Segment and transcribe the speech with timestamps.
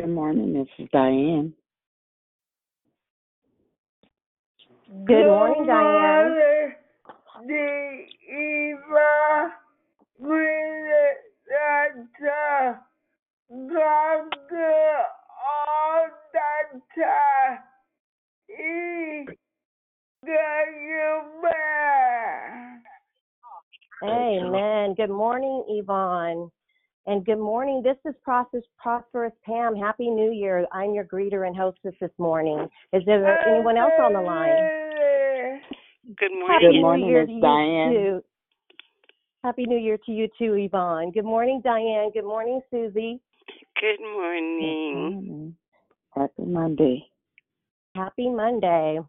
[0.00, 1.52] Good morning, this is Diane.
[5.04, 6.72] Good morning, Diane.
[7.36, 9.52] morning, Eva.
[10.18, 11.18] With
[11.50, 12.80] that,
[13.68, 14.96] doctor
[15.36, 17.58] all the time.
[18.46, 19.26] He
[20.24, 22.82] got you back.
[24.02, 24.94] Amen.
[24.94, 26.50] Good morning, Yvonne.
[27.06, 27.82] And good morning.
[27.82, 29.74] This is Prosperous, Prosperous Pam.
[29.74, 30.66] Happy New Year.
[30.72, 32.68] I'm your greeter and hostess this morning.
[32.92, 34.70] Is there anyone else on the line?
[36.18, 36.48] Good morning.
[36.48, 37.06] Happy Good morning.
[37.06, 37.92] New Year to you Diane.
[37.92, 38.24] too.
[39.42, 41.10] Happy New Year to you too, Yvonne.
[41.12, 42.10] Good morning, Diane.
[42.12, 43.20] Good morning, Susie.
[43.80, 44.94] Good Good morning.
[44.94, 45.56] morning.
[46.14, 47.06] Happy Monday.
[47.94, 49.00] Happy Monday.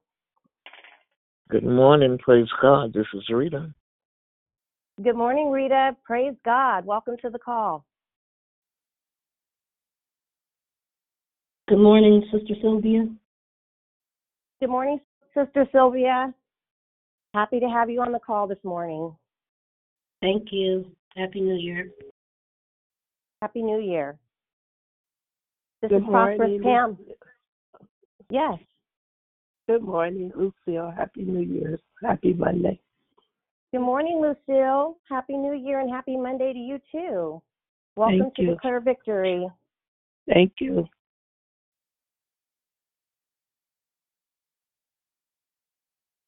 [1.49, 2.17] Good morning.
[2.19, 2.93] Praise God.
[2.93, 3.73] This is Rita.
[5.03, 5.95] Good morning, Rita.
[6.03, 6.85] Praise God.
[6.85, 7.85] Welcome to the call.
[11.67, 13.07] Good morning, Sister Sylvia.
[14.59, 14.99] Good morning,
[15.33, 16.33] Sister Sylvia.
[17.33, 19.15] Happy to have you on the call this morning.
[20.21, 20.85] Thank you.
[21.15, 21.89] Happy New Year.
[23.41, 24.19] Happy New Year.
[25.81, 26.97] This Good is Prosperous morning, Pam.
[28.29, 28.59] Yes.
[29.67, 30.93] Good morning, Lucille.
[30.95, 31.79] Happy New Year's.
[32.03, 32.79] Happy Monday.
[33.73, 34.97] Good morning, Lucille.
[35.09, 37.41] Happy New Year and happy Monday to you too.
[37.95, 38.49] Welcome Thank to you.
[38.49, 39.47] Declare Victory.
[40.27, 40.79] Thank you.
[40.79, 40.85] Is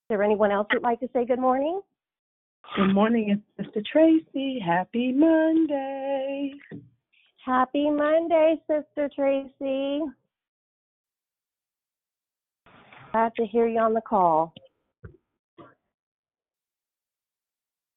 [0.07, 1.81] there anyone else who'd like to say good morning?
[2.77, 4.57] Good morning, it's Sister Tracy.
[4.65, 6.53] Happy Monday.
[7.45, 9.99] Happy Monday, Sister Tracy.
[13.11, 14.53] Glad to hear you on the call.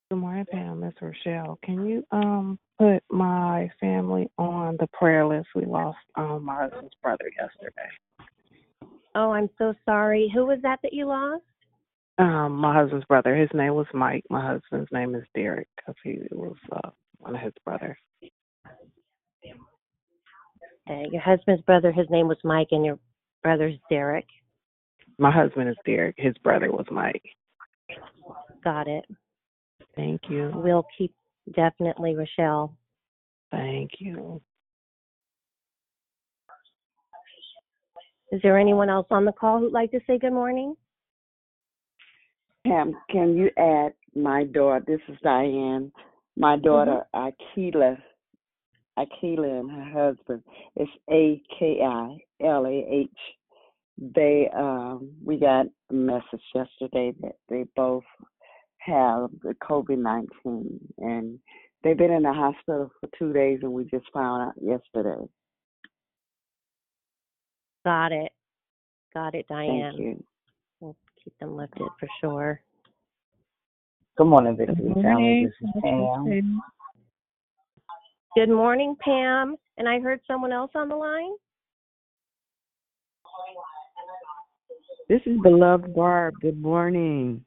[0.08, 0.78] Good morning, Pam.
[0.78, 1.58] Miss Rochelle.
[1.64, 5.48] Can you um put my family on the prayer list?
[5.56, 7.88] We lost um my husband's brother yesterday.
[9.16, 10.30] Oh, I'm so sorry.
[10.32, 11.42] Who was that that you lost?
[12.18, 13.34] Um, my husband's brother.
[13.34, 14.22] His name was Mike.
[14.30, 17.96] My husband's name is Derek because he was uh, one of his brothers.
[20.88, 22.98] Okay, your husband's brother, his name was Mike, and your
[23.42, 24.26] brother's Derek.
[25.18, 26.14] My husband is Derek.
[26.16, 27.24] His brother was Mike.
[28.62, 29.04] Got it.
[29.96, 30.52] Thank you.
[30.54, 31.14] We'll keep
[31.54, 32.76] definitely Rochelle.
[33.50, 34.40] Thank you.
[38.32, 40.76] Is there anyone else on the call who'd like to say good morning?
[42.66, 44.84] Pam, can you add my daughter?
[44.86, 45.92] This is Diane.
[46.36, 47.96] My daughter, Akilah.
[48.98, 50.42] Akilah and her husband.
[50.74, 53.10] It's A K I L A H.
[53.98, 58.04] They um we got a message yesterday that they both
[58.86, 61.38] have the COVID nineteen and
[61.82, 65.24] they've been in the hospital for two days and we just found out yesterday.
[67.84, 68.32] Got it.
[69.14, 69.92] Got it, Diane.
[69.96, 70.24] Thank you.
[70.80, 72.60] We'll keep them lifted for sure.
[74.18, 75.46] Good morning, Victory Family.
[75.46, 76.60] This is Pam.
[78.34, 79.56] Good morning, Pam.
[79.78, 81.32] And I heard someone else on the line.
[85.08, 86.34] This is beloved Barb.
[86.42, 87.45] Good morning.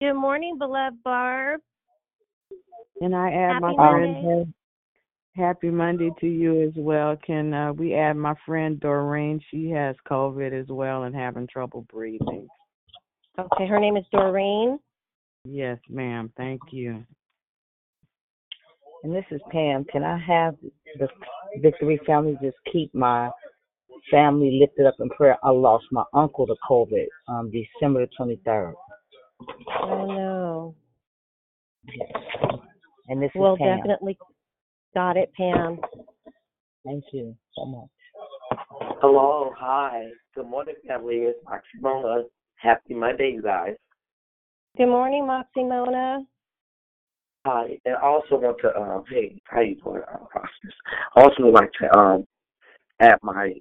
[0.00, 1.60] Good morning, beloved Barb.
[3.00, 4.22] And I add Happy my Monday.
[4.22, 4.54] friend
[5.34, 7.16] Happy Monday to you as well.
[7.24, 9.40] Can uh, we add my friend Doreen?
[9.50, 12.48] She has COVID as well and having trouble breathing.
[13.38, 14.78] Okay, her name is Doreen.
[15.44, 16.32] Yes, ma'am.
[16.36, 17.04] Thank you.
[19.04, 19.84] And this is Pam.
[19.84, 20.56] Can I have
[20.98, 21.08] the
[21.60, 23.30] Victory Family just keep my
[24.10, 25.38] family lifted up in prayer?
[25.44, 28.74] I lost my uncle to COVID um December the 23rd.
[29.40, 30.74] Oh no.
[33.08, 33.78] And this We'll is Pam.
[33.78, 34.18] definitely
[34.94, 35.78] got it, Pam.
[36.84, 37.88] Thank you so much.
[39.00, 40.08] Hello, hi.
[40.34, 41.16] Good morning, family.
[41.16, 42.24] It's Moxie Mona.
[42.56, 43.74] Happy Monday, you guys.
[44.76, 46.26] Good morning, Moxie Mona.
[47.46, 50.74] Hi, and I also want to, um, hey, how you doing, uh, Prosperous?
[51.16, 52.26] I also would like to um,
[53.00, 53.54] add my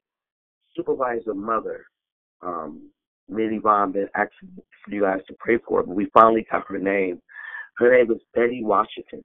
[0.75, 1.85] supervisor mother,
[2.41, 2.89] um,
[3.29, 4.49] Minnie Vaughn, been asking
[4.83, 7.21] for you guys to pray for her, but we finally got her name.
[7.77, 9.23] Her name is Betty Washington.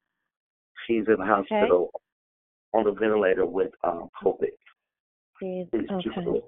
[0.86, 1.90] She's in the hospital
[2.74, 4.48] on the ventilator with um, COVID.
[5.38, 5.66] Please.
[5.70, 6.40] Please keep her Okay.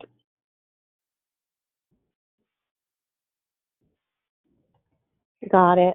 [5.51, 5.95] Got it.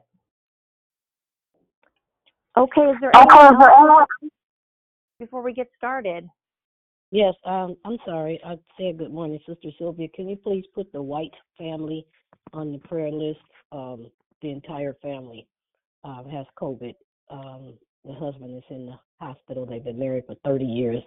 [2.58, 4.32] Okay, is there anyone else
[5.20, 6.30] before we get started?
[7.12, 8.40] Yes, um, I'm sorry.
[8.46, 10.08] I said good morning, Sister Sylvia.
[10.14, 12.06] Can you please put the White family
[12.54, 13.40] on the prayer list?
[13.72, 14.12] Um,
[14.42, 15.48] the entire family
[16.04, 16.94] uh, has COVID.
[17.32, 17.74] Um,
[18.06, 19.66] the husband is in the hospital.
[19.66, 21.04] They've been married for 30 years.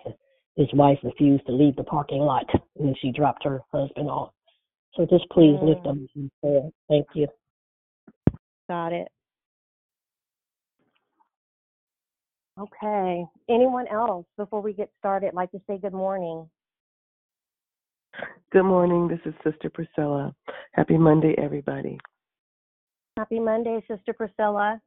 [0.57, 2.45] his wife refused to leave the parking lot,
[2.77, 4.33] then she dropped her husband off.
[4.95, 5.69] So just please Mm.
[5.69, 6.71] lift them in prayer.
[6.89, 7.27] Thank you.
[8.69, 9.09] Got it.
[12.61, 13.25] Okay.
[13.49, 16.49] Anyone else before we get started like to say good morning?
[18.53, 19.09] Good morning.
[19.09, 20.35] This is Sister Priscilla.
[20.73, 21.99] Happy Monday, everybody.
[23.17, 24.81] Happy Monday, Sister Priscilla.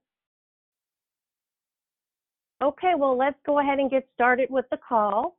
[2.64, 5.38] Okay, well, let's go ahead and get started with the call.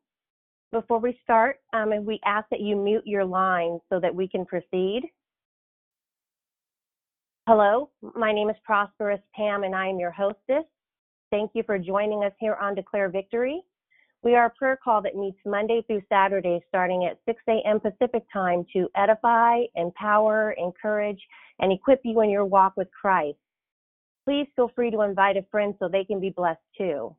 [0.73, 4.29] Before we start, um, and we ask that you mute your line so that we
[4.29, 5.03] can proceed.
[7.47, 10.65] Hello, my name is Prosperous Pam, and I am your hostess.
[11.31, 13.63] Thank you for joining us here on Declare Victory.
[14.23, 17.81] We are a prayer call that meets Monday through Saturday starting at 6 a.m.
[17.81, 21.21] Pacific time to edify, empower, encourage,
[21.59, 23.39] and equip you in your walk with Christ.
[24.25, 27.15] Please feel free to invite a friend so they can be blessed too.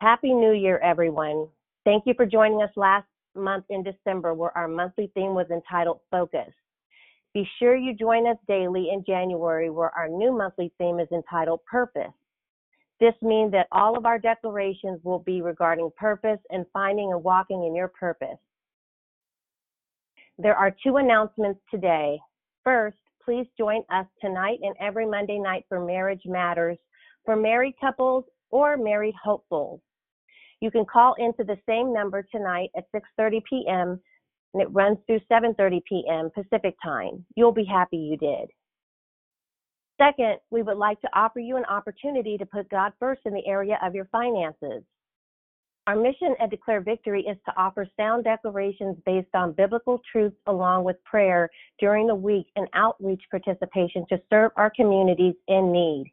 [0.00, 1.48] Happy New Year, everyone.
[1.84, 6.00] Thank you for joining us last month in December where our monthly theme was entitled
[6.10, 6.52] Focus.
[7.34, 11.60] Be sure you join us daily in January where our new monthly theme is entitled
[11.64, 12.12] Purpose.
[12.98, 17.64] This means that all of our declarations will be regarding purpose and finding and walking
[17.64, 18.38] in your purpose.
[20.38, 22.18] There are two announcements today.
[22.64, 26.78] First, please join us tonight and every Monday night for Marriage Matters
[27.24, 29.80] for married couples or married hopefuls.
[30.60, 34.00] You can call into the same number tonight at 6:30 p.m.
[34.54, 36.30] and it runs through 7:30 p.m.
[36.34, 37.26] Pacific time.
[37.34, 38.48] You'll be happy you did.
[39.98, 43.46] Second, we would like to offer you an opportunity to put God first in the
[43.46, 44.82] area of your finances.
[45.86, 50.82] Our mission at Declare Victory is to offer sound declarations based on biblical truths along
[50.82, 51.48] with prayer
[51.78, 56.12] during the week and outreach participation to serve our communities in need.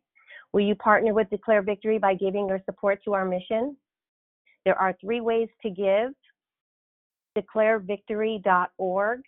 [0.54, 3.76] Will you partner with Declare Victory by giving your support to our mission?
[4.64, 6.14] There are three ways to give
[7.36, 9.22] declarevictory.org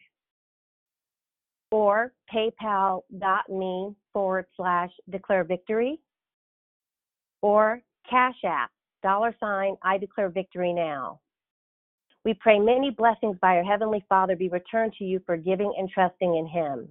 [1.72, 6.00] or paypal.me forward slash declare victory
[7.41, 8.72] or Cash App,
[9.03, 11.19] dollar sign, I declare victory now.
[12.24, 15.89] We pray many blessings by our Heavenly Father be returned to you for giving and
[15.89, 16.88] trusting in Him.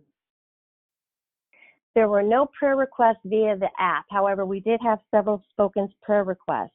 [1.95, 4.05] There were no prayer requests via the app.
[4.11, 6.73] However, we did have several spoken prayer requests.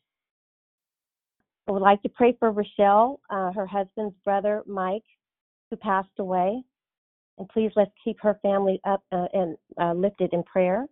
[1.67, 5.03] I would like to pray for Rochelle, uh, her husband's brother, Mike,
[5.69, 6.63] who passed away.
[7.39, 10.85] And please let's keep her family up uh, and uh, lifted in prayer.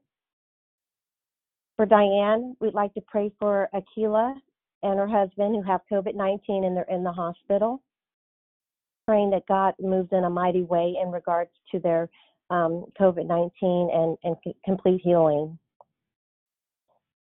[1.75, 4.33] For Diane, we'd like to pray for Akilah
[4.81, 7.83] and her husband who have COVID 19 and they're in the hospital.
[9.05, 12.09] Praying that God moves in a mighty way in regards to their
[12.49, 13.51] um, COVID 19
[13.93, 15.59] and, and c- complete healing.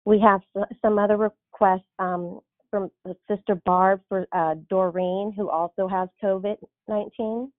[0.06, 0.42] We have
[0.84, 2.40] some other requests um,
[2.70, 2.92] from
[3.28, 7.52] Sister Barb for uh, Doreen, who also has COVID 19.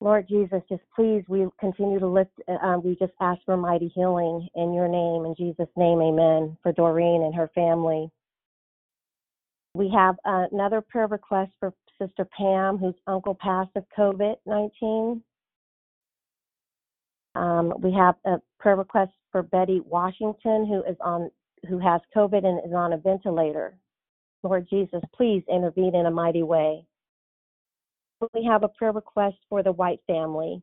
[0.00, 2.30] Lord Jesus, just please, we continue to lift,
[2.62, 5.24] um, we just ask for mighty healing in your name.
[5.24, 6.56] In Jesus' name, amen.
[6.62, 8.10] For Doreen and her family.
[9.74, 15.22] We have uh, another prayer request for Sister Pam, whose uncle passed of COVID 19.
[17.34, 21.30] Um, we have a prayer request for Betty Washington, who is on,
[21.68, 23.76] who has COVID and is on a ventilator.
[24.42, 26.86] Lord Jesus, please intervene in a mighty way.
[28.34, 30.62] We have a prayer request for the White family,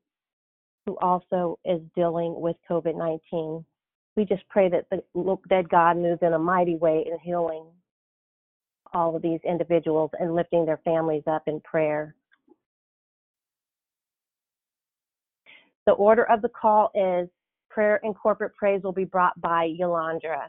[0.85, 3.63] who also is dealing with COVID 19.
[4.15, 7.65] We just pray that the God moves in a mighty way in healing
[8.93, 12.15] all of these individuals and lifting their families up in prayer.
[15.85, 17.27] The order of the call is
[17.69, 20.43] prayer and corporate praise will be brought by Yolandra.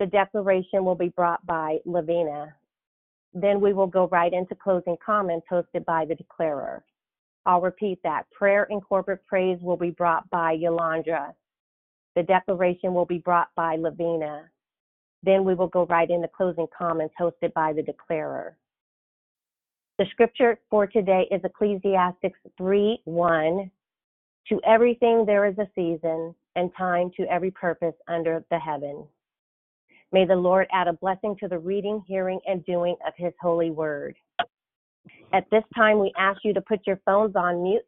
[0.00, 2.54] The declaration will be brought by Lavina.
[3.34, 6.84] Then we will go right into closing comments hosted by the declarer.
[7.46, 8.30] I'll repeat that.
[8.30, 11.34] Prayer and corporate praise will be brought by Yolandra.
[12.14, 14.48] The declaration will be brought by Lavina.
[15.22, 18.56] Then we will go right into closing comments hosted by the declarer.
[19.98, 23.70] The scripture for today is Ecclesiastes 3 1.
[24.48, 29.06] To everything there is a season and time to every purpose under the heaven.
[30.14, 33.72] May the Lord add a blessing to the reading, hearing, and doing of his holy
[33.72, 34.14] word.
[35.32, 37.82] At this time, we ask you to put your phones on mute.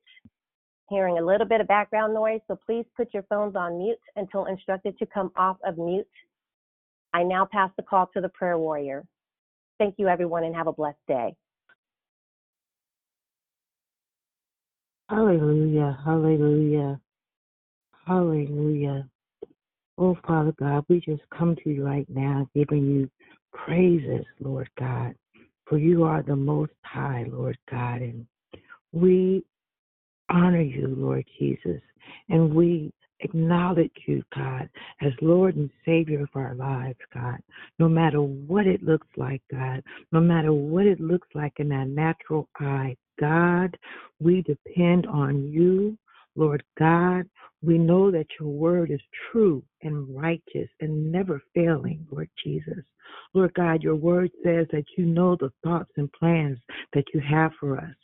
[0.91, 4.47] Hearing a little bit of background noise, so please put your phones on mute until
[4.47, 6.09] instructed to come off of mute.
[7.15, 9.05] I now pass the call to the prayer warrior.
[9.79, 11.33] Thank you, everyone, and have a blessed day.
[15.09, 15.97] Hallelujah.
[16.05, 17.01] Hallelujah.
[18.05, 19.09] Hallelujah.
[19.99, 23.11] Oh, Father God, we just come to you right now, giving you
[23.53, 25.15] praises, Lord God,
[25.67, 28.27] for you are the most high, Lord God, and
[28.93, 29.43] we
[30.29, 31.81] honor you, Lord Jesus,
[32.29, 34.69] and we acknowledge you, God,
[35.01, 37.39] as Lord and Savior of our lives, God.
[37.79, 41.87] No matter what it looks like, God, no matter what it looks like in our
[41.87, 43.77] natural eye, God,
[44.21, 45.97] we depend on you,
[46.37, 47.25] Lord God.
[47.63, 49.01] We know that your word is
[49.33, 52.85] true and righteous and never failing, Lord Jesus.
[53.35, 56.59] Lord God, your word says that you know the thoughts and plans
[56.93, 57.95] that you have for us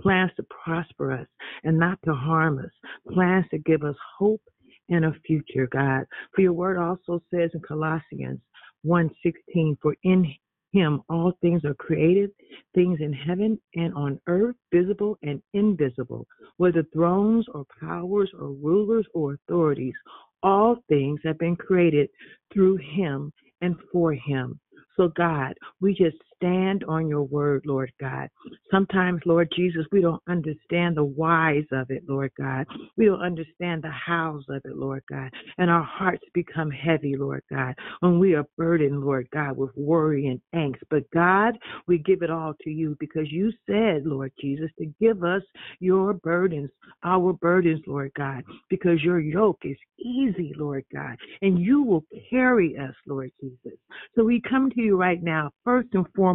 [0.00, 1.26] plans to prosper us
[1.64, 2.70] and not to harm us,
[3.12, 4.40] plans to give us hope
[4.88, 6.04] and a future, God.
[6.34, 8.40] For your word also says in Colossians
[8.84, 10.34] 1:16, for in
[10.72, 12.30] him all things are created,
[12.74, 16.26] things in heaven and on earth, visible and invisible,
[16.56, 19.94] whether thrones or powers or rulers or authorities.
[20.42, 22.08] All things have been created
[22.52, 24.58] through him and for him.
[24.96, 28.28] So, God, we just stand on your word, Lord God.
[28.70, 32.66] Sometimes, Lord Jesus, we don't understand the whys of it, Lord God.
[32.96, 35.30] We don't understand the hows of it, Lord God.
[35.58, 40.26] And our hearts become heavy, Lord God, when we are burdened, Lord God, with worry
[40.26, 40.82] and angst.
[40.90, 41.56] But, God,
[41.86, 45.42] we give it all to you because you said, Lord Jesus, to give us
[45.78, 46.70] your burdens,
[47.04, 52.76] our burdens, Lord God, because your yoke is easy, Lord God, and you will carry
[52.76, 53.78] us, Lord Jesus.
[54.14, 56.31] So we come to you right now, first and foremost,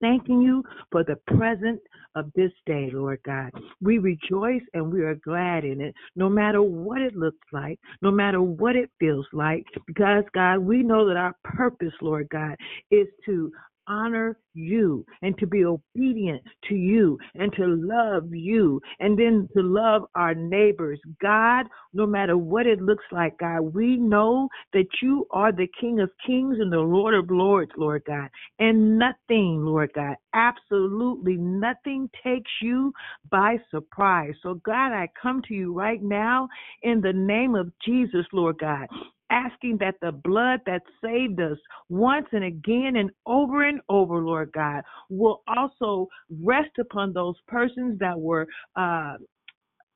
[0.00, 1.80] thanking you for the present
[2.16, 3.50] of this day, Lord God.
[3.80, 8.10] We rejoice and we are glad in it, no matter what it looks like, no
[8.10, 12.56] matter what it feels like, because, God, we know that our purpose, Lord God,
[12.90, 13.52] is to
[13.88, 19.62] honor you and to be obedient to you and to love you and then to
[19.62, 21.00] love our neighbors.
[21.20, 26.00] God, no matter what it looks like, God, we know that you are the King
[26.00, 28.28] of Kings and the Lord of Lords, Lord God.
[28.58, 32.92] And nothing, Lord God, absolutely nothing takes you
[33.30, 34.34] by surprise.
[34.42, 36.48] So, God, I come to you right now
[36.82, 38.88] in the name of Jesus, Lord God
[39.30, 41.58] asking that the blood that saved us
[41.88, 46.08] once and again and over and over, Lord God, will also
[46.42, 48.46] rest upon those persons that were
[48.76, 49.14] uh,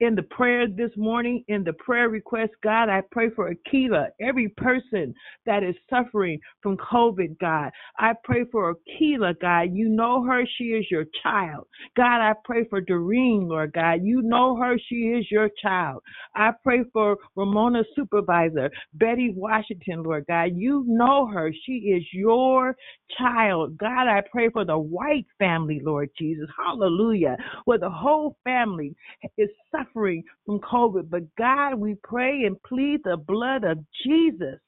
[0.00, 4.48] in the prayer this morning, in the prayer request, God, I pray for Akilah, every
[4.48, 5.14] person
[5.46, 7.70] that is suffering from COVID, God.
[7.98, 9.68] I pray for Akilah, God.
[9.72, 11.66] You know her, she is your child.
[11.96, 14.00] God, I pray for Doreen, Lord God.
[14.02, 16.02] You know her, she is your child.
[16.34, 20.50] I pray for Ramona's supervisor, Betty Washington, Lord God.
[20.54, 22.76] You know her, she is your
[23.16, 23.78] child.
[23.78, 26.48] God, I pray for the White family, Lord Jesus.
[26.58, 27.36] Hallelujah.
[27.64, 28.94] Where the whole family
[29.38, 31.10] is suffering suffering from COVID.
[31.10, 34.58] But God, we pray and plead the blood of Jesus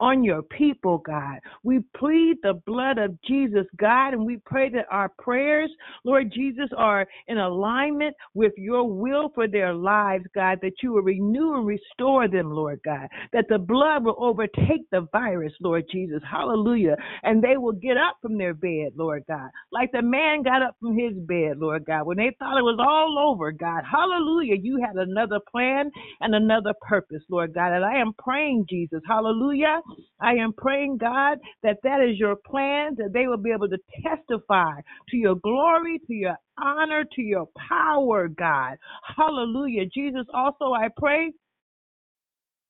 [0.00, 1.38] on your people, God.
[1.62, 5.70] We plead the blood of Jesus, God, and we pray that our prayers,
[6.04, 11.02] Lord Jesus, are in alignment with your will for their lives, God, that you will
[11.02, 16.22] renew and restore them, Lord God, that the blood will overtake the virus, Lord Jesus.
[16.30, 16.96] Hallelujah.
[17.22, 20.76] And they will get up from their bed, Lord God, like the man got up
[20.80, 23.82] from his bed, Lord God, when they thought it was all over, God.
[23.90, 24.56] Hallelujah.
[24.60, 25.90] You had another plan
[26.20, 27.72] and another purpose, Lord God.
[27.72, 29.00] And I am praying, Jesus.
[29.08, 29.80] Hallelujah
[30.20, 33.78] I am praying, God, that that is your plan, that they will be able to
[34.02, 34.80] testify
[35.10, 38.76] to your glory, to your honor, to your power, God.
[39.16, 39.86] Hallelujah.
[39.86, 41.32] Jesus, also I pray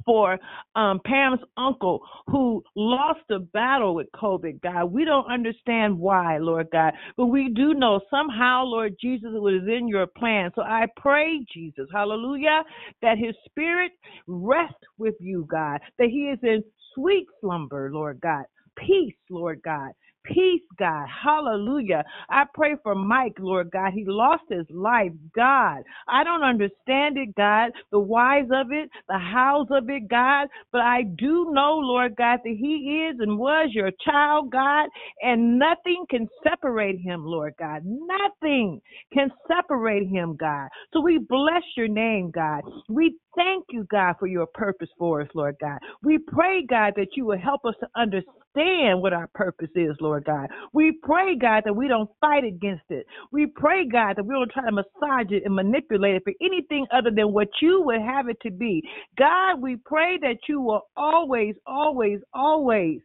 [0.04, 0.38] for
[0.74, 4.86] um, Pam's uncle who lost the battle with COVID, God.
[4.86, 9.62] We don't understand why, Lord God, but we do know somehow, Lord Jesus, it was
[9.68, 10.50] in your plan.
[10.54, 12.62] So I pray, Jesus, hallelujah,
[13.02, 13.92] that his spirit
[14.26, 16.62] rest with you, God, that he is in
[16.98, 18.44] sweet slumber, Lord God.
[18.76, 19.92] Peace, Lord God.
[20.24, 21.06] Peace, God.
[21.24, 22.04] Hallelujah.
[22.28, 23.92] I pray for Mike, Lord God.
[23.94, 25.82] He lost his life, God.
[26.06, 30.82] I don't understand it, God, the whys of it, the hows of it, God, but
[30.82, 34.88] I do know, Lord God, that he is and was your child, God,
[35.22, 37.82] and nothing can separate him, Lord God.
[37.84, 38.82] Nothing
[39.14, 40.68] can separate him, God.
[40.92, 42.62] So we bless your name, God.
[42.88, 45.78] We thank you, God, for your purpose for us, Lord God.
[46.02, 50.24] We pray, God, that you will help us to understand what our purpose is, Lord
[50.24, 50.48] God.
[50.72, 53.06] We pray, God, that we don't fight against it.
[53.30, 56.86] We pray, God, that we don't try to massage it and manipulate it for anything
[56.92, 58.82] other than what you would have it to be.
[59.16, 63.00] God, we pray that you will always, always, always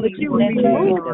[0.00, 1.04] That you would remove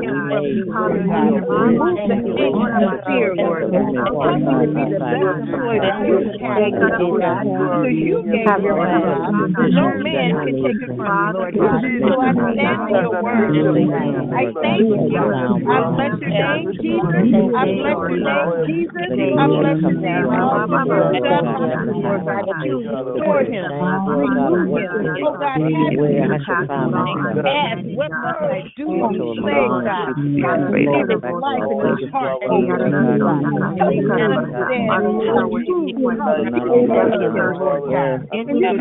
[1.26, 3.94] remove the hate and the fear, Lord God.
[4.22, 7.44] Help me to be the best employee that you have, Lord God.
[7.82, 9.34] So you gave me a job.
[9.72, 11.82] No man can take it from me, Lord God.
[12.02, 14.30] So I stand in your word, Lord God.
[14.34, 15.18] I thank you.
[15.18, 17.26] I bless your name, Jesus.
[17.54, 19.12] I bless your name, Jesus.
[19.38, 21.60] I bless your name, also, Lord God.
[22.02, 23.72] Lord God, that you restore him.
[24.06, 25.10] Remove him.
[25.22, 25.60] Oh God,
[27.46, 28.40] ask what must
[28.76, 30.14] do you say, God?
[30.40, 32.68] God, give his life and his heart and his
[33.24, 33.44] God.
[33.78, 38.10] Help him to understand how to Lord God.
[38.32, 38.76] And let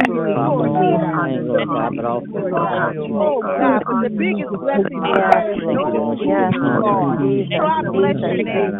[3.20, 5.26] Oh God, the biggest blessing is
[5.66, 7.05] knowing who you are.
[7.58, 8.76] So I bless your name.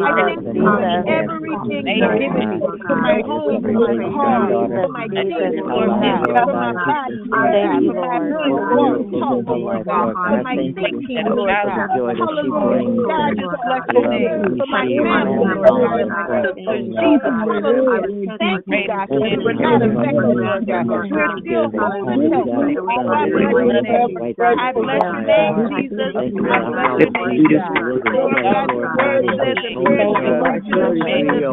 [0.00, 4.88] I thank you for everything you've given me, for my home, for my car, for
[4.88, 9.40] my kids, Lord God, for my body, Lord God, for my ability to walk, talk,
[9.46, 11.88] Lord God, for my thinking, Lord God.
[12.16, 12.84] Hallelujah.
[13.06, 14.36] God, just bless your name.
[14.56, 18.02] For my family, Lord God, and my sisters, Jesus, hallelujah.
[18.38, 20.86] Thank you, God, because we were not affected, Lord God.
[21.10, 22.52] We're still holding health.
[22.88, 24.18] Oh, I bless your name.
[24.56, 26.14] I bless your name, Jesus.
[26.48, 27.67] I bless your name, God.
[27.68, 31.44] Lord God, your word says that we're the righteous of Jesus.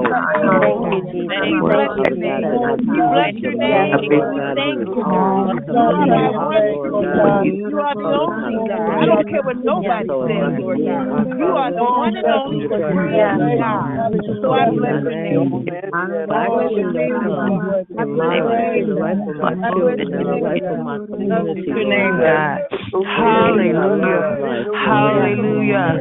[1.36, 2.43] We bless your name.
[2.88, 3.91] We bless your name.
[4.56, 5.60] Thank you, God.
[5.65, 6.93] God, I worship
[7.43, 7.56] you.
[7.67, 8.89] You are the only God.
[8.95, 11.28] I don't care what nobody says, Lord God.
[11.36, 12.80] You are the one and only God.
[14.41, 15.67] So I bless your name.
[15.95, 17.86] I bless your name, I bless.
[21.65, 22.60] Your name, God.
[23.06, 24.21] Hallelujah.
[24.86, 25.94] Hallelujah.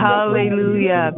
[0.00, 1.12] Hallelujah.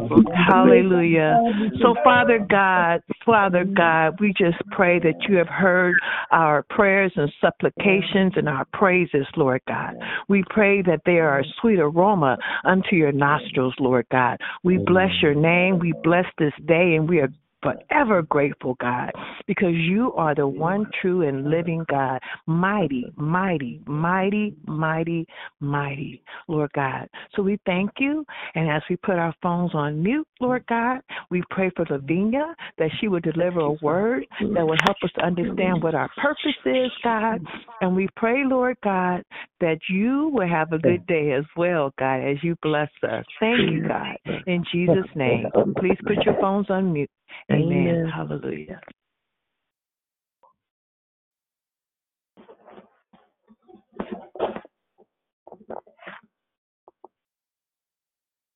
[0.49, 1.37] Hallelujah.
[1.81, 5.95] So, Father God, Father God, we just pray that you have heard
[6.31, 9.95] our prayers and supplications and our praises, Lord God.
[10.29, 14.39] We pray that they are a sweet aroma unto your nostrils, Lord God.
[14.63, 15.79] We bless your name.
[15.79, 17.29] We bless this day, and we are
[17.63, 19.13] forever grateful, God,
[19.47, 25.27] because you are the one true and living God, mighty, mighty, mighty, mighty,
[25.61, 27.09] mighty, Lord God.
[27.35, 31.43] So we thank you, and as we put our phones on mute, Lord God, we
[31.51, 35.83] pray for Lavinia that she would deliver a word that will help us to understand
[35.83, 37.41] what our purpose is, God.
[37.81, 39.23] And we pray, Lord God,
[39.61, 43.25] that you will have a good day as well, God, as you bless us.
[43.41, 44.17] Thank you, God.
[44.47, 45.47] In Jesus' name.
[45.79, 47.11] Please put your phones on mute.
[47.51, 47.71] Amen.
[47.71, 48.13] Amen.
[48.15, 48.81] Hallelujah.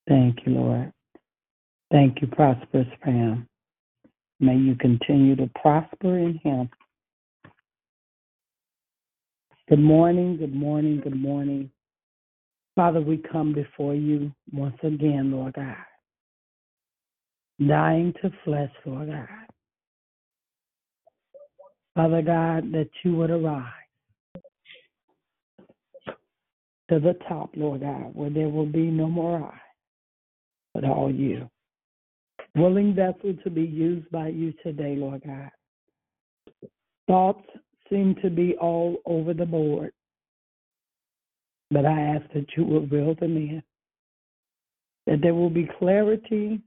[0.09, 0.93] Thank you, Lord.
[1.91, 3.49] Thank you, prosperous Pam.
[4.41, 6.69] May you continue to prosper in Him.
[9.69, 11.71] Good morning, good morning, good morning.
[12.77, 15.77] Father, we come before you once again, Lord God,
[17.65, 19.29] dying to flesh, Lord God.
[21.95, 23.65] Father God, that you would arise
[26.91, 29.59] to the top, Lord God, where there will be no more I,
[30.75, 31.49] but all you.
[32.55, 35.51] Willing vessel to be used by you today, Lord God.
[37.07, 37.49] Thoughts
[37.91, 39.93] seem to be all over the board,
[41.71, 43.63] but I ask that you will reel them in.
[45.07, 46.61] that there will be clarity,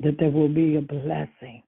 [0.00, 1.62] that there will be a blessing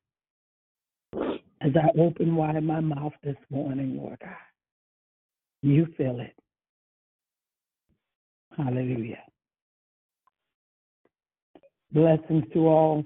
[1.60, 4.30] as I open wide my mouth this morning, Lord God.
[5.62, 6.34] You feel it.
[8.56, 9.22] Hallelujah.
[11.92, 13.04] Blessings to all.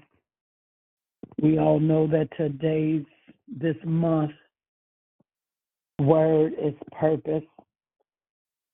[1.41, 3.05] We all know that today's,
[3.49, 4.33] this month,
[6.01, 7.45] word is purpose.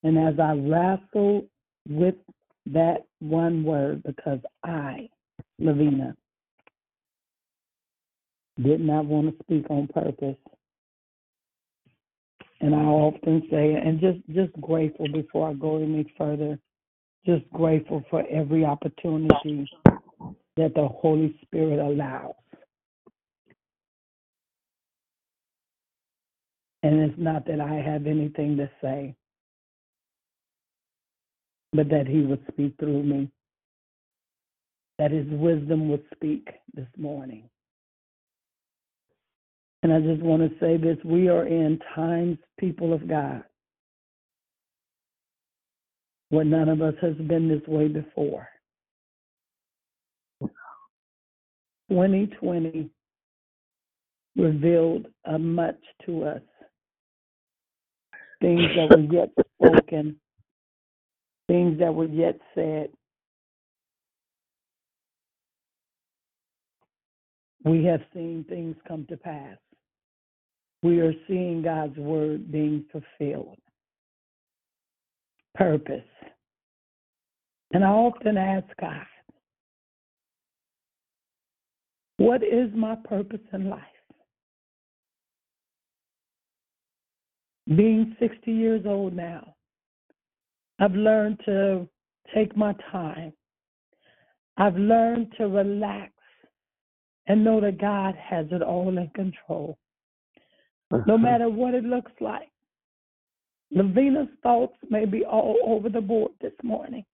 [0.03, 1.47] And as I wrestle
[1.89, 2.15] with
[2.67, 5.09] that one word, because I,
[5.59, 6.17] Lavina,
[8.62, 10.37] did not want to speak on purpose.
[12.61, 16.59] And I often say, and just just grateful before I go any further,
[17.27, 19.69] just grateful for every opportunity
[20.57, 22.35] that the Holy Spirit allows.
[26.83, 29.14] And it's not that I have anything to say,
[31.73, 33.31] but that He would speak through me,
[34.99, 37.51] that His wisdom would speak this morning.
[39.83, 43.45] And I just want to say this we are in times, people of God,
[46.31, 48.49] where none of us has been this way before.
[51.91, 52.91] 2020
[54.37, 56.43] revealed uh, much to us.
[58.41, 59.31] Things that were yet
[59.62, 60.17] spoken,
[61.49, 62.89] things that were yet said.
[67.65, 69.57] We have seen things come to pass
[70.83, 73.59] we are seeing God's word being fulfilled.
[75.55, 76.03] Purpose.
[77.73, 79.07] And I often ask God,
[82.19, 83.83] what is my purpose in life?
[87.67, 89.55] Being 60 years old now,
[90.79, 91.89] I've learned to
[92.35, 93.33] take my time.
[94.57, 96.12] I've learned to relax
[97.27, 99.77] and know that God has it all in control
[100.90, 102.49] no matter what it looks like.
[103.75, 107.05] Lavina's thoughts may be all over the board this morning.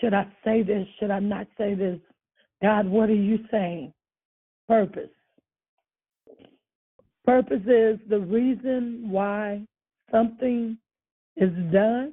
[0.00, 0.86] Should I say this?
[0.98, 1.98] Should I not say this?
[2.62, 3.92] God, what are you saying?
[4.68, 5.10] Purpose.
[7.26, 9.62] Purpose is the reason why
[10.10, 10.78] something
[11.36, 12.12] is done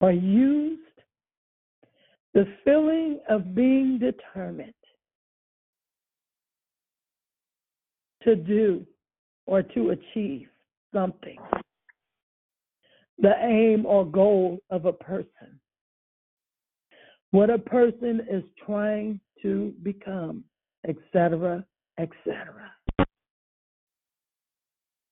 [0.00, 0.80] or used,
[2.34, 4.74] the feeling of being determined
[8.22, 8.86] to do
[9.46, 10.48] or to achieve
[10.92, 11.38] something,
[13.18, 15.58] the aim or goal of a person,
[17.30, 20.44] what a person is trying to become,
[20.86, 21.64] etc.,
[21.98, 22.72] etc.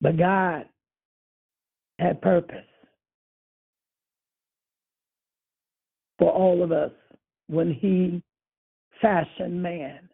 [0.00, 0.66] But God
[1.98, 2.56] had purpose
[6.18, 6.92] for all of us
[7.48, 8.22] when He
[9.00, 10.08] fashioned man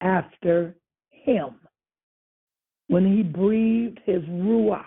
[0.00, 0.74] after
[1.28, 1.54] him
[2.88, 4.84] when he breathed his ruach.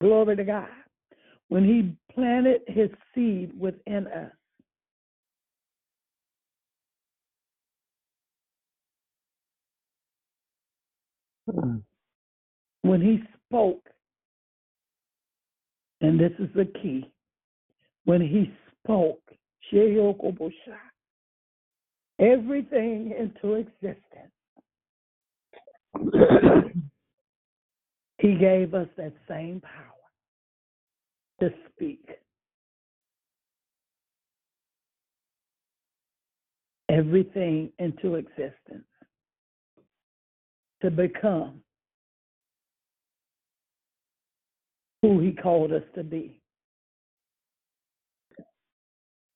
[0.00, 0.68] Glory to God.
[1.48, 4.32] When he planted his seed within us.
[12.82, 13.88] When he spoke,
[16.00, 17.10] and this is the key,
[18.04, 19.20] when he spoke,
[22.18, 24.02] everything into existence.
[28.18, 29.82] he gave us that same power
[31.40, 32.08] to speak.
[36.88, 38.86] Everything into existence
[40.82, 41.60] to become
[45.02, 46.40] who he called us to be.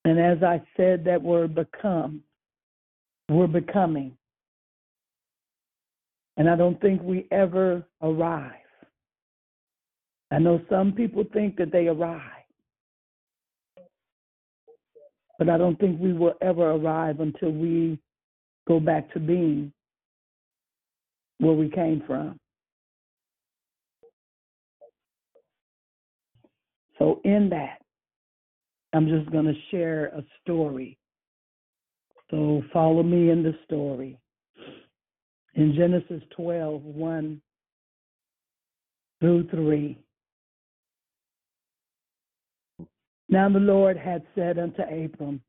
[0.05, 2.23] And as I said that word become,
[3.31, 4.17] we're becoming.
[6.37, 8.53] And I don't think we ever arrive.
[10.33, 12.23] I know some people think that they arrive.
[15.39, 17.99] But I don't think we will ever arrive until we
[18.69, 19.73] go back to being
[21.39, 22.39] where we came from.
[26.99, 27.79] So, in that,
[28.93, 30.99] I'm just going to share a story
[32.31, 34.19] so follow me in the story.
[35.55, 37.41] In Genesis 12, 1
[39.21, 39.99] through 3.
[43.29, 45.41] Now the Lord had said unto Abram,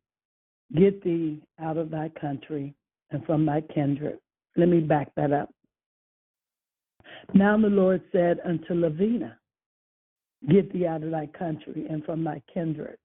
[0.76, 2.74] Get thee out of thy country
[3.12, 4.20] and from thy kindred.
[4.56, 5.50] Let me back that up.
[7.34, 9.38] Now the Lord said unto Lavina,
[10.50, 12.98] Get thee out of thy country and from thy kindred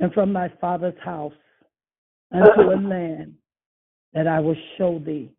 [0.00, 1.32] and from thy father's house
[2.32, 3.34] unto a land
[4.12, 5.30] that I will show thee,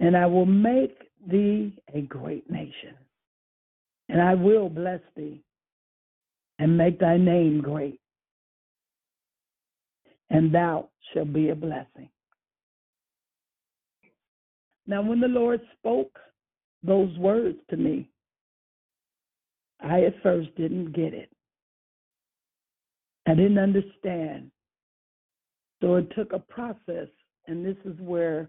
[0.00, 2.94] and I will make thee a great nation,
[4.08, 5.42] and I will bless thee
[6.58, 8.00] and make thy name great,
[10.30, 12.08] and thou shalt be a blessing.
[14.86, 16.18] Now, when the Lord spoke
[16.82, 18.10] those words to me,
[19.80, 21.30] I at first didn't get it.
[23.26, 24.50] I didn't understand.
[25.84, 27.08] So it took a process,
[27.46, 28.48] and this is where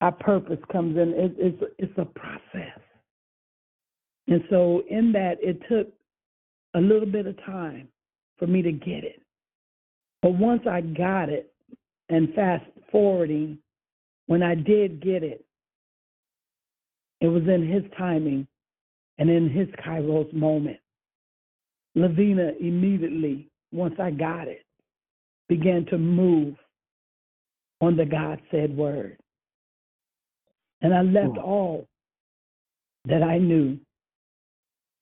[0.00, 1.10] our purpose comes in.
[1.10, 2.80] It, it's, it's a process.
[4.26, 5.86] And so, in that, it took
[6.74, 7.86] a little bit of time
[8.40, 9.22] for me to get it.
[10.20, 11.52] But once I got it,
[12.08, 13.56] and fast forwarding,
[14.26, 15.44] when I did get it,
[17.20, 18.48] it was in His timing
[19.18, 20.78] and in His Kairos moment.
[21.94, 24.61] Lavina immediately, once I got it,
[25.48, 26.54] began to move
[27.80, 29.18] on the God said word.
[30.80, 31.44] And I left hmm.
[31.44, 31.88] all
[33.06, 33.78] that I knew,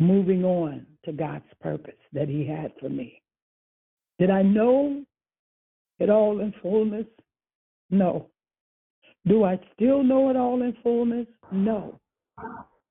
[0.00, 3.20] moving on to God's purpose that He had for me.
[4.18, 5.03] Did I know
[5.98, 7.07] it all in fullness?
[7.90, 8.29] No.
[9.26, 11.26] Do I still know it all in fullness?
[11.53, 11.98] No.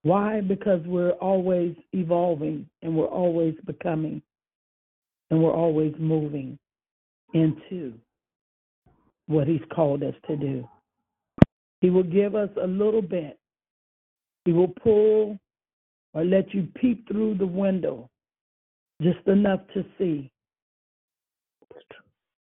[0.03, 0.41] Why?
[0.41, 4.21] Because we're always evolving and we're always becoming
[5.29, 6.57] and we're always moving
[7.33, 7.93] into
[9.27, 10.67] what He's called us to do.
[11.81, 13.37] He will give us a little bit.
[14.45, 15.39] He will pull
[16.13, 18.09] or let you peep through the window
[19.01, 20.31] just enough to see.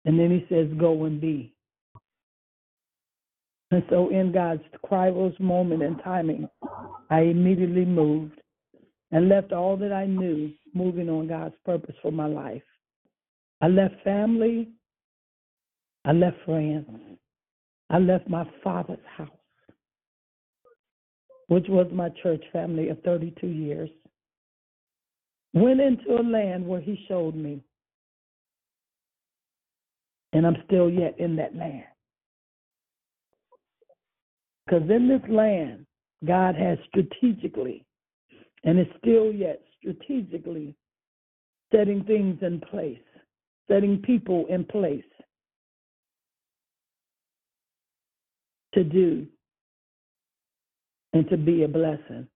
[0.04, 1.54] And then He says, Go and be.
[3.70, 6.48] And so, in God's Kairos moment and timing,
[7.10, 8.40] I immediately moved
[9.10, 12.62] and left all that I knew, moving on God's purpose for my life.
[13.64, 14.68] I left family,
[16.04, 16.86] I left friends,
[17.88, 19.30] I left my father's house,
[21.48, 23.88] which was my church family of 32 years.
[25.54, 27.62] Went into a land where he showed me,
[30.34, 31.84] and I'm still yet in that land.
[34.66, 35.86] Because in this land,
[36.26, 37.86] God has strategically,
[38.62, 40.74] and is still yet strategically
[41.72, 42.98] setting things in place,
[43.68, 45.04] setting people in place
[48.74, 49.26] to do
[51.12, 52.26] and to be a blessing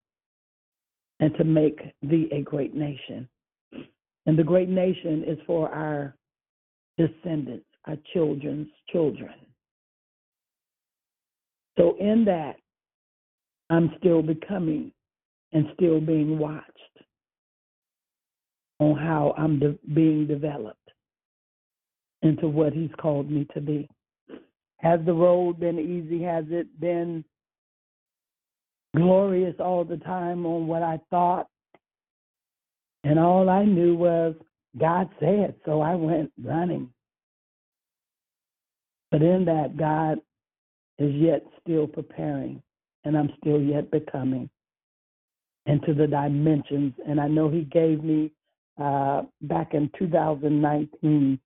[1.19, 3.27] and to make thee a great nation.
[4.25, 6.15] And the great nation is for our
[6.97, 9.33] descendants, our children's children.
[11.77, 12.57] So, in that,
[13.69, 14.91] I'm still becoming
[15.53, 16.65] and still being watched
[18.79, 20.88] on how I'm de- being developed
[22.21, 23.89] into what He's called me to be.
[24.77, 26.23] Has the road been easy?
[26.23, 27.23] Has it been
[28.95, 31.47] glorious all the time on what I thought?
[33.03, 34.35] And all I knew was
[34.77, 36.89] God said, so I went running.
[39.11, 40.19] But in that, God
[40.99, 42.61] is yet still preparing,
[43.03, 44.49] and I'm still yet becoming
[45.65, 46.93] into the dimensions.
[47.07, 48.31] And I know He gave me
[48.79, 51.39] uh, back in 2019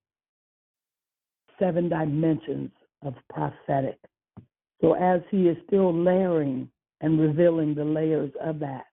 [1.60, 2.72] seven dimensions
[3.04, 3.99] of prophetic.
[4.82, 6.70] So as He is still layering
[7.01, 8.86] and revealing the layers of that,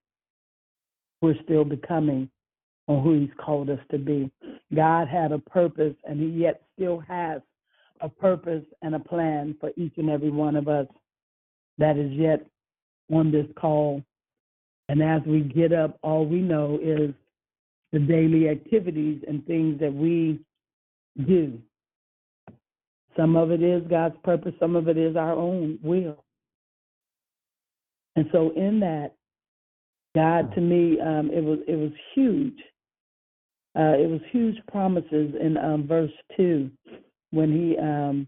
[1.22, 2.30] we're still becoming
[2.86, 4.30] on who He's called us to be.
[4.74, 7.40] God had a purpose, and He yet still has
[8.00, 10.86] a purpose and a plan for each and every one of us
[11.78, 12.46] that is yet
[13.12, 14.02] on this call.
[14.88, 17.12] And as we get up, all we know is
[17.92, 20.40] the daily activities and things that we
[21.26, 21.60] do.
[23.16, 26.24] Some of it is God's purpose, some of it is our own will.
[28.16, 29.14] And so in that,
[30.14, 32.58] God to me, um, it was it was huge.
[33.78, 36.70] Uh, it was huge promises in um, verse two
[37.30, 38.26] when he um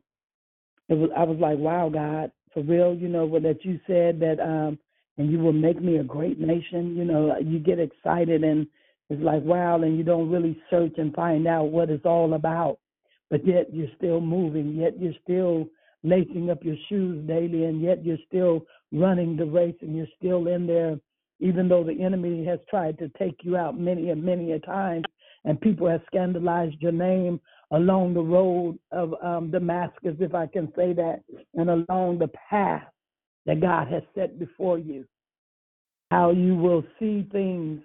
[0.89, 4.21] it was I was like, Wow, God, for real, you know, what that you said
[4.21, 4.79] that um
[5.19, 8.67] and you will make me a great nation, you know, you get excited and
[9.11, 12.79] it's like wow and you don't really search and find out what it's all about.
[13.33, 15.67] But yet you're still moving, yet you're still
[16.05, 20.47] lacing up your shoes daily and yet you're still running the race and you're still
[20.47, 20.99] in there
[21.43, 25.03] even though the enemy has tried to take you out many and many a time,
[25.45, 27.41] and people have scandalized your name
[27.73, 31.23] along the road of um, Damascus, if I can say that,
[31.55, 32.85] and along the path
[33.45, 35.05] that God has set before you.
[36.13, 37.81] How you will see things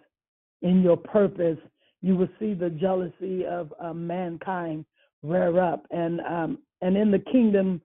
[0.62, 1.58] in your purpose,
[2.04, 4.86] you will see the jealousy of uh, mankind
[5.28, 5.86] rear up.
[5.92, 7.82] And um, and in the kingdom,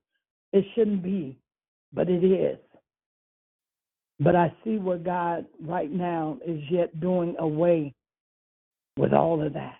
[0.53, 1.39] it shouldn't be,
[1.93, 2.59] but it is.
[4.21, 7.95] But I see what God right now is yet doing away
[8.97, 9.77] with all of that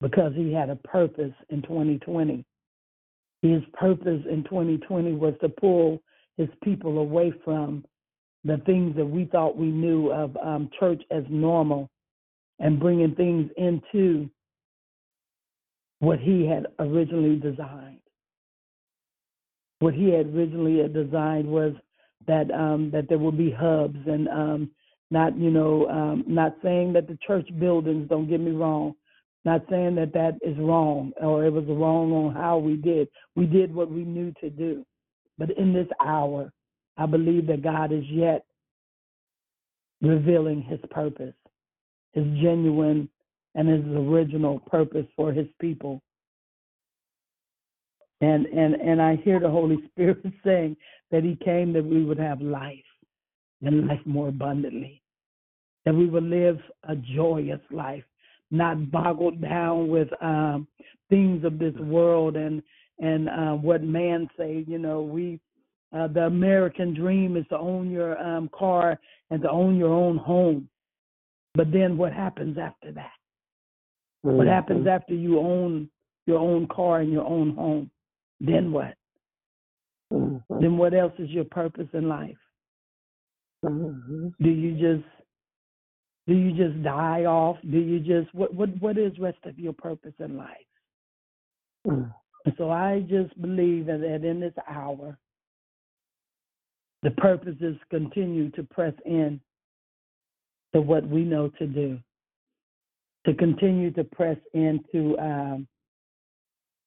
[0.00, 2.44] because He had a purpose in 2020.
[3.42, 6.02] His purpose in 2020 was to pull
[6.36, 7.84] His people away from
[8.44, 11.88] the things that we thought we knew of um, church as normal
[12.58, 14.28] and bringing things into
[16.04, 18.00] what He had originally designed.
[19.80, 21.74] What He had originally designed was
[22.26, 24.70] that um, that there would be hubs and um,
[25.10, 28.94] not you know um, not saying that the church buildings don't get me wrong
[29.44, 33.46] not saying that that is wrong or it was wrong on how we did we
[33.46, 34.84] did what we knew to do
[35.38, 36.52] but in this hour
[36.96, 38.44] i believe that god is yet
[40.00, 41.34] revealing his purpose
[42.12, 43.08] his genuine
[43.54, 46.02] and his original purpose for his people
[48.20, 50.76] and and and i hear the holy spirit saying
[51.10, 52.78] that he came that we would have life
[53.62, 55.02] and life more abundantly
[55.84, 58.04] that we would live a joyous life,
[58.50, 60.66] not boggled down with um,
[61.10, 62.62] things of this world and
[63.00, 64.64] and uh, what man say.
[64.66, 65.40] You know, we
[65.96, 68.98] uh, the American dream is to own your um, car
[69.30, 70.68] and to own your own home.
[71.54, 73.12] But then what happens after that?
[74.24, 74.36] Mm-hmm.
[74.36, 75.88] What happens after you own
[76.26, 77.90] your own car and your own home?
[78.40, 78.94] Then what?
[80.12, 80.60] Mm-hmm.
[80.60, 82.36] Then what else is your purpose in life?
[83.64, 84.28] Mm-hmm.
[84.40, 85.08] Do you just
[86.26, 87.56] do you just die off?
[87.62, 90.48] Do you just what what what is rest of your purpose in life?
[91.86, 92.12] Mm.
[92.44, 95.18] And so I just believe that, that in this hour,
[97.02, 99.40] the purposes continue to press in
[100.74, 101.98] to what we know to do,
[103.26, 105.66] to continue to press into um,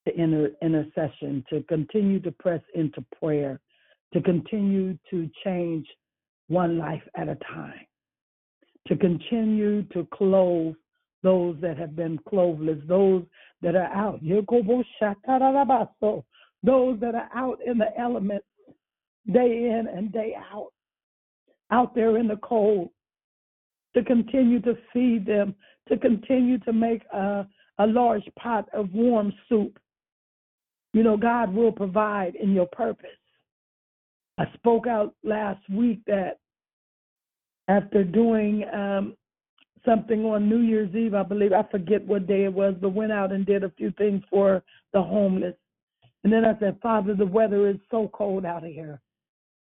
[0.05, 3.59] intercession, to continue to press into prayer,
[4.13, 5.85] to continue to change
[6.47, 7.87] one life at a time
[8.87, 10.75] to continue to clothe
[11.23, 13.23] those that have been cloveless, those
[13.61, 14.19] that are out.
[16.63, 18.45] Those that are out in the elements
[19.31, 20.71] day in and day out,
[21.71, 22.89] out there in the cold,
[23.95, 25.55] to continue to feed them,
[25.89, 27.47] to continue to make a,
[27.79, 29.77] a large pot of warm soup.
[30.93, 33.09] You know, God will provide in your purpose.
[34.37, 36.39] I spoke out last week that
[37.67, 39.15] after doing um,
[39.85, 43.11] something on New Year's Eve, I believe, I forget what day it was, but went
[43.11, 44.63] out and did a few things for
[44.93, 45.55] the homeless.
[46.23, 49.01] And then I said, Father, the weather is so cold out here.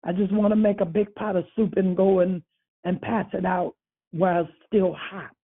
[0.04, 2.42] I just want to make a big pot of soup and go and,
[2.84, 3.74] and pass it out
[4.10, 5.34] while it's still hot.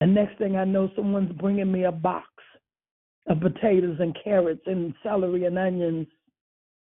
[0.00, 2.26] And next thing I know, someone's bringing me a box
[3.28, 6.06] of potatoes and carrots and celery and onions.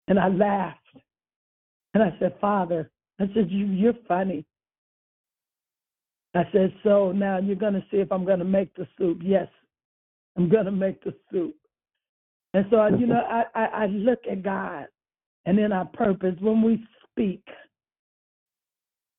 [0.07, 0.77] And I laughed.
[1.93, 4.45] And I said, Father, I said, you, you're funny.
[6.33, 9.19] I said, so now you're going to see if I'm going to make the soup.
[9.21, 9.47] Yes,
[10.37, 11.55] I'm going to make the soup.
[12.53, 14.85] And so, you know, I, I, I look at God
[15.45, 17.43] and in our purpose when we speak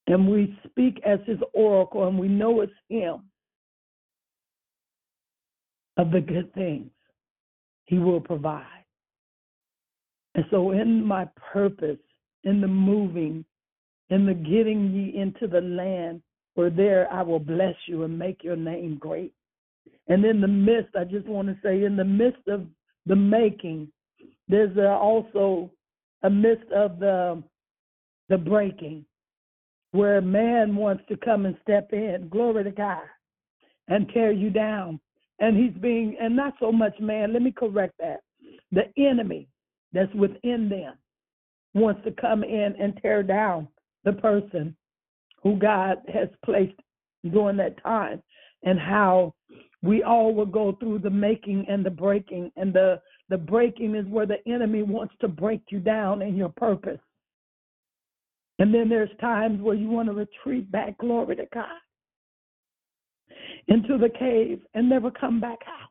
[0.06, 3.22] and we speak as his oracle and we know it's him
[5.96, 6.90] of the good things
[7.84, 8.66] he will provide.
[10.34, 11.98] And so in my purpose,
[12.44, 13.44] in the moving,
[14.10, 16.22] in the getting ye into the land,
[16.54, 19.32] where there I will bless you and make your name great.
[20.08, 22.66] And in the midst, I just want to say, in the midst of
[23.06, 23.88] the making,
[24.48, 25.70] there's also
[26.22, 27.42] a midst of the
[28.28, 29.04] the breaking,
[29.90, 32.28] where man wants to come and step in.
[32.30, 33.02] Glory to God,
[33.88, 35.00] and tear you down.
[35.42, 37.34] And he's being, and not so much man.
[37.34, 38.20] Let me correct that.
[38.70, 39.48] The enemy
[39.92, 40.94] that's within them
[41.74, 43.68] wants to come in and tear down
[44.04, 44.74] the person
[45.42, 46.78] who God has placed
[47.30, 48.22] during that time
[48.62, 49.34] and how
[49.82, 54.06] we all will go through the making and the breaking and the the breaking is
[54.06, 57.00] where the enemy wants to break you down in your purpose
[58.58, 61.66] and then there's times where you want to retreat back glory to god
[63.68, 65.90] into the cave and never come back out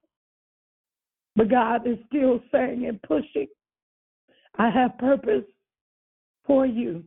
[1.36, 3.48] but god is still saying and pushing
[4.58, 5.46] i have purpose
[6.46, 7.04] for you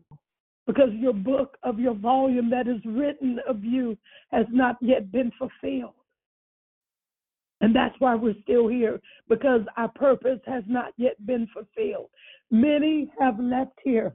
[0.66, 3.96] because your book of your volume that is written of you
[4.32, 5.94] has not yet been fulfilled.
[7.60, 12.10] And that's why we're still here because our purpose has not yet been fulfilled.
[12.50, 14.14] Many have left here.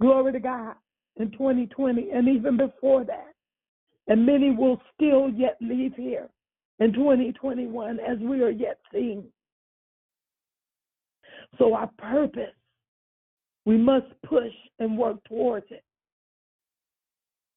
[0.00, 0.74] Glory to God.
[1.16, 3.33] in 2020 and even before that.
[4.06, 6.28] And many will still yet leave here
[6.78, 9.24] in 2021 as we are yet seeing.
[11.58, 12.54] So our purpose,
[13.64, 15.84] we must push and work towards it.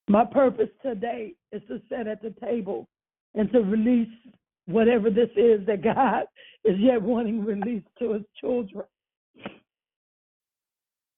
[0.08, 2.88] My purpose today is to sit at the table
[3.36, 4.08] and to release
[4.66, 6.24] whatever this is that God
[6.64, 8.86] is yet wanting released to his children.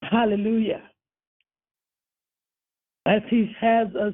[0.02, 0.82] Hallelujah.
[3.06, 4.14] As he has us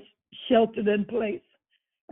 [0.49, 1.41] sheltered in place,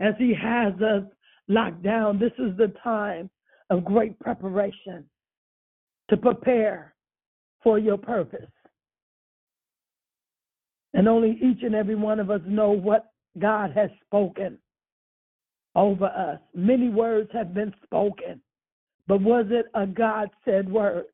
[0.00, 1.04] as he has us
[1.48, 3.30] locked down, this is the time
[3.70, 5.04] of great preparation
[6.10, 6.94] to prepare
[7.62, 8.50] for your purpose.
[10.92, 14.58] And only each and every one of us know what God has spoken
[15.74, 16.38] over us.
[16.54, 18.40] Many words have been spoken,
[19.08, 21.06] but was it a God said word?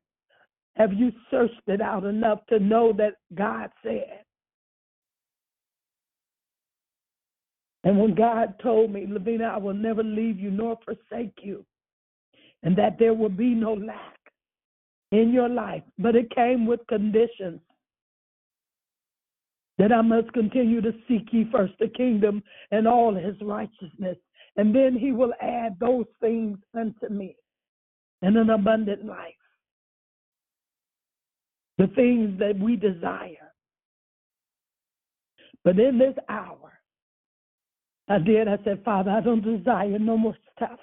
[0.75, 4.23] Have you searched it out enough to know that God said?
[7.83, 11.65] And when God told me, Lavina, I will never leave you nor forsake you,
[12.63, 14.17] and that there will be no lack
[15.11, 17.59] in your life, but it came with conditions
[19.77, 24.17] that I must continue to seek ye first the kingdom and all his righteousness,
[24.55, 27.35] and then he will add those things unto me
[28.21, 29.33] in an abundant life.
[31.79, 33.51] The things that we desire.
[35.63, 36.80] But in this hour,
[38.11, 38.49] I did.
[38.49, 40.79] I said, Father, I don't desire no more stuff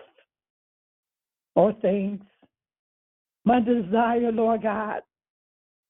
[1.54, 2.20] or things.
[3.44, 5.02] My desire, Lord God,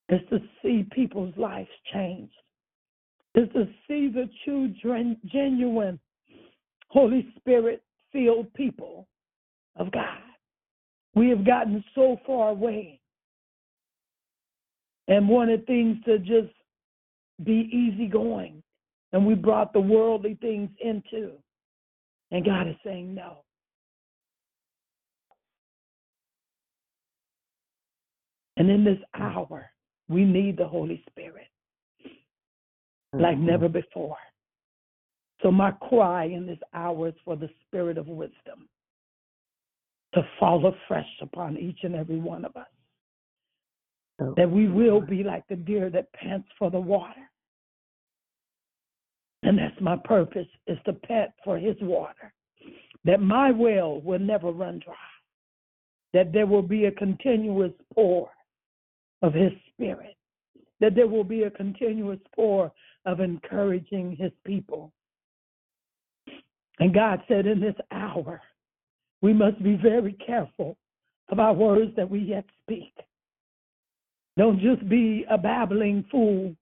[0.08, 2.32] is to see people's lives changed,
[3.36, 4.72] is to see the true,
[5.26, 6.00] genuine
[6.88, 7.82] Holy Spirit
[8.12, 9.06] filled people
[9.76, 10.18] of God.
[11.14, 13.00] We have gotten so far away
[15.06, 16.52] and wanted things to just
[17.44, 18.62] be easy going
[19.12, 21.32] and we brought the worldly things into.
[22.30, 23.38] And God is saying no.
[28.56, 29.70] And in this hour,
[30.08, 31.46] we need the Holy Spirit
[33.12, 33.46] like mm-hmm.
[33.46, 34.16] never before.
[35.42, 38.68] So, my cry in this hour is for the spirit of wisdom
[40.14, 42.66] to fall afresh upon each and every one of us.
[44.20, 47.30] Oh, that we will be like the deer that pants for the water
[49.42, 52.32] and that's my purpose is to pant for his water.
[53.04, 54.94] That my well will never run dry.
[56.12, 58.30] That there will be a continuous pour
[59.22, 60.16] of his spirit.
[60.80, 62.72] That there will be a continuous pour
[63.04, 64.92] of encouraging his people.
[66.80, 68.40] And God said in this hour,
[69.20, 70.76] we must be very careful
[71.30, 72.92] of our words that we yet speak.
[74.36, 76.54] Don't just be a babbling fool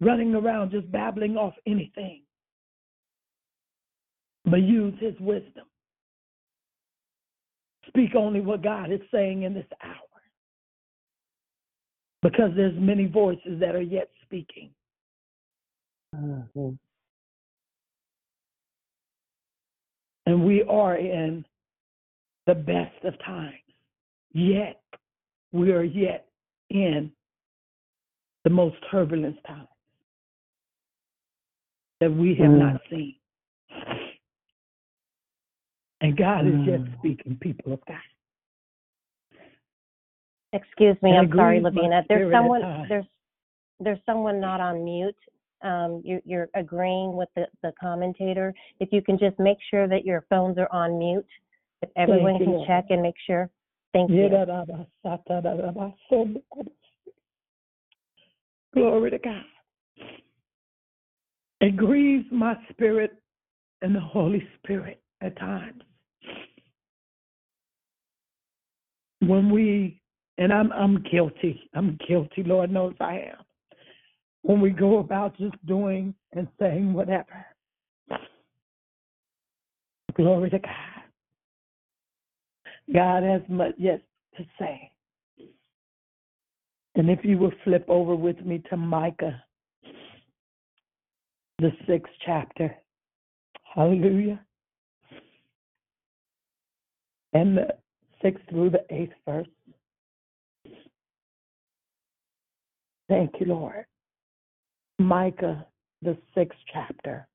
[0.00, 2.22] running around just babbling off anything,
[4.44, 5.66] but use his wisdom.
[7.88, 9.94] Speak only what God is saying in this hour.
[12.22, 14.70] Because there's many voices that are yet speaking.
[16.14, 16.70] Mm-hmm.
[20.26, 21.44] And we are in
[22.46, 23.54] the best of times.
[24.32, 24.80] Yet,
[25.52, 26.26] we are yet
[26.68, 27.10] in
[28.44, 29.66] the most turbulent times
[32.00, 32.58] that we have mm.
[32.58, 33.14] not seen.
[36.00, 36.60] And God mm.
[36.60, 36.98] is just mm.
[36.98, 37.96] speaking, people of God.
[40.52, 42.02] Excuse me, I'm sorry, Lavina.
[42.08, 43.04] There's someone there's
[43.78, 45.14] there's someone not on mute.
[45.62, 48.52] Um, you, you're agreeing with the, the commentator.
[48.80, 51.26] If you can just make sure that your phones are on mute,
[51.82, 52.66] if everyone Thank can you.
[52.66, 53.48] check and make sure.
[53.92, 54.28] Thank you.
[58.74, 59.44] Glory to God.
[61.60, 63.12] It grieves my spirit
[63.82, 65.82] and the Holy Spirit at times.
[69.20, 70.00] When we,
[70.38, 71.68] and I'm I'm guilty.
[71.74, 72.42] I'm guilty.
[72.42, 73.44] Lord knows I am.
[74.42, 77.44] When we go about just doing and saying whatever.
[80.14, 80.70] Glory to God.
[82.92, 84.00] God has much yet
[84.36, 84.90] to say.
[86.94, 89.42] And if you will flip over with me to Micah
[91.60, 92.74] the sixth chapter.
[93.74, 94.40] Hallelujah.
[97.32, 97.68] And the
[98.22, 99.46] sixth through the eighth verse.
[103.08, 103.84] Thank you, Lord.
[104.98, 105.66] Micah,
[106.02, 107.28] the sixth chapter.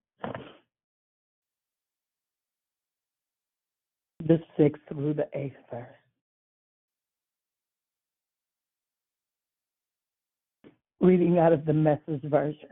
[4.26, 5.88] The sixth through the eighth verse.
[11.00, 12.70] Reading out of the message version.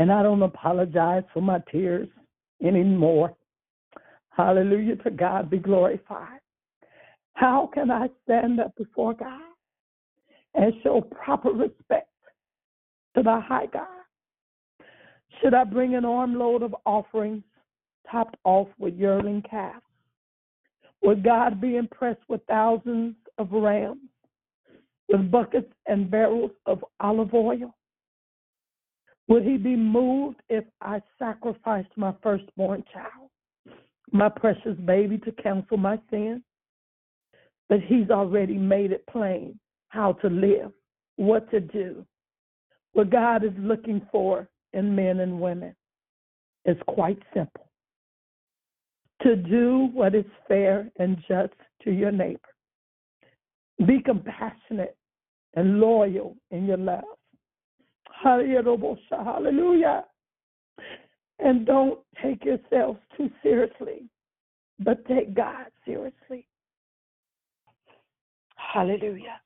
[0.00, 2.08] And I don't apologize for my tears
[2.64, 3.36] anymore.
[4.30, 4.96] Hallelujah.
[4.96, 6.40] To God be glorified.
[7.34, 9.42] How can I stand up before God
[10.54, 12.08] and show proper respect
[13.14, 13.86] to the high God?
[15.42, 17.42] Should I bring an armload of offerings
[18.10, 19.84] topped off with yearling calves?
[21.02, 24.00] Would God be impressed with thousands of rams,
[25.10, 27.74] with buckets and barrels of olive oil?
[29.28, 33.30] Would he be moved if I sacrificed my firstborn child,
[34.12, 36.42] my precious baby, to cancel my sin?
[37.68, 39.58] But he's already made it plain
[39.88, 40.72] how to live,
[41.16, 42.04] what to do.
[42.92, 45.76] What God is looking for in men and women
[46.64, 47.70] is quite simple
[49.22, 51.52] to do what is fair and just
[51.82, 52.40] to your neighbor.
[53.86, 54.96] Be compassionate
[55.54, 57.04] and loyal in your love.
[58.22, 60.04] Hallelujah.
[61.38, 64.04] And don't take yourselves too seriously,
[64.78, 66.46] but take God seriously.
[68.56, 69.40] Hallelujah.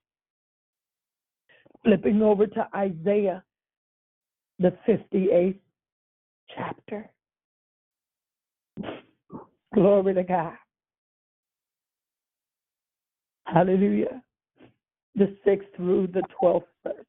[1.85, 3.45] Flipping over to Isaiah,
[4.59, 5.59] the 58th
[6.55, 7.11] chapter.
[9.73, 10.55] Glory to God.
[13.47, 14.23] Hallelujah.
[15.15, 17.07] The 6th through the 12th verse.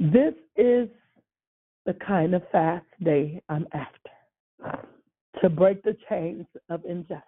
[0.00, 0.88] This is
[1.84, 4.78] the kind of fast day I'm after
[5.42, 7.20] to break the chains of injustice,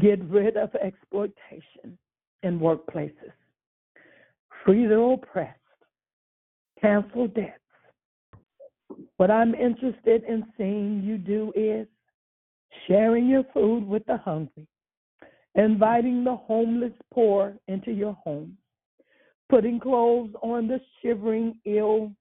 [0.00, 1.98] get rid of exploitation
[2.42, 3.34] in workplaces,
[4.64, 5.58] free the oppressed,
[6.80, 7.58] cancel debts.
[9.18, 11.86] What I'm interested in seeing you do is
[12.88, 14.66] sharing your food with the hungry,
[15.54, 18.56] inviting the homeless poor into your home,
[19.50, 22.12] putting clothes on the shivering, ill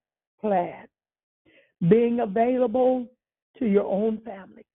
[0.41, 0.87] clad,
[1.87, 3.07] being available
[3.59, 4.65] to your own family.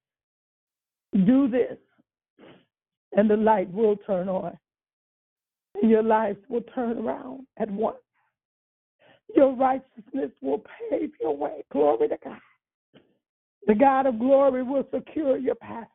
[1.12, 1.76] Do this,
[3.12, 4.57] and the light will turn on,
[5.80, 7.98] and your life will turn around at once.
[9.34, 11.64] Your righteousness will pave your way.
[11.72, 12.38] Glory to God.
[13.66, 15.88] The God of glory will secure your passage.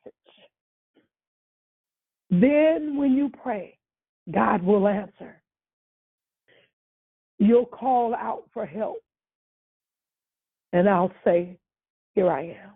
[2.30, 3.78] Then, when you pray,
[4.32, 5.42] God will answer.
[7.40, 9.02] You'll call out for help.
[10.74, 11.58] And I'll say,
[12.14, 12.76] Here I am.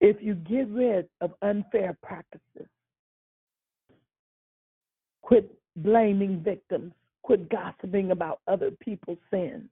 [0.00, 2.68] If you get rid of unfair practices,
[5.22, 6.92] quit blaming victims,
[7.22, 9.68] quit gossiping about other people's sins.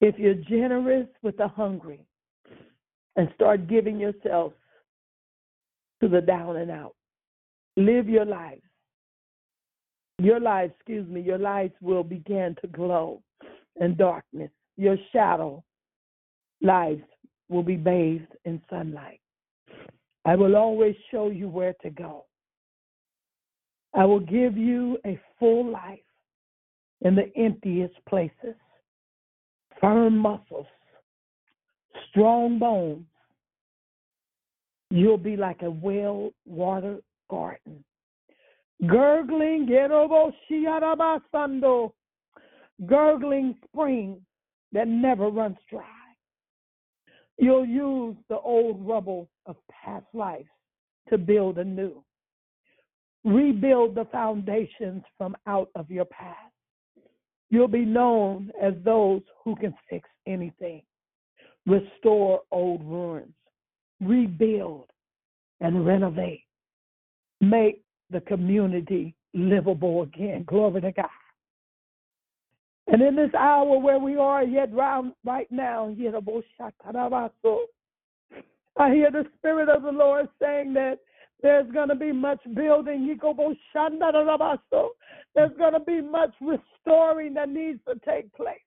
[0.00, 2.00] If you're generous with the hungry
[3.16, 4.52] and start giving yourself
[6.00, 6.94] to the down and out,
[7.76, 8.62] live your lives.
[10.18, 13.22] Your lives, excuse me, your lights will begin to glow
[13.80, 14.50] in darkness.
[14.76, 15.62] Your shadow
[16.62, 17.02] lives
[17.48, 19.20] will be bathed in sunlight.
[20.24, 22.24] I will always show you where to go.
[23.94, 26.00] I will give you a full life
[27.02, 28.54] in the emptiest places,
[29.80, 30.66] firm muscles,
[32.10, 33.04] strong bones.
[34.90, 37.84] You'll be like a well watered garden.
[38.84, 39.66] Gurgling,
[42.86, 44.20] gurgling spring
[44.72, 45.84] that never runs dry.
[47.38, 50.48] You'll use the old rubble of past lives
[51.08, 52.02] to build anew.
[53.24, 56.52] Rebuild the foundations from out of your past.
[57.50, 60.82] You'll be known as those who can fix anything,
[61.66, 63.34] restore old ruins,
[64.00, 64.90] rebuild
[65.60, 66.44] and renovate,
[67.40, 70.44] make the community livable again.
[70.46, 71.06] Glory to God.
[72.88, 75.88] And in this hour where we are yet round right now,
[78.78, 81.00] I hear the Spirit of the Lord saying that
[81.42, 83.06] there's going to be much building.
[83.06, 83.18] There's
[85.58, 88.60] going to be much restoring that needs to take place,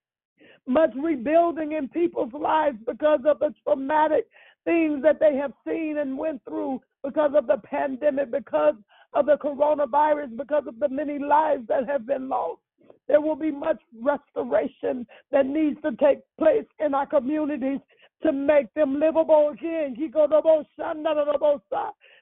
[0.68, 4.28] much rebuilding in people's lives because of the traumatic
[4.66, 8.76] things that they have seen and went through because of the pandemic, because
[9.14, 12.62] of the coronavirus, because of the many lives that have been lost.
[13.08, 17.80] There will be much restoration that needs to take place in our communities
[18.22, 19.96] to make them livable again.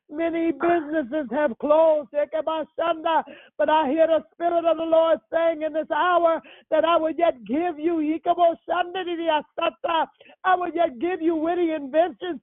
[0.09, 5.91] Many businesses have closed, but I hear the Spirit of the Lord saying in this
[5.93, 8.17] hour that I will yet give you,
[10.45, 12.39] I will yet give you witty inventions.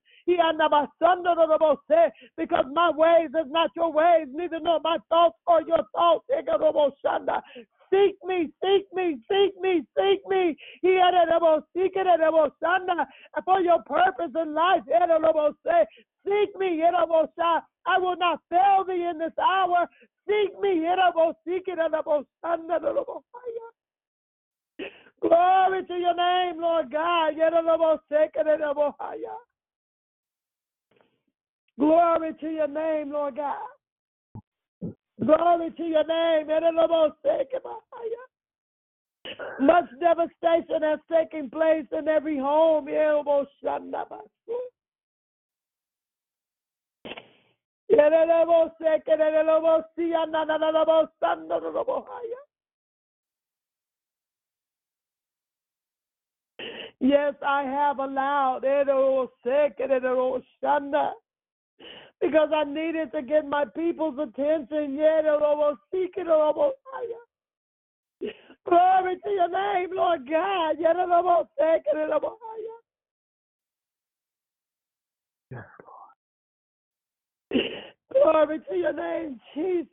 [2.37, 6.25] Because my ways is not your ways, neither nor my thoughts or your thoughts.
[7.91, 10.57] Seek me, seek me, seek me, seek me.
[13.45, 14.83] For your purpose in life.
[16.27, 16.83] Seek me.
[16.85, 19.89] I will not fail thee in this hour.
[20.27, 20.87] Seek me.
[25.21, 27.35] Glory to your name, Lord God.
[27.35, 29.39] He had a double seek it a double higher.
[31.79, 33.57] Glory to your name, Lord God.
[35.25, 36.49] Glory to your name.
[39.61, 42.89] Much devastation has taken place in every home.
[57.01, 58.65] Yes, I have allowed
[62.21, 64.95] because I needed to get my people's attention.
[64.95, 66.27] Yet, almost seeking
[68.67, 70.77] Glory to your name, Lord God.
[70.79, 70.97] Yet,
[75.51, 75.65] Yes,
[78.13, 79.89] Glory to your name, Jesus.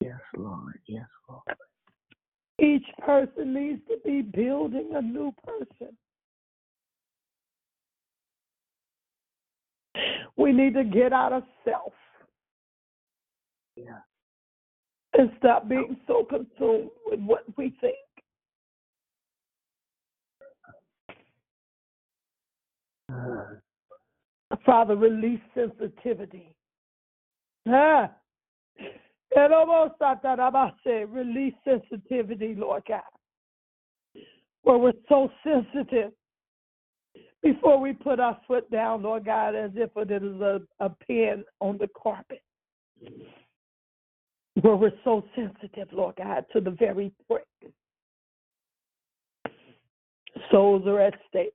[0.00, 0.78] Yes, Lord.
[0.86, 1.42] Yes, Lord.
[2.58, 5.96] Each person needs to be building a new person.
[10.36, 11.92] We need to get out of self
[13.76, 14.00] Yeah.
[15.14, 17.96] and stop being so consumed with what we think.
[24.64, 26.54] Father, release sensitivity.
[27.68, 28.10] Ah.
[29.34, 33.02] And almost thought that I might say, release sensitivity, Lord God.
[34.62, 36.12] Where we're so sensitive
[37.42, 41.44] before we put our foot down, Lord God, as if it is a, a pin
[41.60, 42.42] on the carpet.
[44.60, 47.44] Where we're so sensitive, Lord God, to the very prick.
[50.50, 51.52] Souls are at stake.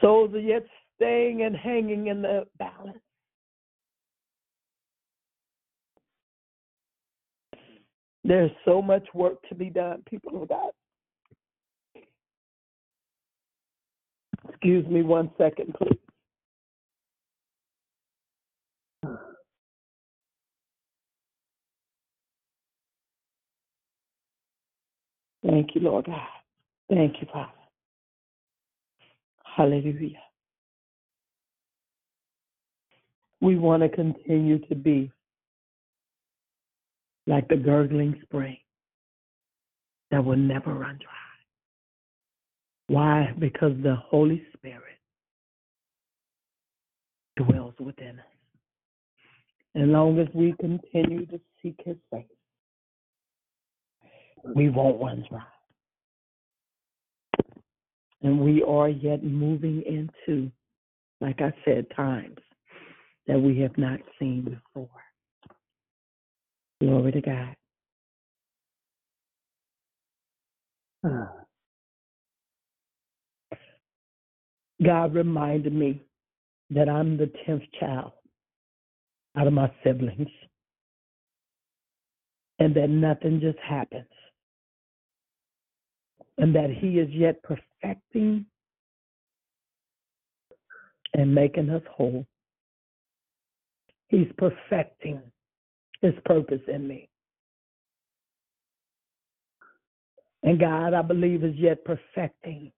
[0.00, 0.64] Souls are yet
[0.96, 2.98] staying and hanging in the balance.
[8.24, 10.70] There's so much work to be done, people of God.
[14.48, 15.98] Excuse me one second, please.
[25.44, 26.20] Thank you, Lord God.
[26.90, 27.52] Thank you, Father.
[29.56, 30.18] Hallelujah.
[33.40, 35.10] We want to continue to be
[37.26, 38.56] like the gurgling spring
[40.10, 41.27] that will never run dry.
[42.88, 43.34] Why?
[43.38, 44.98] Because the Holy Spirit
[47.36, 48.24] dwells within us.
[49.76, 52.24] As long as we continue to seek his face,
[54.56, 55.42] we won't run dry.
[58.22, 60.50] And we are yet moving into,
[61.20, 62.38] like I said, times
[63.26, 64.88] that we have not seen before.
[66.80, 67.54] Glory to God.
[71.04, 71.26] Uh,
[74.84, 76.02] God reminded me
[76.70, 78.12] that I'm the 10th child
[79.36, 80.28] out of my siblings
[82.58, 84.06] and that nothing just happens
[86.38, 88.46] and that He is yet perfecting
[91.14, 92.26] and making us whole.
[94.08, 95.20] He's perfecting
[96.00, 97.08] His purpose in me.
[100.44, 102.70] And God, I believe, is yet perfecting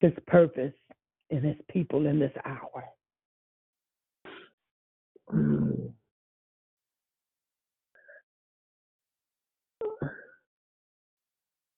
[0.00, 0.74] His purpose
[1.30, 2.84] in His people in this hour.
[5.32, 5.90] Mm.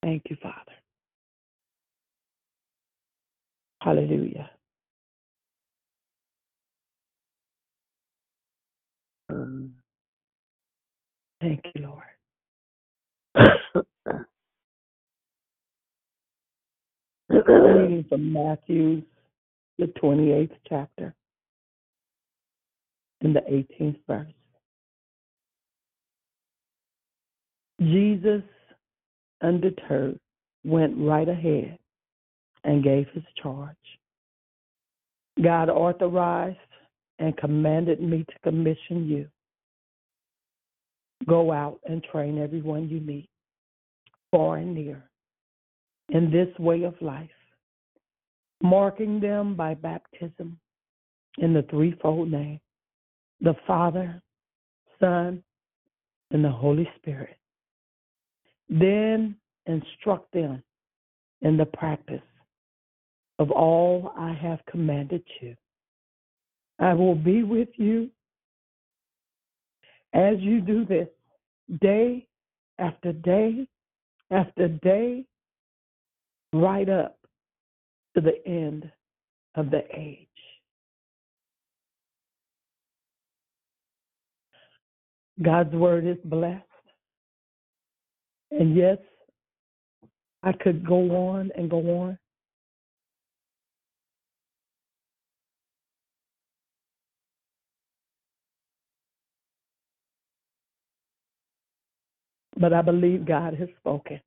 [0.03, 0.73] Thank you, Father.
[3.83, 4.51] Hallelujah.
[9.31, 9.71] Mm.
[11.41, 12.03] Thank you, Lord.
[17.31, 19.03] Reading from Matthew,
[19.79, 21.15] the 28th chapter,
[23.21, 24.33] in the 18th verse.
[27.81, 28.43] Jesus,
[29.43, 30.19] undeterred,
[30.65, 31.79] went right ahead
[32.65, 33.77] and gave his charge.
[35.41, 36.59] God authorized
[37.21, 39.29] and commanded me to commission you.
[41.29, 43.29] Go out and train everyone you meet,
[44.33, 45.10] far and near,
[46.11, 47.31] in this way of life,
[48.63, 50.59] marking them by baptism
[51.39, 52.61] in the threefold name
[53.41, 54.21] the Father,
[54.99, 55.43] Son,
[56.31, 57.37] and the Holy Spirit.
[58.69, 59.35] Then
[59.67, 60.63] instruct them
[61.41, 62.21] in the practice
[63.39, 65.57] of all I have commanded you.
[66.79, 68.11] I will be with you
[70.13, 71.09] as you do this
[71.81, 72.27] day
[72.79, 73.67] after day
[74.31, 75.25] after day,
[76.53, 77.19] right up
[78.15, 78.91] to the end
[79.55, 80.27] of the age.
[85.43, 86.65] God's word is blessed.
[88.51, 88.99] And yes,
[90.43, 92.19] I could go on and go on.
[102.59, 104.21] But I believe God has spoken.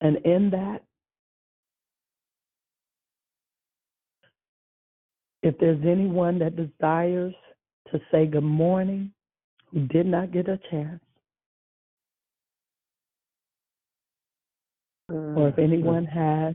[0.00, 0.82] And in that,
[5.42, 7.34] if there's anyone that desires
[7.92, 9.12] to say good morning
[9.70, 11.00] who did not get a chance,
[15.08, 15.60] or if mm-hmm.
[15.60, 16.54] anyone has,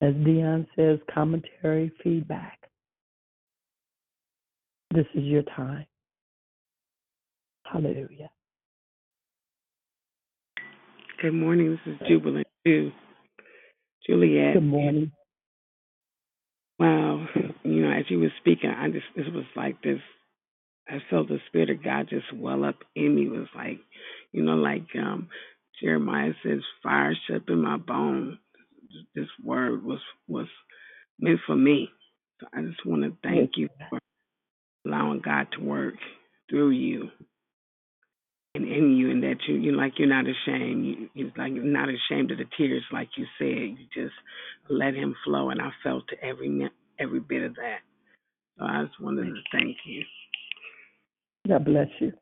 [0.00, 2.58] as Dion says, commentary, feedback,
[4.92, 5.86] this is your time.
[7.64, 8.30] Hallelujah.
[11.22, 11.78] Good morning.
[11.86, 12.92] This is Jubilant Ju.
[14.06, 14.54] Juliet.
[14.54, 15.12] Good morning.
[16.78, 17.26] Wow.
[17.64, 20.00] You know, as you were speaking, I just it was like this
[20.88, 23.26] I felt the spirit of God just well up in me.
[23.26, 23.80] It was like,
[24.32, 25.28] you know, like um
[25.82, 28.38] Jeremiah says, fire shut up in my bone.
[29.14, 30.48] This word was was
[31.20, 31.90] meant for me.
[32.40, 33.98] So I just want to thank you for
[34.86, 35.94] allowing God to work
[36.50, 37.10] through you
[38.54, 40.86] and in you, and that you you like you're not ashamed.
[40.86, 43.46] You you like you're not ashamed of the tears, like you said.
[43.78, 44.14] You just
[44.68, 47.80] let Him flow, and I felt every mi- every bit of that.
[48.58, 50.04] So I just wanted to thank you.
[51.48, 52.12] God bless you.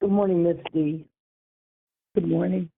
[0.00, 1.06] Good morning, Miss D.
[2.14, 2.70] Good morning.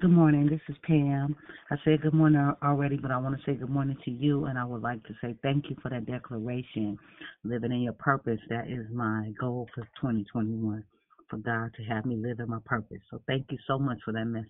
[0.00, 0.46] Good morning.
[0.46, 1.36] This is Pam.
[1.70, 4.58] I said good morning already, but I want to say good morning to you, and
[4.58, 6.96] I would like to say thank you for that declaration.
[7.44, 10.82] Living in your purpose, that is my goal for 2021,
[11.28, 13.00] for God to have me live in my purpose.
[13.10, 14.48] So thank you so much for that message.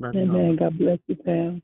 [0.00, 0.36] Love you all.
[0.36, 0.56] Amen.
[0.56, 1.62] God bless you, Pam.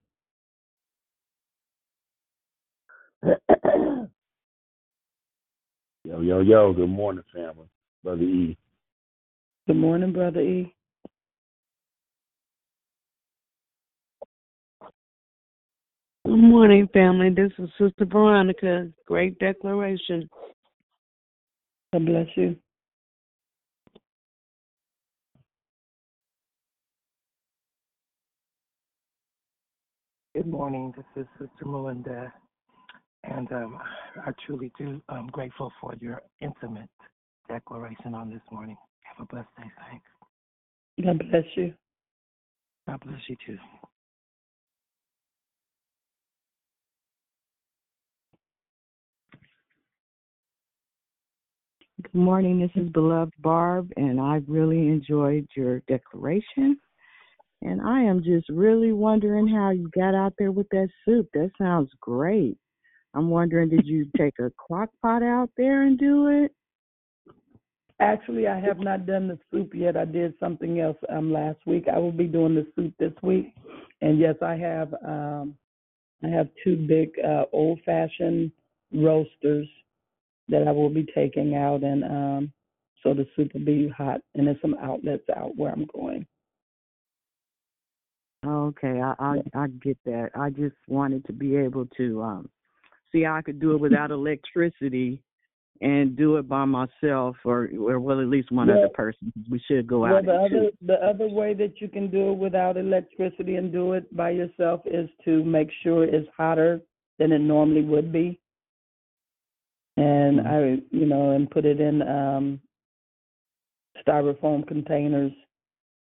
[6.05, 7.67] Yo, yo, yo, good morning, family.
[8.05, 8.57] Brother E.
[9.67, 10.73] Good morning, Brother E.
[16.27, 17.31] Good morning, family.
[17.31, 18.89] This is Sister Veronica.
[19.07, 20.29] Great declaration.
[21.95, 22.57] God bless you.
[30.35, 30.93] Good morning.
[30.95, 32.31] This is Sister Melinda,
[33.25, 33.79] and um,
[34.27, 35.01] I truly do.
[35.09, 36.91] I'm grateful for your intimate
[37.49, 38.77] declaration on this morning.
[39.05, 39.71] Have a blessed day.
[39.89, 40.07] Thanks.
[41.03, 41.73] God bless you.
[42.87, 43.59] God bless you too.
[52.03, 52.61] Good morning.
[52.61, 56.79] This is beloved Barb, and I really enjoyed your declaration.
[57.61, 61.29] And I am just really wondering how you got out there with that soup.
[61.35, 62.57] That sounds great.
[63.13, 66.53] I'm wondering, did you take a crock pot out there and do it?
[68.01, 69.97] Actually, I have not done the soup yet.
[69.97, 71.85] I did something else um last week.
[71.93, 73.53] I will be doing the soup this week.
[74.01, 75.55] And yes, I have um
[76.25, 78.53] I have two big uh old fashioned
[78.95, 79.69] roasters
[80.51, 82.53] that I will be taking out and um
[83.03, 86.27] so the soup will be hot and there's some outlets out where I'm going.
[88.47, 90.31] Okay, I I, I get that.
[90.35, 92.49] I just wanted to be able to um
[93.13, 95.23] see how I could do it without electricity
[95.83, 99.33] and do it by myself or or well at least one Well- other person.
[99.51, 100.75] We should go well out the other shoot.
[100.87, 104.83] the other way that you can do it without electricity and do it by yourself
[104.87, 106.81] is to make sure it's hotter
[107.19, 108.41] than it normally would be.
[110.01, 112.61] And I you know, and put it in um
[114.07, 115.33] styrofoam containers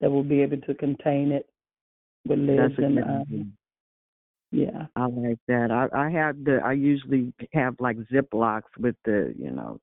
[0.01, 1.49] that will be able to contain it
[2.25, 3.53] with lids and um
[4.51, 4.87] yeah.
[4.95, 5.71] I like that.
[5.71, 9.79] I I have the I usually have like Ziplocs with the you know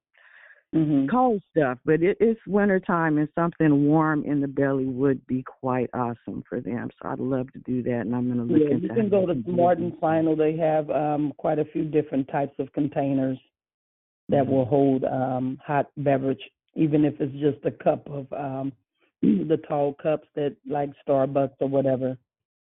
[0.75, 1.09] Mhm.
[1.09, 5.43] cold stuff, but it, it's winter time and something warm in the belly would be
[5.43, 6.91] quite awesome for them.
[7.01, 9.25] So I'd love to do that, and I'm gonna look Yeah, into you can go
[9.27, 10.37] to Smart and Final.
[10.37, 13.39] They have um quite a few different types of containers
[14.29, 16.41] that will hold um, hot beverage,
[16.75, 18.73] even if it's just a cup of um,
[19.23, 22.17] the tall cups that like Starbucks or whatever.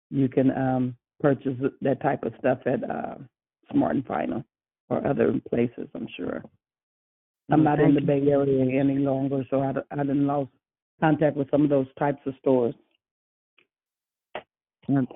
[0.10, 3.16] You can um, purchase that type of stuff at uh,
[3.72, 4.44] Smart and Final
[4.90, 5.88] or other places.
[5.96, 6.44] I'm sure.
[7.50, 8.02] I'm not in the.
[8.02, 10.50] Bay Area any longer, so I, I didn't lost
[11.00, 12.76] contact with some of those types of stores.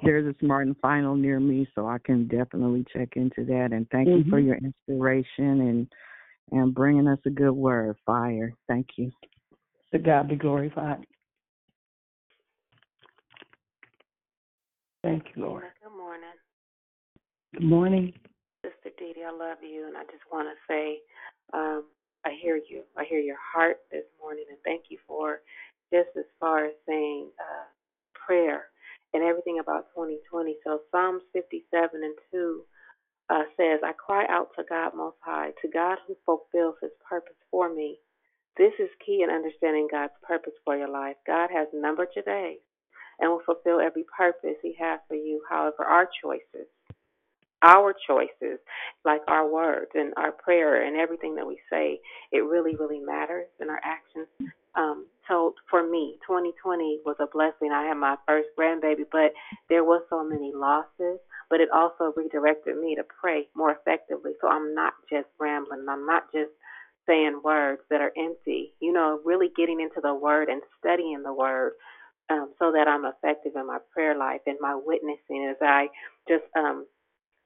[0.04, 3.70] There's a Smart and Final near me, so I can definitely check into that.
[3.72, 4.46] And thank you for Mhm.
[4.46, 5.88] your inspiration and
[6.52, 8.54] and bringing us a good word, fire.
[8.68, 9.12] Thank you.
[9.92, 11.06] To God be glorified.
[15.04, 15.64] Thank you, Lord.
[15.84, 16.36] Good morning.
[17.54, 18.14] Good morning.
[18.64, 20.98] Sister Dee Dee, I love you, and I just want to say,
[21.54, 21.86] um,
[22.26, 22.82] I hear you.
[22.98, 25.42] I hear your heart this morning, and thank you for
[25.94, 27.66] just as far as saying uh,
[28.14, 28.66] prayer
[29.14, 30.58] and everything about 2020.
[30.64, 32.64] So Psalms 57 and 2
[33.30, 37.38] uh, says, I cry out to God Most High, to God who fulfills His purpose
[37.52, 37.98] for me.
[38.58, 41.16] This is key in understanding God's purpose for your life.
[41.28, 42.60] God has numbered your days
[43.20, 45.42] and will fulfill every purpose He has for you.
[45.50, 46.68] However, our choices
[47.66, 48.60] our choices,
[49.04, 52.00] like our words and our prayer and everything that we say,
[52.32, 54.28] it really, really matters in our actions.
[54.76, 57.72] Um, so for me, 2020 was a blessing.
[57.74, 59.32] I had my first grandbaby, but
[59.70, 61.20] there was so many losses.
[61.50, 64.34] But it also redirected me to pray more effectively.
[64.42, 65.86] So I'm not just rambling.
[65.90, 66.52] I'm not just
[67.08, 68.74] saying words that are empty.
[68.82, 71.74] You know, really getting into the Word and studying the Word
[72.30, 75.88] um, so that I'm effective in my prayer life and my witnessing as I
[76.28, 76.88] just um,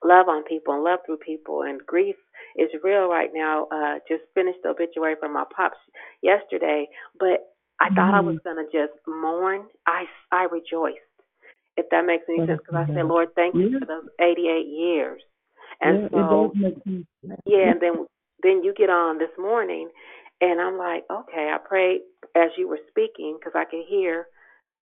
[0.03, 1.63] love on people and love through people.
[1.63, 2.15] And grief
[2.57, 3.67] is real right now.
[3.71, 5.77] Uh, just finished the obituary for my pops
[6.21, 6.87] yesterday,
[7.19, 7.41] but
[7.81, 9.67] I thought I was gonna just mourn.
[9.87, 10.99] I I rejoiced,
[11.79, 15.21] if that makes any sense, because I said, Lord, thank you for those 88 years.
[15.81, 17.05] And it so does make sense.
[17.45, 18.05] yeah, and then
[18.43, 19.89] then you get on this morning,
[20.41, 22.01] and I'm like, okay, I prayed
[22.35, 24.27] as you were speaking because I could hear,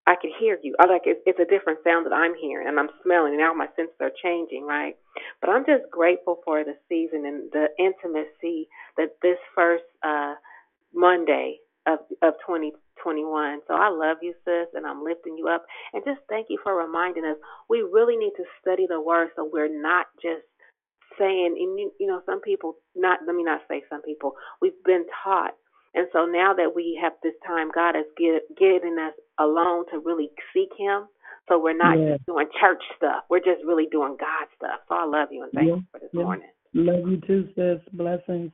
[0.05, 0.75] I could hear you.
[0.79, 3.33] I like it's, it's a different sound that I'm hearing, and I'm smelling.
[3.33, 4.95] And now my senses are changing, right?
[5.41, 10.35] But I'm just grateful for the season and the intimacy that this first uh
[10.93, 12.33] Monday of of
[13.03, 13.61] 2021.
[13.67, 15.65] So I love you, sis, and I'm lifting you up.
[15.93, 17.37] And just thank you for reminding us
[17.69, 20.45] we really need to study the word so we're not just
[21.19, 21.55] saying.
[21.57, 23.19] And you, you know, some people not.
[23.25, 24.33] Let me not say some people.
[24.61, 25.53] We've been taught,
[25.95, 29.99] and so now that we have this time, God has get, given us alone to
[29.99, 31.07] really seek Him.
[31.47, 32.15] So we're not Yeah.
[32.15, 33.23] just doing church stuff.
[33.29, 34.81] We're just really doing God stuff.
[34.89, 36.23] So I love you and thank Yeah, you for this yeah.
[36.23, 36.49] morning.
[36.73, 37.79] Love you too, sis.
[37.93, 38.51] Blessings.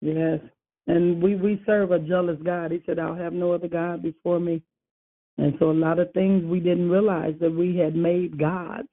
[0.00, 0.40] Yes.
[0.86, 2.72] And we, we serve a jealous God.
[2.72, 4.62] He said, I'll have no other God before me.
[5.38, 8.88] And so a lot of things we didn't realize that we had made gods.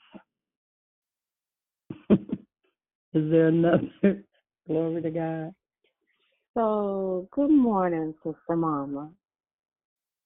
[2.09, 2.17] Is
[3.13, 3.89] there another?
[4.67, 5.53] Glory to God.
[6.55, 9.09] So, good morning, Sister Mama.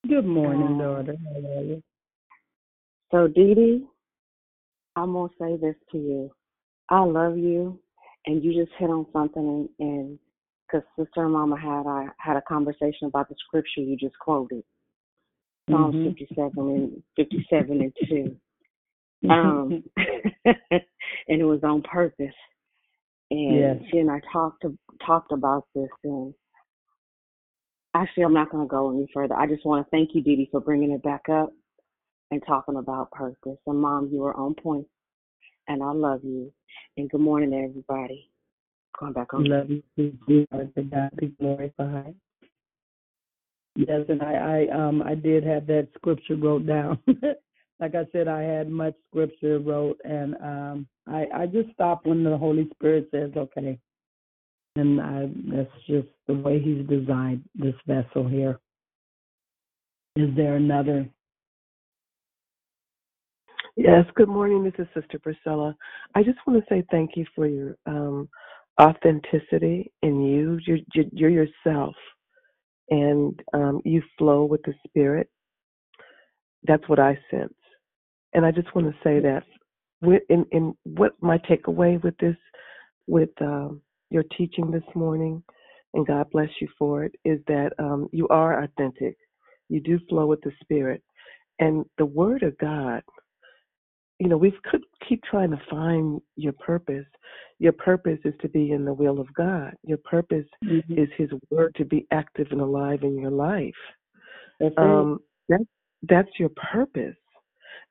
[0.07, 1.15] Good morning, Um, daughter.
[1.23, 1.83] How are you?
[3.11, 3.85] So, Dee Dee,
[4.95, 6.31] I'm going to say this to you.
[6.89, 7.79] I love you,
[8.25, 10.19] and you just hit on something, and, and
[10.73, 14.63] because Sister and Mama had I had a conversation about the scripture you just quoted,
[15.69, 16.17] Psalms Mhm.
[16.17, 18.39] 57 and 57 and 2.
[19.29, 19.83] Um,
[20.45, 22.35] and it was on purpose.
[23.31, 23.83] And Yes.
[23.89, 24.65] she and I talked
[24.99, 26.33] talked about this, and
[27.93, 29.35] actually, I'm not going to go any further.
[29.35, 31.53] I just want to thank you, Dee Dee, for bringing it back up
[32.31, 33.59] and talking about purpose.
[33.65, 34.87] And Mom, you were on point,
[35.67, 36.51] and I love you.
[36.97, 38.29] And good morning, everybody.
[38.99, 39.45] Going back on.
[39.45, 40.73] Love you too, sweetheart.
[40.75, 42.15] To God be glorified.
[43.75, 46.99] Yes, and I, I um I did have that scripture wrote down.
[47.79, 52.23] like I said, I had much scripture wrote and um I, I just stop when
[52.23, 53.79] the Holy Spirit says, Okay.
[54.75, 58.59] And I that's just the way he's designed this vessel here.
[60.15, 61.09] Is there another
[63.75, 64.63] Yes, good morning.
[64.63, 65.75] This is Sister Priscilla.
[66.13, 68.29] I just want to say thank you for your um,
[68.81, 70.59] authenticity in you.
[70.65, 71.95] You're, you're, you're yourself,
[72.89, 75.29] and um, you flow with the Spirit.
[76.67, 77.53] That's what I sense.
[78.33, 79.43] And I just want to say that
[80.01, 82.37] with, in, in what my takeaway with this,
[83.07, 85.43] with um, your teaching this morning,
[85.95, 89.17] and God bless you for it, is that um, you are authentic.
[89.69, 91.03] You do flow with the Spirit.
[91.59, 93.01] And the Word of God
[94.19, 97.07] you know, we could keep trying to find your purpose.
[97.63, 99.73] Your purpose is to be in the will of God.
[99.85, 100.97] Your purpose Mhm.
[100.97, 103.81] is His word to be active and alive in your life.
[104.59, 105.65] That's Um, that,
[106.01, 107.15] that's your purpose.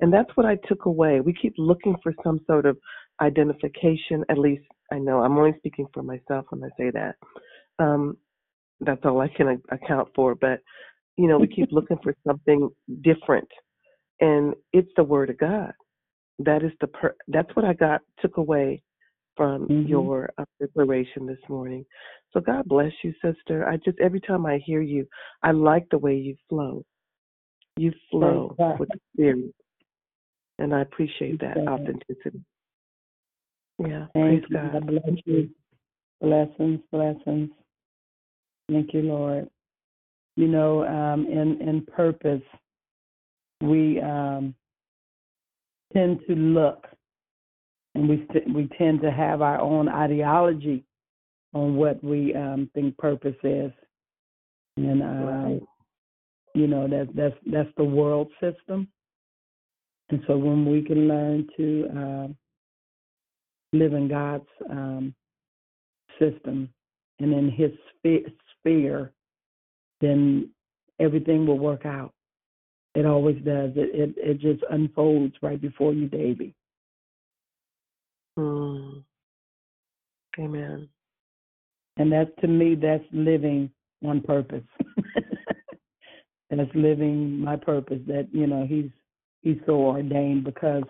[0.01, 1.23] And that's what I took away.
[1.23, 2.77] We keep looking for some sort of
[3.23, 7.17] identification, at least I know I'm only speaking for myself when I say that.
[7.79, 8.19] Um,
[8.81, 10.35] that's all I can account for.
[10.35, 10.61] But
[11.17, 12.69] you know, we keep looking for something
[13.01, 13.49] different,
[14.21, 15.73] and it's the Word of God.
[16.41, 18.83] That is the per- that's what I got took away
[19.37, 19.89] from Mhm.
[19.89, 21.85] your uh, declaration this morning.
[22.33, 23.67] So God bless you, sister.
[23.69, 25.07] I just every time I hear you,
[25.43, 26.85] I like the way you flow.
[27.77, 29.55] You flow with the spirit,
[30.59, 32.45] and I appreciate that authenticity.
[33.79, 34.57] Yeah, Thank praise you.
[34.57, 34.73] God.
[34.73, 35.51] God bless you.
[36.21, 37.51] Blessings, blessings.
[38.69, 39.49] Thank you, Lord.
[40.37, 42.43] You know, um, in in purpose,
[43.61, 44.55] we um,
[45.93, 46.87] tend to look,
[47.95, 50.85] and we st- we tend to have our own ideology
[51.55, 53.73] on what we um, think purpose is,
[54.77, 55.63] and um, Right.
[56.55, 58.89] you know that that's that's the world system.
[60.11, 62.37] And so when we can learn to um,
[63.73, 65.15] live in God's um,
[66.19, 66.69] system
[67.19, 69.13] and in His spe- sphere,
[70.01, 70.51] then
[70.99, 72.13] everything will work out.
[72.95, 73.73] It always does.
[73.77, 76.55] It it, it just unfolds right before you, Davy.
[78.39, 79.05] Mm.
[80.39, 80.89] Amen.
[81.99, 83.71] And that's to me, that's living
[84.05, 84.65] on purpose.
[86.51, 88.01] that's living my purpose.
[88.07, 88.91] That you know, He's
[89.43, 90.85] He's so ordained because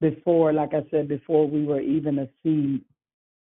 [0.00, 2.82] before, like I said, before we were even a seed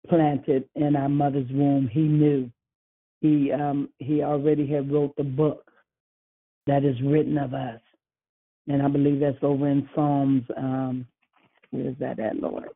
[0.08, 2.50] planted in our mother's womb, He knew.
[3.20, 5.70] He um He already had wrote the book
[6.66, 7.80] that is written of us.
[8.66, 11.06] And I believe that's over in Psalms um
[11.70, 12.70] where is that at, Lord?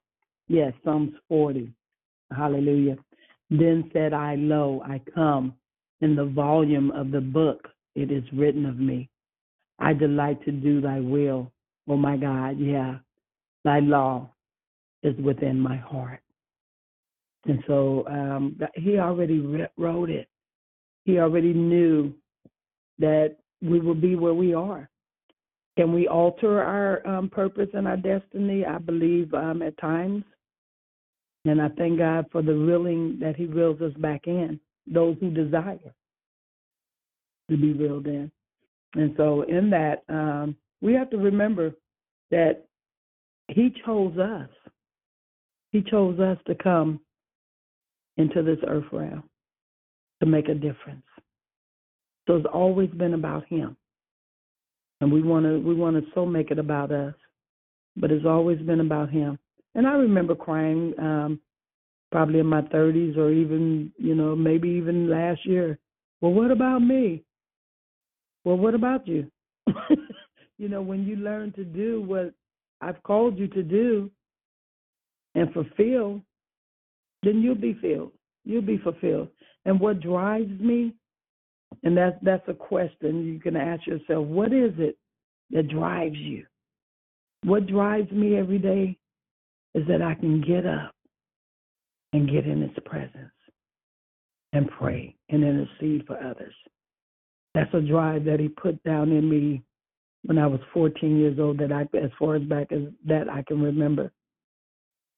[0.52, 1.72] Yes, Psalms forty.
[2.36, 2.96] Hallelujah.
[3.48, 5.54] Then said I, Lo, I come.
[6.02, 9.08] In the volume of the book it is written of me.
[9.78, 11.50] I delight to do thy will.
[11.88, 12.96] Oh my God, yeah.
[13.64, 14.28] Thy law
[15.02, 16.20] is within my heart.
[17.46, 19.40] And so um, he already
[19.78, 20.28] wrote it.
[21.06, 22.12] He already knew
[22.98, 24.90] that we will be where we are.
[25.78, 28.66] Can we alter our um, purpose and our destiny?
[28.66, 30.24] I believe um, at times.
[31.44, 35.30] And I thank God for the reeling that He reels us back in, those who
[35.30, 35.78] desire
[37.50, 38.30] to be reeled in.
[38.94, 41.72] And so, in that, um, we have to remember
[42.30, 42.64] that
[43.48, 44.48] He chose us.
[45.72, 47.00] He chose us to come
[48.16, 49.24] into this earth realm
[50.20, 51.02] to make a difference.
[52.26, 53.76] So it's always been about Him,
[55.00, 57.14] and we want to we want to so make it about us,
[57.96, 59.38] but it's always been about Him.
[59.74, 61.40] And I remember crying, um,
[62.10, 65.78] probably in my 30s, or even you know maybe even last year.
[66.20, 67.24] Well, what about me?
[68.44, 69.30] Well, what about you?
[70.58, 72.32] you know, when you learn to do what
[72.80, 74.10] I've called you to do
[75.34, 76.20] and fulfill,
[77.22, 78.12] then you'll be filled.
[78.44, 79.28] You'll be fulfilled.
[79.64, 80.92] And what drives me,
[81.84, 84.98] and that's that's a question you can ask yourself, what is it
[85.50, 86.44] that drives you?
[87.44, 88.98] What drives me every day
[89.74, 90.94] is that I can get up
[92.12, 93.32] and get in his presence
[94.52, 96.54] and pray and intercede for others.
[97.54, 99.62] That's a drive that he put down in me
[100.24, 103.42] when I was 14 years old that I as far as back as that I
[103.42, 104.12] can remember.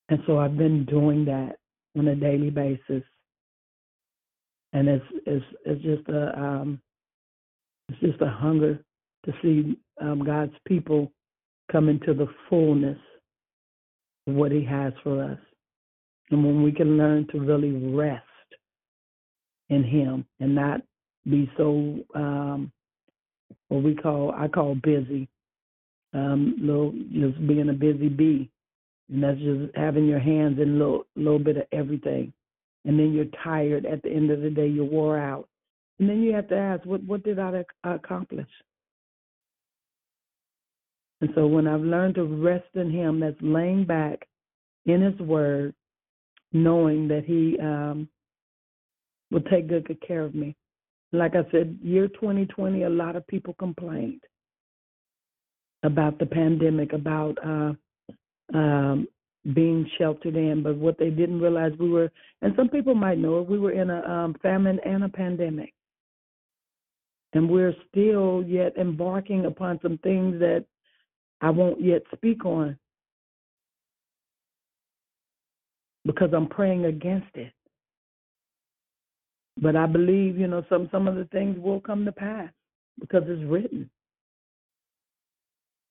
[0.08, 1.56] And so I've been doing that
[1.96, 3.02] on a daily basis.
[4.72, 6.80] And it's it's it's just a um
[7.88, 8.82] it's just a hunger
[9.26, 11.12] to see um God's people
[11.70, 12.98] come into the fullness
[14.26, 15.38] what he has for us.
[16.30, 18.24] And when we can learn to really rest
[19.68, 20.80] in him and not
[21.28, 22.70] be so um
[23.68, 25.28] what we call I call busy.
[26.12, 28.50] Um little just being a busy bee.
[29.10, 32.32] And that's just having your hands in a little little bit of everything.
[32.84, 35.48] And then you're tired at the end of the day, you're wore out.
[35.98, 38.48] And then you have to ask, what what did I ac- accomplish?
[41.24, 44.28] And so when I've learned to rest in him, that's laying back
[44.84, 45.74] in his word,
[46.52, 48.10] knowing that he um
[49.30, 50.54] will take good, good care of me.
[51.12, 54.20] Like I said, year 2020, a lot of people complained
[55.82, 57.72] about the pandemic, about uh,
[58.54, 59.08] um,
[59.54, 60.62] being sheltered in.
[60.62, 63.72] But what they didn't realize, we were, and some people might know it, we were
[63.72, 65.72] in a um, famine and a pandemic.
[67.32, 70.66] And we're still yet embarking upon some things that
[71.40, 72.78] I won't yet speak on
[76.06, 77.52] because I'm praying against it.
[79.60, 82.50] But I believe, you know, some some of the things will come to pass
[83.00, 83.90] because it's written.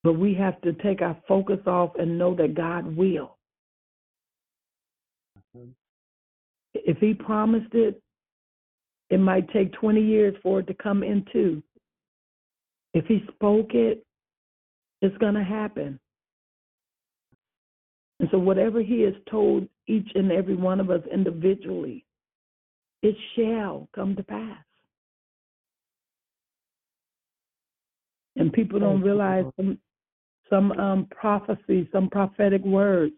[0.03, 3.38] But we have to take our focus off and know that God will.
[5.57, 5.70] Mm-hmm.
[6.74, 8.02] If He promised it,
[9.10, 11.61] It might take 20 years for it to come into.
[12.95, 14.03] If he spoke it,
[15.03, 15.99] it's going to happen.
[18.19, 22.05] And so, whatever he has told each and every one of us individually,
[23.01, 24.63] it shall come to pass.
[28.38, 29.77] And people don't realize some,
[30.49, 33.13] some um, prophecies, some prophetic words.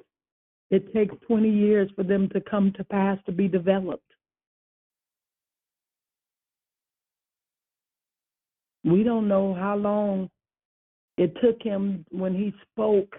[0.72, 4.02] It takes 20 years for them to come to pass to be developed.
[8.84, 10.30] We don't know how long
[11.18, 13.16] it took him when he spoke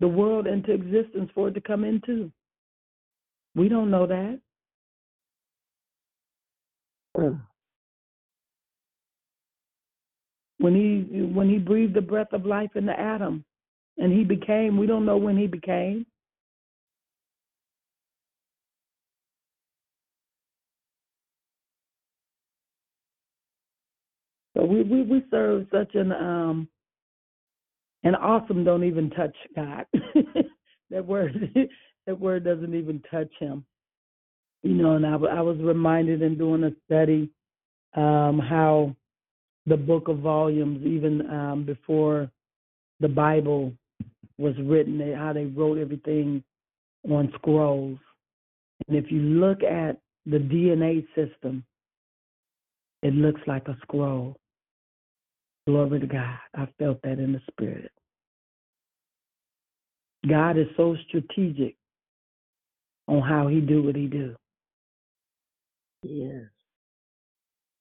[0.00, 2.30] the world into existence for it to come into.
[3.54, 4.40] We don't know that.
[10.58, 13.44] When he when he breathed the breath of life into Adam
[13.98, 16.06] and he became, we don't know when he became.
[24.56, 26.68] So we, we, we serve such an um
[28.04, 29.86] an awesome don't even touch God.
[30.90, 31.50] that word
[32.06, 33.64] that word doesn't even touch him.
[34.62, 37.30] You know, and I, I was reminded in doing a study
[37.94, 38.94] um, how
[39.66, 42.30] the book of volumes, even um, before
[43.00, 43.72] the Bible
[44.38, 46.42] was written, how they wrote everything
[47.08, 47.98] on scrolls.
[48.88, 51.64] And if you look at the DNA system,
[53.02, 54.36] it looks like a scroll.
[55.66, 56.38] Glory to God.
[56.54, 57.90] I felt that in the spirit.
[60.28, 61.76] God is so strategic
[63.08, 64.34] on how he do what he do.
[66.02, 66.44] Yes.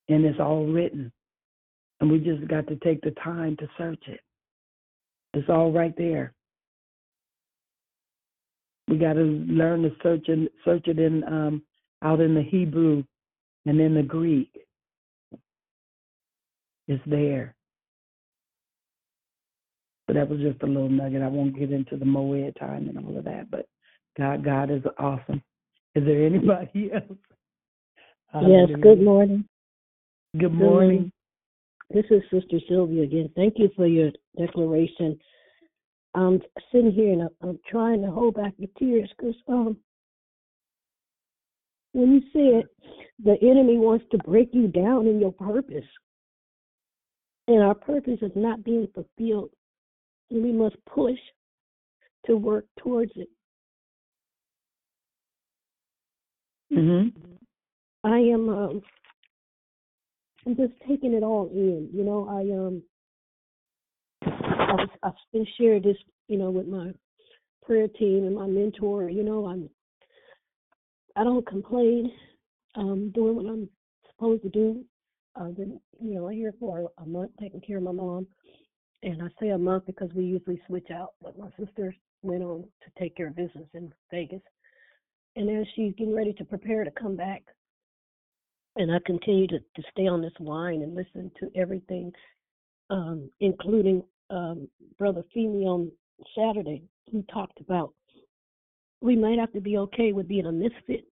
[0.10, 1.12] And it's all written.
[2.00, 4.20] And we just got to take the time to search it.
[5.34, 6.34] It's all right there.
[8.88, 11.64] We got to learn to search and search it in um,
[12.04, 13.04] out in the Hebrew
[13.66, 14.50] and in the Greek.
[16.88, 17.56] It's there.
[20.08, 21.22] But that was just a little nugget.
[21.22, 23.50] I won't get into the moed time and all of that.
[23.50, 23.68] But
[24.18, 25.42] God, God is awesome.
[25.96, 27.18] Is there anybody else?
[28.34, 29.46] Yes, good morning.
[30.38, 31.12] Good morning.
[31.94, 33.30] This is Sister Sylvia again.
[33.36, 35.20] Thank you for your declaration.
[36.16, 36.42] I'm
[36.72, 39.78] sitting here and I'm, I'm trying to hold back the tears because um,
[41.94, 42.70] when you said
[43.24, 45.86] the enemy wants to break you down in your purpose,
[47.48, 49.50] and our purpose is not being fulfilled,
[50.32, 51.18] and we must push
[52.26, 53.30] to work towards it.
[56.72, 57.20] Mm-hmm.
[58.04, 58.82] I am um
[60.46, 61.90] I'm just taking it all in.
[61.94, 62.84] You know, I um
[64.24, 65.98] I was I've been sharing this,
[66.28, 66.92] you know, with my
[67.64, 69.70] prayer team and my mentor, you know, I'm
[71.16, 72.12] I don't complain.
[72.76, 73.70] Um doing what I'm
[74.10, 74.86] supposed to do.
[75.36, 78.28] I've been, you know, here for a month taking care of my mom.
[79.04, 82.62] And I say a month because we usually switch out, but my sister went on
[82.62, 84.42] to take care of business in Vegas.
[85.36, 87.44] And as she's getting ready to prepare to come back,
[88.76, 92.12] and I continue to, to stay on this line and listen to everything,
[92.90, 94.68] um, including um,
[94.98, 95.92] Brother Feeney on
[96.36, 97.94] Saturday, who talked about
[99.02, 101.06] we might have to be okay with being a misfit.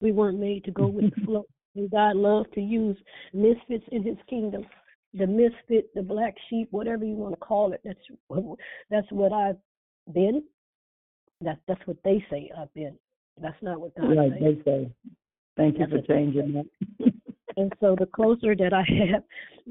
[0.00, 1.46] We weren't made to go with the flow.
[1.76, 2.96] And God loves to use
[3.32, 4.66] misfits in his kingdom.
[5.14, 7.80] The misfit, the black sheep, whatever you want to call it.
[7.84, 7.98] That's
[8.90, 9.56] that's what I've
[10.12, 10.44] been.
[11.40, 12.96] That's that's what they say I've been.
[13.40, 14.40] That's not what God Right, says.
[14.40, 14.92] they say.
[15.56, 16.66] Thank you That's for changing that.
[17.56, 19.24] And so the closer that I have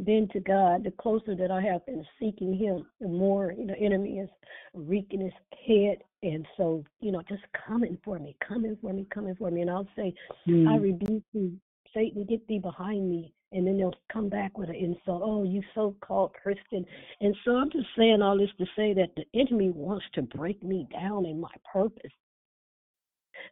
[0.06, 3.76] been to God, the closer that I have been seeking Him, the more, you know,
[3.80, 4.30] enemy is
[4.74, 5.34] wreaking his
[5.68, 5.98] head.
[6.22, 9.62] And so, you know, just coming for me, coming for me, coming for me.
[9.62, 10.14] And I'll say,
[10.48, 10.82] I Mm.
[10.82, 11.58] rebuke you,
[11.94, 13.34] Satan, get thee behind me.
[13.52, 15.24] And then they'll come back with an insult.
[15.26, 16.86] Oh, you so called Christian.
[17.20, 20.62] And so I'm just saying all this to say that the enemy wants to break
[20.64, 22.12] me down in my purpose.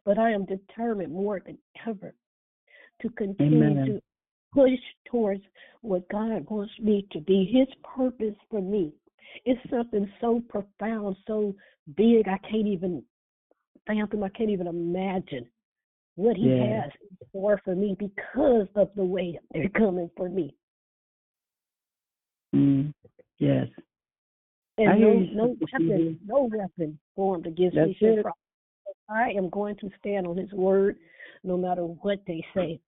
[0.05, 1.57] But I am determined more than
[1.87, 2.13] ever
[3.01, 3.85] to continue Amen.
[3.87, 4.01] to
[4.53, 4.79] push
[5.09, 5.41] towards
[5.81, 8.93] what God wants me to be, His purpose for me.
[9.45, 11.55] It's something so profound, so
[11.95, 13.03] big, I can't even
[13.85, 15.47] fathom, I can't even imagine
[16.17, 16.81] what He Yeah.
[16.81, 20.53] has in store for me because of the way they're coming for me.
[22.53, 22.93] Mm.
[23.37, 23.67] Yes.
[24.79, 28.33] And hear no, no weapon, no weapon formed against me That's shall
[29.09, 30.97] I am going to stand on His word,
[31.43, 32.79] no matter what they say,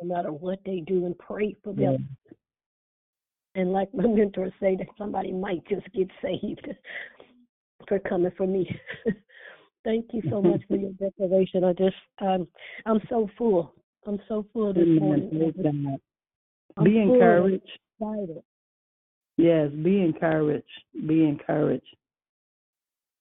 [0.00, 1.92] no matter what they do, and pray for Yeah.
[1.92, 2.08] them.
[3.54, 6.68] And like my mentor said, that somebody might just get saved
[7.88, 8.68] for coming for me.
[9.86, 11.62] Thank you so much for your declaration.
[11.62, 12.48] I just, um,
[12.86, 13.72] I'm so full,
[14.04, 15.30] I'm so full this morning.
[16.76, 17.62] I'm Be encouraged.
[18.00, 18.42] Excited.
[19.36, 20.64] Yes, be encouraged.
[21.06, 21.86] Be encouraged.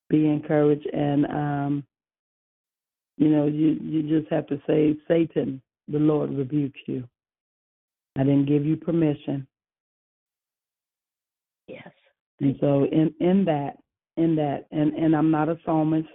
[0.10, 1.84] Be encouraged and um
[3.18, 7.08] you know, you you just have to say, Satan, the Lord rebukes you.
[8.18, 9.48] I didn't give you permission.
[11.68, 11.92] Yes.
[12.42, 13.78] And so in in that,
[14.18, 16.10] in that, and and I'm not a psalmist,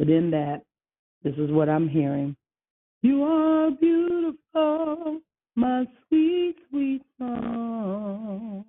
[0.00, 0.62] but in that,
[1.22, 2.34] this is what I'm hearing.
[3.02, 5.20] You are beautiful,
[5.56, 8.64] my sweet, sweet song.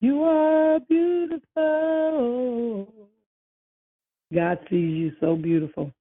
[0.00, 2.88] You are beautiful.
[4.34, 5.92] God sees you so beautiful.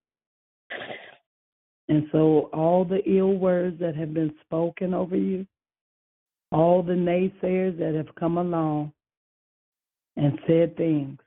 [1.88, 5.46] And so all the ill words that have been spoken over you,
[6.52, 8.92] all the naysayers that have come along
[10.18, 11.20] and said things,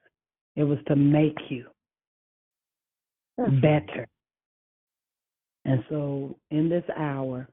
[0.57, 1.67] it was to make you
[3.37, 4.07] better.
[5.65, 7.49] And so in this hour,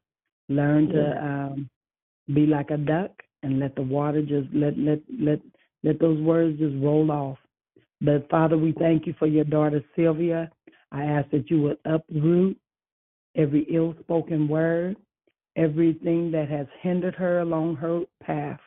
[0.50, 1.70] learn to um,
[2.34, 3.12] be like a duck
[3.42, 5.40] and let the water just let let let
[5.84, 7.38] let those words just roll off.
[8.02, 10.50] But Father, we thank you for your daughter Sylvia.
[10.92, 12.58] I ask that you would uproot
[13.36, 14.96] every ill spoken word,
[15.56, 18.60] everything that has hindered her along her path.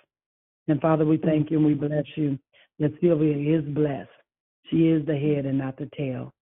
[0.69, 2.39] And Father, we thank you and we bless you
[2.81, 4.11] that Sylvia is blessed.
[4.71, 6.33] She is the head and not the tail.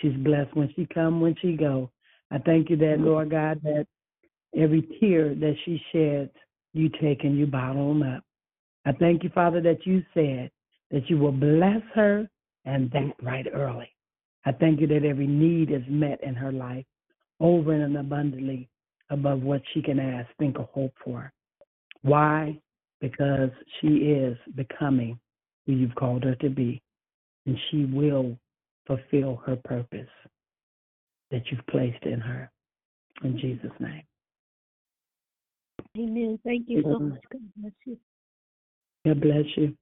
[0.00, 1.90] She's blessed when she come, when she go.
[2.30, 3.86] I thank you that, Lord God, that
[4.56, 6.30] every tear that she sheds,
[6.72, 8.22] you take and you bottle them up.
[8.86, 10.50] I thank you, Father, that you said
[10.90, 12.28] that you will bless her
[12.64, 13.88] and that right early.
[14.46, 16.86] I thank you that every need is met in her life
[17.40, 18.68] over and abundantly
[19.10, 21.32] above what she can ask, think, or hope for.
[22.02, 22.58] Why?
[23.00, 23.50] Because
[23.80, 25.18] she is becoming
[25.66, 26.80] who you've called her to be,
[27.46, 28.36] and she will
[28.86, 30.08] fulfill her purpose
[31.30, 32.50] that you've placed in her.
[33.22, 34.02] In Jesus' name.
[35.98, 36.38] Amen.
[36.44, 37.20] Thank you so much.
[37.30, 37.98] God bless you.
[39.06, 39.76] God bless you.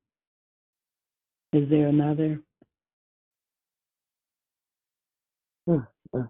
[1.53, 2.41] Is there another?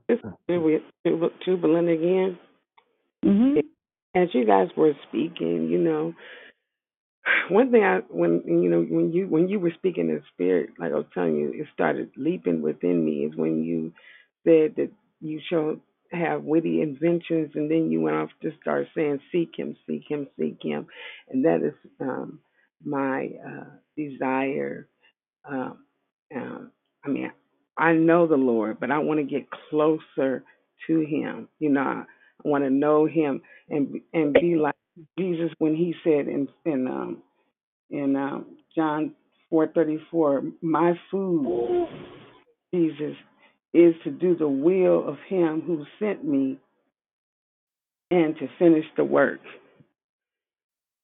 [0.09, 2.39] It's with to, to Belinda again.
[3.24, 3.59] Mm-hmm.
[4.15, 6.15] As you guys were speaking, you know,
[7.51, 10.93] one thing I when you know when you when you were speaking in spirit, like
[10.93, 13.25] I was telling you, it started leaping within me.
[13.27, 13.93] Is when you
[14.45, 14.91] said that
[15.21, 15.77] you shall
[16.13, 20.29] have witty inventions, and then you went off to start saying, "Seek Him, seek Him,
[20.39, 20.87] seek Him,"
[21.31, 22.41] and that is um,
[22.85, 23.65] my uh,
[23.97, 24.89] desire.
[25.49, 25.79] Um,
[26.35, 26.73] um,
[27.05, 27.33] I mean,
[27.79, 30.45] I know the Lord, but I want to get closer
[30.89, 31.49] to Him.
[31.59, 32.05] You know, I,
[32.45, 34.75] I want to know Him and and be like
[35.19, 37.23] Jesus when He said in in um,
[37.91, 38.47] in um,
[38.77, 39.15] John
[39.51, 41.89] four thirty four, "My food,
[42.75, 43.16] Jesus,
[43.75, 46.59] is to do the will of Him who sent me
[48.11, 49.41] and to finish the work."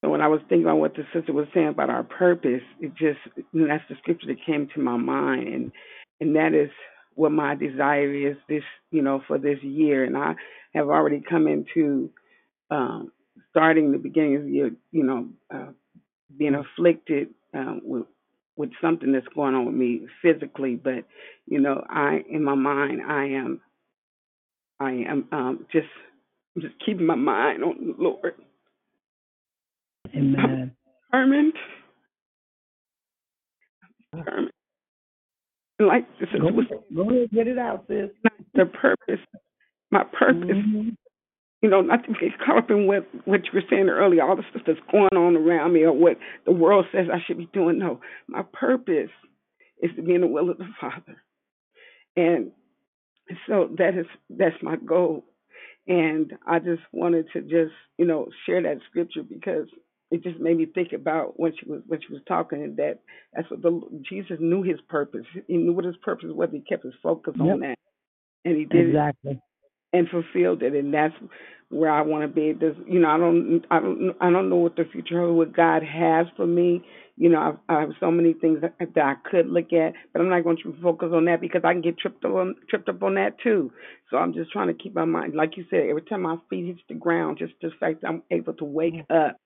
[0.05, 2.93] So when I was thinking about what the sister was saying about our purpose, it
[2.95, 3.19] just
[3.55, 5.73] that's the scripture that came to my mind, and
[6.21, 6.71] and that is
[7.15, 10.35] what my desire is this you know for this year, and I
[10.75, 12.11] have already come into
[12.71, 13.13] um,
[13.51, 15.73] starting the beginning of the year, you know, uh,
[16.37, 18.07] being afflicted um, with
[18.57, 21.05] with something that's going on with me physically, but
[21.47, 23.61] you know, I in my mind I am
[24.81, 25.89] I am um, just
[26.59, 28.35] just keeping my mind on the Lord.
[30.15, 30.73] Amen.
[31.11, 31.55] determined.
[34.15, 34.51] determined.
[35.81, 38.11] Like the sister Go, go ahead, get it out, sis.
[38.55, 39.21] the purpose,
[39.91, 40.91] my purpose, Mm-hmm.
[41.65, 44.37] You know, not to get caught up in what what you were saying earlier, all
[44.37, 47.49] the stuff that's going on around me or what the world says I should be
[47.55, 47.79] doing.
[47.79, 49.09] No, my purpose
[49.81, 51.23] is to be in the will of the Father,
[52.17, 52.53] and
[53.49, 55.25] so that is that's my goal.
[55.89, 59.67] And I just wanted to just you know share that scripture because
[60.11, 62.99] it just made me think about when she was when she was talking and that
[63.35, 65.25] that's what the Jesus knew his purpose.
[65.49, 66.51] He knew what his purpose was.
[66.53, 67.41] He kept his focus Yep.
[67.41, 67.79] on that,
[68.45, 69.41] and he did it Exactly.
[69.95, 71.15] And fulfilled it and that's
[71.71, 72.53] where I want to be.
[72.53, 75.83] This you know I don't I don't I don't know what the future what God
[75.83, 76.83] has for me.
[77.17, 80.21] You know I've, I have so many things that, that I could look at but
[80.21, 82.89] I'm not going to focus on that because I can get tripped up on tripped
[82.89, 83.73] up on that too.
[84.11, 86.67] So I'm just trying to keep my mind like you said every time my feet
[86.67, 89.39] hits the ground just the fact that I'm able to wake up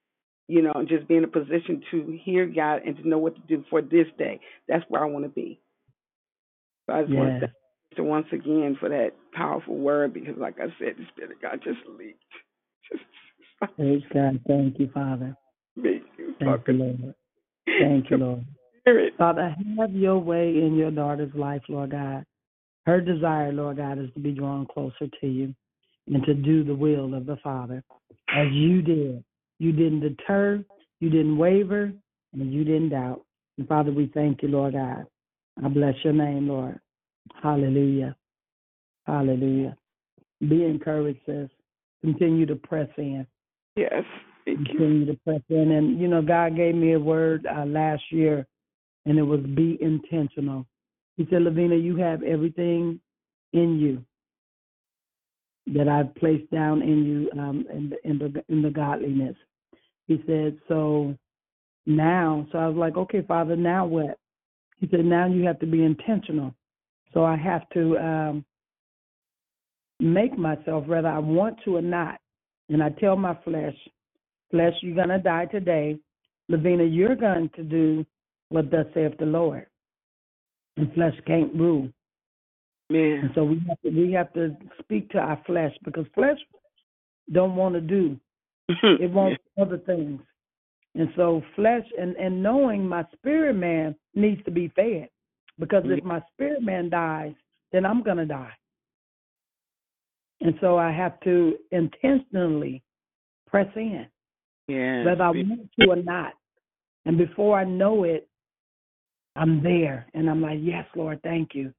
[0.47, 3.35] you know and just be in a position to hear God and to know what
[3.35, 4.41] to do for this day.
[4.67, 5.61] That's where I want to be.
[6.87, 7.47] So I just want to
[7.91, 11.41] Thank you once again for that powerful word because, like I said, the Spirit of
[11.41, 12.23] God just leaped.
[12.91, 13.03] Just
[13.75, 14.39] Praise God.
[14.47, 15.35] Thank you, Father.
[15.75, 16.73] make you Thank you.
[16.73, 17.15] Lord.
[17.65, 18.45] Thank you, Lord.
[18.81, 19.13] Spirit.
[19.17, 22.25] Father, have your way in your daughter's life, Lord God.
[22.85, 25.53] Her desire, Lord God, is to be drawn closer to you.
[26.07, 27.83] and to do the will of the Father
[28.35, 29.23] as you did.
[29.59, 30.63] You didn't deter,
[30.99, 31.91] you didn't waver,
[32.33, 33.23] and you didn't doubt.
[33.57, 35.05] And Father, we thank you, Lord God.
[35.63, 36.79] I bless your name, Lord.
[37.41, 38.15] Hallelujah.
[39.05, 39.75] Hallelujah.
[40.41, 41.49] Be encouraged, sis.
[42.01, 43.25] Continue to press in.
[43.75, 44.03] Yes.
[44.45, 45.71] Continue to press in.
[45.71, 48.45] And, you know, God gave me a word uh, last year,
[49.05, 50.65] and it was be intentional.
[51.17, 52.99] He said, Lavina, you have everything
[53.53, 54.03] in you
[55.73, 59.35] that I've placed down in you um, in, the, in, the, in the godliness.
[60.07, 61.15] He said, so
[61.85, 64.17] now, so I was like, okay, Father, now what?
[64.79, 66.55] He said, now you have to be intentional.
[67.13, 68.45] So I have to um,
[69.99, 72.19] make myself, whether I want to or not.
[72.69, 73.75] And I tell my flesh,
[74.51, 75.97] flesh, you're going to die today.
[76.49, 78.05] Lavina, you're going to do
[78.49, 79.65] what thus saith the Lord.
[80.77, 81.89] And flesh can't rule.
[82.89, 83.19] Man.
[83.23, 86.37] And so we have to we have to speak to our flesh because flesh
[87.31, 88.19] don't want to do.
[88.69, 90.21] it wants other things.
[90.95, 95.09] And so flesh and, and knowing my spirit man needs to be fed.
[95.59, 96.07] Because if mm-hmm.
[96.07, 97.33] my spirit man dies,
[97.71, 98.53] then I'm gonna die.
[100.41, 102.81] And so I have to intentionally
[103.47, 104.05] press in.
[104.67, 105.03] Yeah.
[105.03, 106.33] Whether I want to or not.
[107.05, 108.27] And before I know it,
[109.35, 111.73] I'm there and I'm like, Yes, Lord, thank you.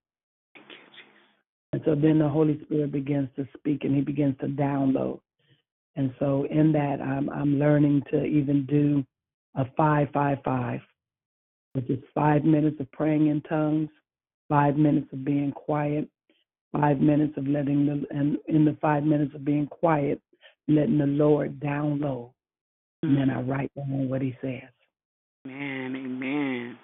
[1.73, 5.20] And so then the Holy Spirit begins to speak and he begins to download.
[5.97, 9.05] And so in that I'm I'm learning to even do
[9.55, 10.81] a five five five,
[11.72, 13.90] which is five minutes of praying in tongues,
[14.48, 16.09] five minutes of being quiet,
[16.72, 20.20] five minutes of letting the and in the five minutes of being quiet,
[20.68, 22.32] letting the Lord download.
[23.02, 24.68] And then I write down what he says.
[25.47, 26.78] Man, amen.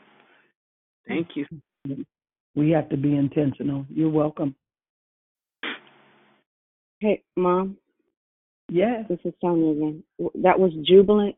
[1.07, 1.47] Thank you.
[2.55, 3.85] We have to be intentional.
[3.91, 4.55] You're welcome.
[7.01, 7.77] Hey, Mom.
[8.71, 9.05] Yes.
[9.09, 10.03] This is Sonia again.
[10.43, 11.37] That was Jubilant.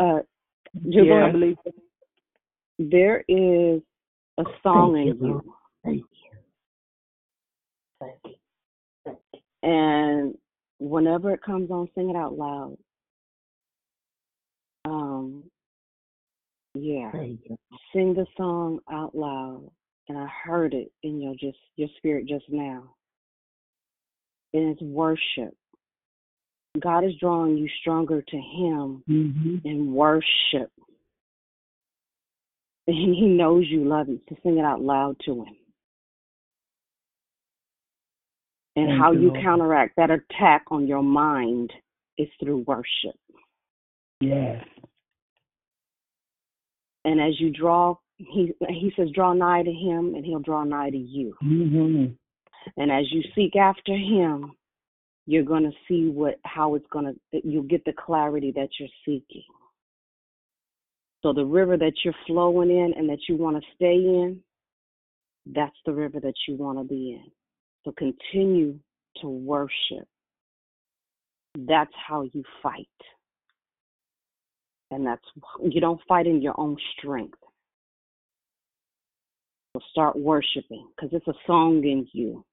[0.00, 0.20] Uh,
[0.74, 1.56] I believe
[2.78, 3.80] There is
[4.38, 5.54] a song Thank in you.
[5.84, 6.38] Thank you.
[9.04, 9.38] Thank you.
[9.62, 10.34] and
[10.78, 12.76] whenever it comes on, sing it out loud.
[14.84, 15.44] Um,
[16.74, 17.10] yeah,
[17.92, 19.70] sing the song out loud,
[20.08, 22.94] and I heard it in your just your spirit just now.
[24.54, 25.54] And it's worship.
[26.80, 29.56] God is drawing you stronger to Him Mm-hmm.
[29.64, 30.70] in worship,
[32.86, 34.20] and He knows you love Him.
[34.28, 35.56] So sing it out loud to Him.
[38.76, 39.42] And Thank how you, Lord.
[39.42, 41.72] counteract that attack on your mind
[42.16, 43.16] is through worship.
[44.20, 44.64] Yes.
[47.04, 50.90] And as you draw, he he says, draw nigh to him, and he'll draw nigh
[50.90, 51.34] to you.
[51.42, 52.12] Mm-hmm.
[52.76, 54.52] And as you seek after him,
[55.28, 57.40] you're going to see what how it's going to.
[57.44, 59.44] You'll get the clarity that you're seeking.
[61.22, 64.40] So the river that you're flowing in and that you want to stay in,
[65.44, 67.30] that's the river that you want to be in.
[67.84, 68.78] So continue
[69.20, 70.08] to worship.
[71.58, 72.88] That's how you fight.
[74.90, 75.24] And that's
[75.62, 77.38] you don't fight in your own strength.
[79.76, 82.46] So start worshiping because it's a song in you.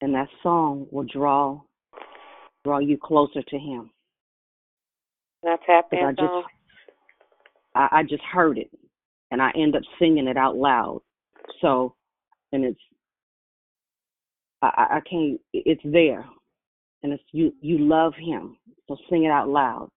[0.00, 1.60] And that song will draw
[2.64, 3.90] draw you closer to him.
[5.44, 6.48] Can I tap 'Cause in I just?
[7.74, 8.70] I, I just heard it
[9.30, 11.02] and I end up singing it out loud.
[11.60, 11.94] So
[12.52, 12.80] and it's
[14.62, 16.24] I, I I can't it's there.
[17.02, 18.56] And it's you you love him.
[18.88, 19.90] So sing it out loud.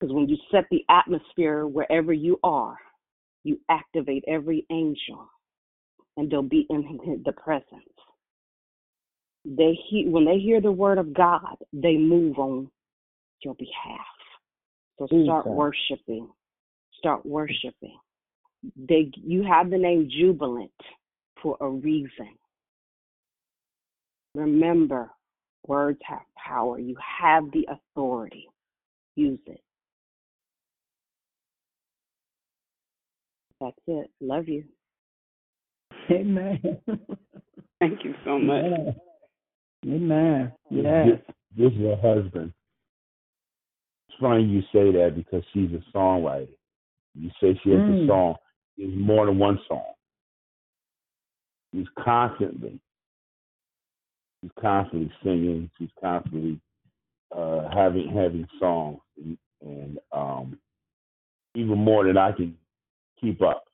[0.00, 2.76] Because when you set the atmosphere wherever you are,
[3.44, 5.28] you activate every angel
[6.16, 8.01] and they'll be in the presence.
[9.44, 12.70] They he, when they hear the word of God, they move on
[13.42, 14.06] your behalf.
[14.98, 15.56] So start Jesus.
[15.56, 16.28] worshiping.
[16.98, 17.98] Start worshiping.
[18.76, 20.70] They you have the name jubilant
[21.42, 22.28] for a reason.
[24.34, 25.10] Remember,
[25.66, 26.78] words have power.
[26.78, 28.46] You have the authority.
[29.16, 29.60] Use it.
[33.60, 34.10] That's it.
[34.20, 34.64] Love you.
[36.10, 36.60] Amen.
[37.80, 38.64] Thank you so much.
[38.64, 38.94] Amen.
[39.86, 40.52] Amen.
[40.70, 41.34] This, Yes.
[41.56, 42.52] this is her husband.
[44.08, 46.56] It's funny you say that because she's a songwriter.
[47.14, 48.04] You say she has Mm.
[48.04, 48.36] a song.
[48.76, 49.92] It's more than one song.
[51.72, 52.78] She's constantly,
[54.40, 55.70] she's constantly singing.
[55.78, 56.60] She's constantly
[57.32, 60.58] uh, having having songs, and, and um,
[61.54, 62.56] even more than I can
[63.18, 63.64] keep up.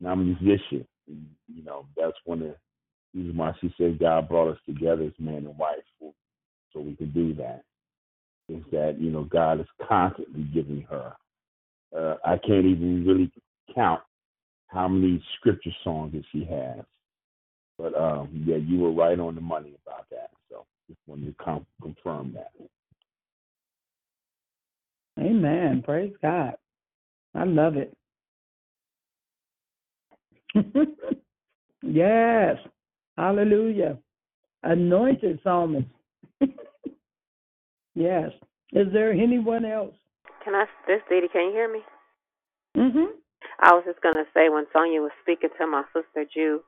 [0.00, 0.86] And I'm a musician.
[1.06, 2.54] And, you know, that's one of
[3.14, 5.78] reason why she said God brought us together as man and wife
[6.72, 7.62] so we can do that.
[8.48, 11.12] Is that you know God is constantly giving her.
[11.96, 13.30] Uh, I can't even really
[13.74, 14.02] count
[14.66, 16.84] how many scripture songs that she has.
[17.78, 20.30] But um, yeah, you were right on the money about that.
[20.50, 22.50] So just wanted to com- confirm that.
[25.18, 25.82] Amen.
[25.84, 26.54] Praise God.
[27.34, 27.96] I love it.
[31.82, 32.56] yes.
[33.16, 33.98] Hallelujah.
[34.62, 35.86] Anointed psalmist.
[37.94, 38.30] yes.
[38.72, 39.94] Is there anyone else?
[40.44, 41.80] Can I, this lady, can you hear me?
[42.76, 43.16] Mm-hmm.
[43.60, 46.62] I was just going to say when Sonia was speaking to my sister Jew,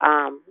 [0.00, 0.42] um,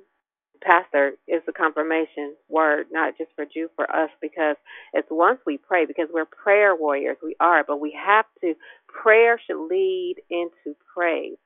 [0.61, 4.55] Pastor is the confirmation word, not just for Jew, for us, because
[4.93, 8.53] it's once we pray, because we're prayer warriors, we are, but we have to,
[8.87, 11.37] prayer should lead into praise.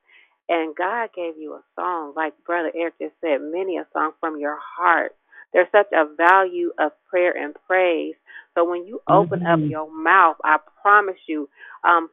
[0.48, 4.38] And God gave you a song, like Brother Eric just said, many a song from
[4.38, 5.16] your heart.
[5.52, 8.14] There's such a value of prayer and praise.
[8.54, 9.64] So when you open mm-hmm.
[9.64, 11.48] up your mouth, I promise you,
[11.86, 12.10] um,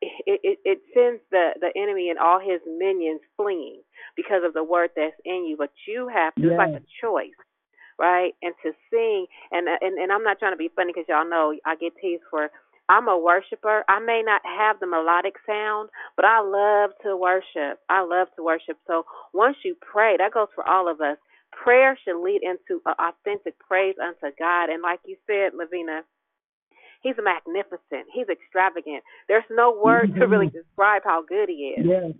[0.00, 3.82] it, it, it sends the, the enemy and all his minions fleeing
[4.16, 5.56] because of the word that's in you.
[5.56, 6.52] But you have to, yes.
[6.52, 7.38] it's like a choice,
[7.98, 8.32] right?
[8.42, 11.54] And to sing, and and, and I'm not trying to be funny because y'all know
[11.66, 12.50] I get teased for
[12.88, 13.84] I'm a worshiper.
[13.88, 17.80] I may not have the melodic sound, but I love to worship.
[17.88, 18.78] I love to worship.
[18.86, 19.04] So
[19.34, 21.18] once you pray, that goes for all of us.
[21.52, 24.70] Prayer should lead into authentic praise unto God.
[24.70, 26.02] And like you said, Lavina,
[27.02, 28.10] He's magnificent.
[28.12, 29.02] He's extravagant.
[29.28, 30.20] There's no word mm-hmm.
[30.20, 31.86] to really describe how good he is.
[31.86, 32.12] Yes.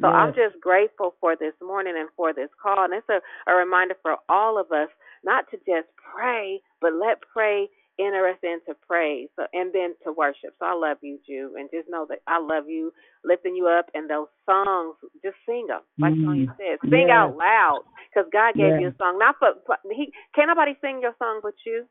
[0.00, 0.14] So yes.
[0.14, 2.84] I'm just grateful for this morning and for this call.
[2.84, 3.20] And it's a,
[3.50, 4.88] a reminder for all of us
[5.24, 10.12] not to just pray, but let pray enter us into praise so, and then to
[10.12, 10.54] worship.
[10.58, 12.92] So I love you, Jew, and just know that I love you,
[13.24, 15.80] lifting you up, and those songs, just sing them.
[15.98, 16.24] Like mm.
[16.24, 17.16] Sonia said, sing yes.
[17.16, 18.80] out loud because God gave yes.
[18.80, 19.18] you a song.
[19.18, 21.86] Not for, for he can't nobody sing your song but you.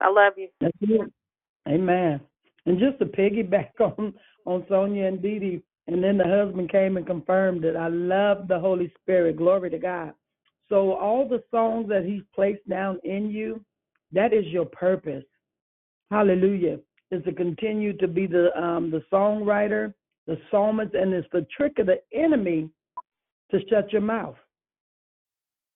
[0.00, 0.48] I love you.
[0.60, 1.12] That's it.
[1.68, 2.20] Amen.
[2.66, 4.14] And just to piggyback on
[4.46, 8.48] on Sonia and Dee Dee, and then the husband came and confirmed that I love
[8.48, 9.36] the Holy Spirit.
[9.36, 10.12] Glory to God.
[10.68, 13.64] So all the songs that He's placed down in you,
[14.12, 15.24] that is your purpose.
[16.10, 16.78] Hallelujah.
[17.10, 19.94] Is to continue to be the um the songwriter,
[20.26, 22.68] the psalmist, and it's the trick of the enemy
[23.50, 24.36] to shut your mouth.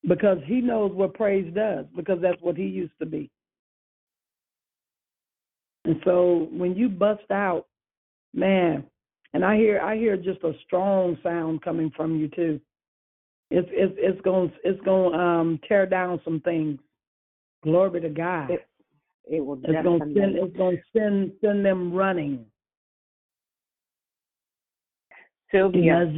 [0.06, 3.30] Because he knows what praise does, because that's what he used to be.
[5.84, 7.66] And so when you bust out,
[8.34, 8.84] man,
[9.34, 12.60] and I hear I hear just a strong sound coming from you too.
[13.50, 16.78] It's it's it's going it's going um tear down some things.
[17.64, 18.50] Glory to God.
[18.50, 18.66] It,
[19.24, 22.44] it will it's going to send it's going to send send them running.
[25.50, 26.10] Sylvia.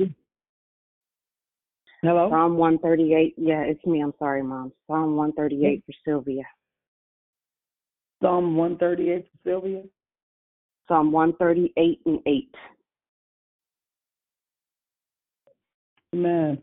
[2.02, 2.30] Hello.
[2.30, 3.34] Psalm one thirty eight.
[3.36, 4.00] Yeah, it's me.
[4.00, 4.72] I'm sorry, Mom.
[4.86, 6.44] Psalm one thirty eight for Sylvia.
[8.24, 9.82] Psalm 138 for Sylvia?
[10.88, 12.54] Psalm 138 and 8.
[16.14, 16.58] Amen.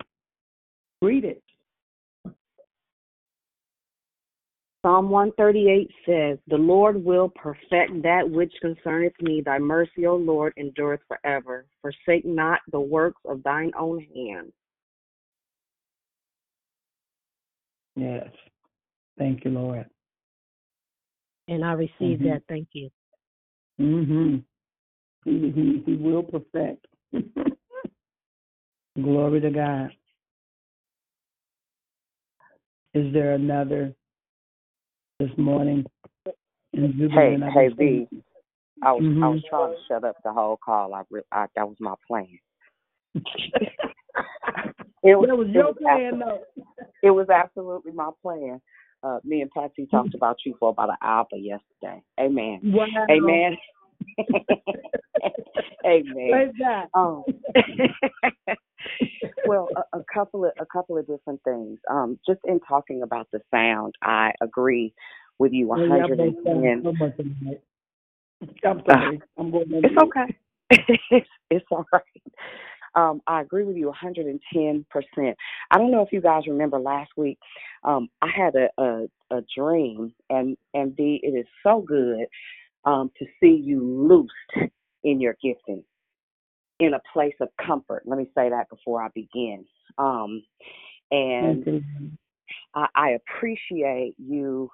[1.03, 1.43] Read it.
[4.83, 9.41] Psalm 138 says, The Lord will perfect that which concerneth me.
[9.45, 11.65] Thy mercy, O Lord, endureth forever.
[11.81, 14.51] Forsake not the works of thine own hands.
[17.95, 18.29] Yes.
[19.19, 19.85] Thank you, Lord.
[21.47, 22.29] And I receive mm-hmm.
[22.29, 22.41] that.
[22.49, 22.89] Thank you.
[23.79, 24.37] Mm-hmm.
[25.25, 26.87] He, he, he will perfect.
[29.01, 29.91] Glory to God.
[32.93, 33.93] Is there another
[35.21, 35.85] this morning?
[36.73, 38.07] Hey, hey, V.
[38.83, 39.23] I was mm-hmm.
[39.23, 40.95] I was trying to shut up the whole call.
[40.95, 42.39] I, re- I that was my plan.
[43.13, 43.23] it
[45.03, 46.39] was, that was your it was plan, though.
[47.03, 48.59] It was absolutely my plan.
[49.03, 52.01] Uh, me and Patsy talked about you for about an hour yesterday.
[52.19, 52.59] Amen.
[52.63, 52.87] Wow.
[53.11, 53.57] Amen.
[55.85, 56.51] Amen.
[56.93, 57.23] Um,
[59.45, 61.79] well, a, a, couple of a couple of different things.
[61.89, 64.93] Um, just in talking about the sound, I agree
[65.39, 66.83] with you 110.
[68.65, 69.21] I'm sorry.
[69.37, 69.65] I'm going.
[69.69, 70.37] It's okay.
[71.11, 72.03] it's, it's all right.
[72.95, 74.83] Um, I agree with you 110%.
[75.71, 77.39] I don't know if you guys remember last week,
[77.83, 82.25] um, I had a, a, a dream, and, and the, it is so good
[82.83, 84.71] um, to see you loosed
[85.03, 85.83] in your gifting
[86.81, 88.01] in a place of comfort.
[88.07, 89.65] Let me say that before I begin.
[89.99, 90.41] Um,
[91.11, 91.83] and
[92.73, 94.67] I, I appreciate you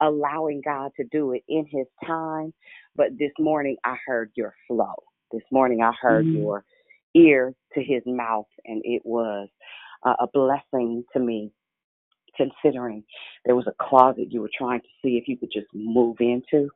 [0.00, 2.54] allowing God to do it in His time.
[2.94, 4.94] But this morning I heard your flow.
[5.32, 6.42] This morning I heard mm-hmm.
[6.42, 6.64] your
[7.16, 9.48] ear to His mouth, and it was
[10.06, 11.50] uh, a blessing to me
[12.36, 13.04] considering
[13.44, 16.68] there was a closet you were trying to see if you could just move into.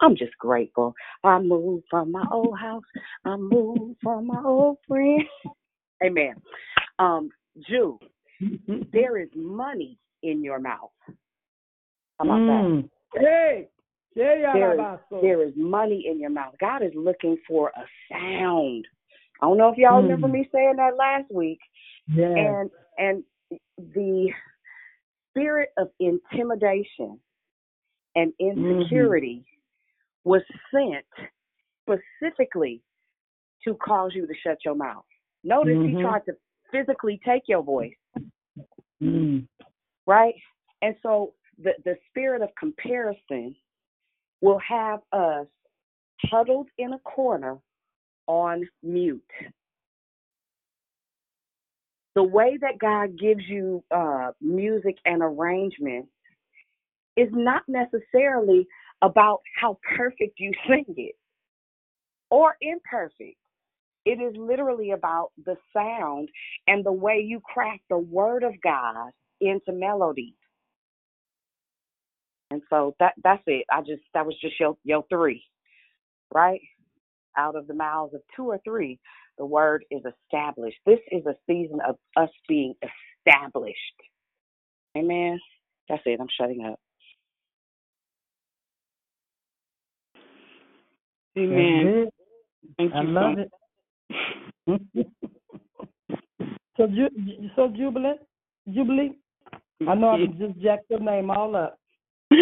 [0.00, 0.94] I'm just grateful.
[1.24, 2.84] I moved from my old house.
[3.24, 5.22] I moved from my old friend.
[6.04, 6.34] Amen.
[6.98, 7.30] Um,
[7.68, 7.98] Jew,
[8.92, 10.90] there is money in your mouth.
[12.18, 12.88] How about Mm.
[13.14, 13.68] Hey,
[14.14, 16.54] yeah, yeah, there is, there is money in your mouth.
[16.60, 18.86] God is looking for a sound.
[19.40, 20.32] I don't know if y'all remember Mm.
[20.32, 21.58] me saying that last week.
[22.14, 22.38] Yes.
[22.38, 23.24] And and
[23.94, 24.32] the
[25.32, 27.18] spirit of intimidation
[28.14, 29.44] and insecurity
[30.24, 31.04] was sent
[31.82, 32.82] specifically
[33.64, 35.04] to cause you to shut your mouth.
[35.44, 36.00] Notice he Mhm.
[36.00, 36.36] tried to
[36.70, 37.96] physically take your voice,
[39.00, 39.48] Mm.
[40.06, 40.34] right?
[40.82, 43.56] And so the, the spirit of comparison
[44.40, 45.46] will have us
[46.24, 47.60] huddled in a corner
[48.26, 49.32] on mute.
[52.14, 56.06] The way that God gives you uh, music and arrangement
[57.16, 58.66] is not necessarily
[59.02, 61.14] about how perfect you sing it
[62.30, 63.36] or imperfect.
[64.04, 66.28] It is literally about the sound
[66.66, 69.10] and the way you craft the word of God
[69.40, 70.34] into melody.
[72.50, 73.64] And so that that's it.
[73.70, 75.44] I just that was just your your three,
[76.34, 76.60] right?
[77.36, 78.98] Out of the mouths of two or three,
[79.38, 80.78] the word is established.
[80.86, 82.74] This is a season of us being
[83.26, 83.76] established.
[84.96, 85.38] Amen.
[85.88, 86.20] That's it.
[86.20, 86.78] I'm shutting up.
[91.36, 92.08] Amen.
[92.76, 93.36] Thank I you love
[94.66, 94.82] so it.
[96.76, 98.20] so, Ju- so Jubilant,
[98.72, 99.12] Jubilee.
[99.88, 101.78] I know I just jacked your name all up.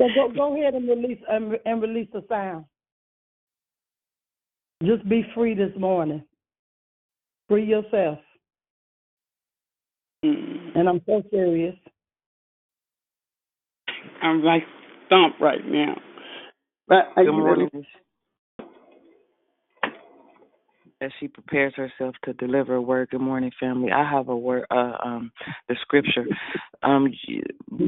[0.00, 2.64] So go go ahead and release and, and release the sound.
[4.82, 6.22] Just be free this morning.
[7.48, 8.18] Free yourself.
[10.22, 11.74] And I'm so serious.
[14.22, 14.62] I'm like
[15.06, 15.96] stumped right now.
[16.88, 17.68] But are Good you ready?
[17.70, 17.86] morning.
[21.02, 23.90] As she prepares herself to deliver a word, good morning, family.
[23.90, 25.32] I have a word, uh, um,
[25.68, 26.26] the scripture.
[26.82, 27.08] Um,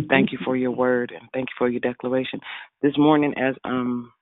[0.08, 2.40] thank you for your word and thank you for your declaration.
[2.82, 4.12] This morning, as um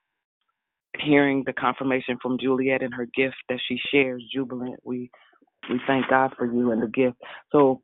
[1.05, 5.11] hearing the confirmation from Juliet and her gift that she shares, jubilant, we
[5.69, 7.17] we thank God for you and the gift.
[7.53, 7.83] So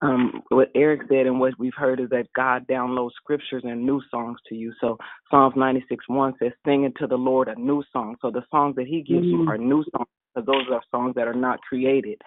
[0.00, 4.00] um, what Eric said and what we've heard is that God downloads scriptures and new
[4.10, 4.72] songs to you.
[4.80, 4.96] So
[5.30, 8.16] Psalms 96 1 says, Singing to the Lord a new song.
[8.22, 9.48] So the songs that He gives you Mhm.
[9.48, 12.20] are new songs because those are songs that are not created.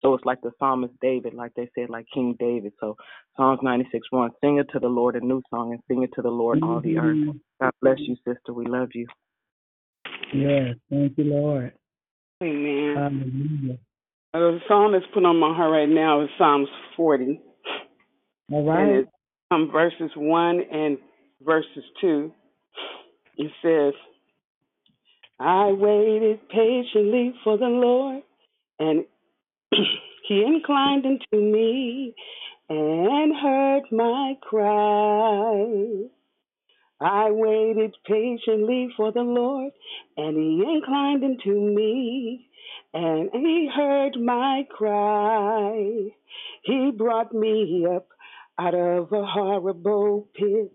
[0.00, 2.72] So it's like the psalmist David, like they said, like King David.
[2.80, 2.96] So
[3.36, 6.22] Psalms 96 1, sing it to the Lord a new song and sing it to
[6.22, 7.16] the Lord all the earth.
[7.18, 7.40] Mhm.
[7.60, 8.52] God bless you, sister.
[8.52, 9.06] We love you.
[10.32, 11.72] Yes, thank you, Lord.
[12.42, 12.94] Amen.
[12.96, 13.78] Hallelujah.
[14.34, 17.40] Uh, the song that's put on my heart right now is Psalms 40.
[18.50, 19.00] All And right.
[19.00, 19.10] it's
[19.50, 20.98] um, verses 1 and
[21.44, 22.32] verses 2.
[23.36, 23.94] It says,
[25.38, 28.22] I waited patiently for the Lord,
[28.78, 29.04] and
[30.28, 32.14] he inclined unto me
[32.68, 36.04] and heard my cry.
[37.02, 39.72] I waited patiently for the Lord,
[40.16, 42.48] and he inclined unto me,
[42.94, 46.10] and he heard my cry.
[46.64, 48.08] He brought me up
[48.58, 50.72] out of a horrible pit.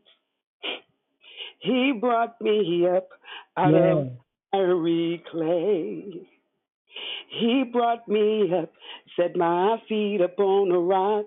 [1.59, 3.09] He brought me up
[3.57, 4.09] out of
[4.51, 6.27] fiery clay.
[7.29, 8.71] He brought me up,
[9.15, 11.25] set my feet upon a rock,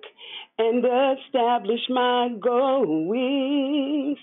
[0.60, 4.18] and establish my goings.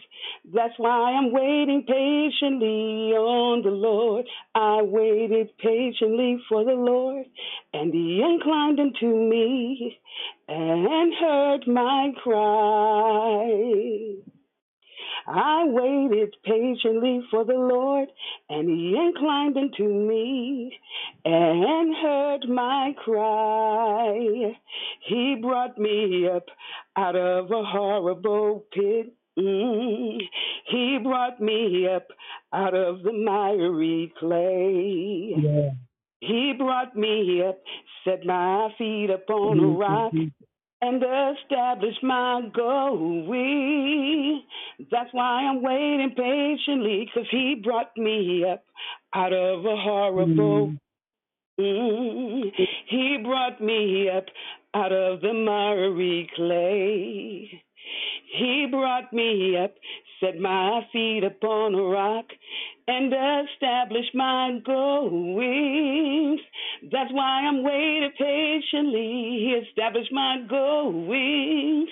[0.53, 4.27] That's why I'm waiting patiently on the Lord.
[4.53, 7.25] I waited patiently for the Lord,
[7.73, 9.97] and He inclined unto me
[10.47, 13.47] and heard my cry.
[15.27, 18.07] I waited patiently for the Lord,
[18.49, 20.71] and he inclined unto me
[21.25, 24.57] and heard my cry.
[25.05, 26.45] He brought me up
[26.95, 29.13] out of a horrible pit.
[29.37, 30.19] Mm.
[30.71, 32.07] He brought me up
[32.53, 35.33] out of the miry clay.
[35.37, 35.69] Yeah.
[36.19, 37.59] He brought me up,
[38.03, 40.13] set my feet upon a rock,
[40.81, 44.43] and established my going.
[44.91, 48.63] That's why I'm waiting patiently, 'cause he brought me up
[49.13, 50.73] out of a horrible.
[51.59, 52.51] Mm.
[52.85, 54.25] He brought me up
[54.75, 57.63] out of the miry clay.
[58.33, 59.73] He brought me up,
[60.19, 62.25] set my feet upon a rock,
[62.87, 63.13] and
[63.51, 66.39] establish my goings.
[66.91, 69.39] That's why I'm waiting patiently.
[69.39, 71.89] He established my goings.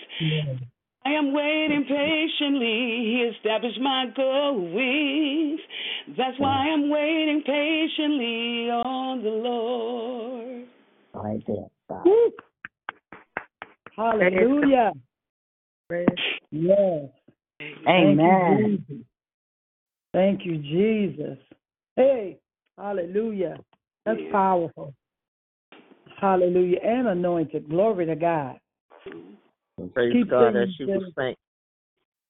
[1.06, 3.03] I am waiting patiently.
[3.06, 5.60] He established my goings.
[6.18, 10.65] That's why I'm waiting patiently on the Lord.
[11.14, 11.69] Right there.
[13.95, 14.93] Hallelujah.
[15.88, 16.07] Praise.
[16.52, 17.10] Yes.
[17.88, 18.18] Amen.
[18.48, 19.06] Thank you, Jesus.
[20.14, 21.38] Thank you, Jesus.
[21.96, 22.40] Hey,
[22.78, 23.58] hallelujah.
[24.06, 24.32] That's Yeah.
[24.32, 24.94] powerful.
[26.18, 26.80] Hallelujah.
[26.80, 27.70] And anointed.
[27.70, 28.60] Glory to God.
[29.94, 31.36] Praise Keep God as she was saying.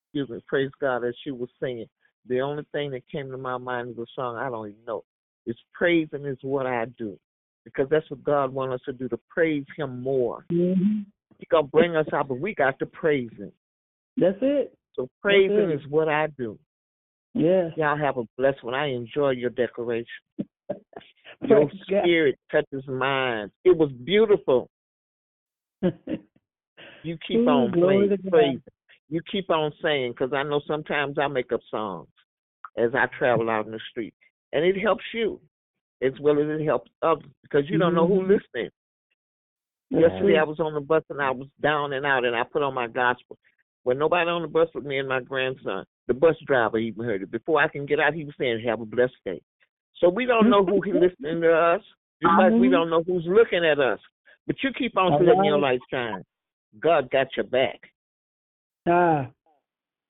[0.07, 0.43] Excuse me.
[0.47, 1.87] Praise God as she was singing.
[2.27, 5.03] The only thing that came to my mind is a song I don't even know.
[5.45, 7.19] It's praising is what I do,
[7.65, 10.45] because that's what God wants us to do to praise Him more.
[10.49, 11.01] hmm
[11.37, 13.51] He gonna bring us out, but we got to praise Him.
[14.17, 14.75] That's it.
[14.95, 16.57] So praising is what I do.
[17.33, 17.71] Yes.
[17.75, 18.73] Y'all have a blessed one.
[18.73, 20.07] I enjoy your declaration.
[21.41, 23.51] Your spirit touches mine.
[23.65, 24.69] It was beautiful.
[27.03, 28.61] You keep Ooh, on playing, praising.
[29.09, 32.07] You keep on saying, because I know sometimes I make up songs
[32.79, 34.15] as I travel out in the street,
[34.53, 35.39] and it helps you
[36.01, 38.39] as well as it helps others because you don't know who's Mhm.
[38.39, 38.71] listening.
[39.91, 40.39] Yesterday.
[40.39, 42.73] I was on the bus and I was down and out, and I put on
[42.73, 43.37] my gospel.
[43.85, 47.21] When nobody on the bus with me and my grandson, the bus driver even heard
[47.21, 47.29] it.
[47.29, 49.39] Before I can get out, he was saying, "Have a blessed day."
[49.97, 51.83] So we don't know who he's listening to us,
[52.19, 52.71] just like we Mhm.
[52.71, 53.99] don't know who's looking at us.
[54.47, 55.79] But you keep on All letting your right.
[55.79, 56.23] light shine.
[56.79, 57.79] God got your back.
[58.87, 59.29] Ah,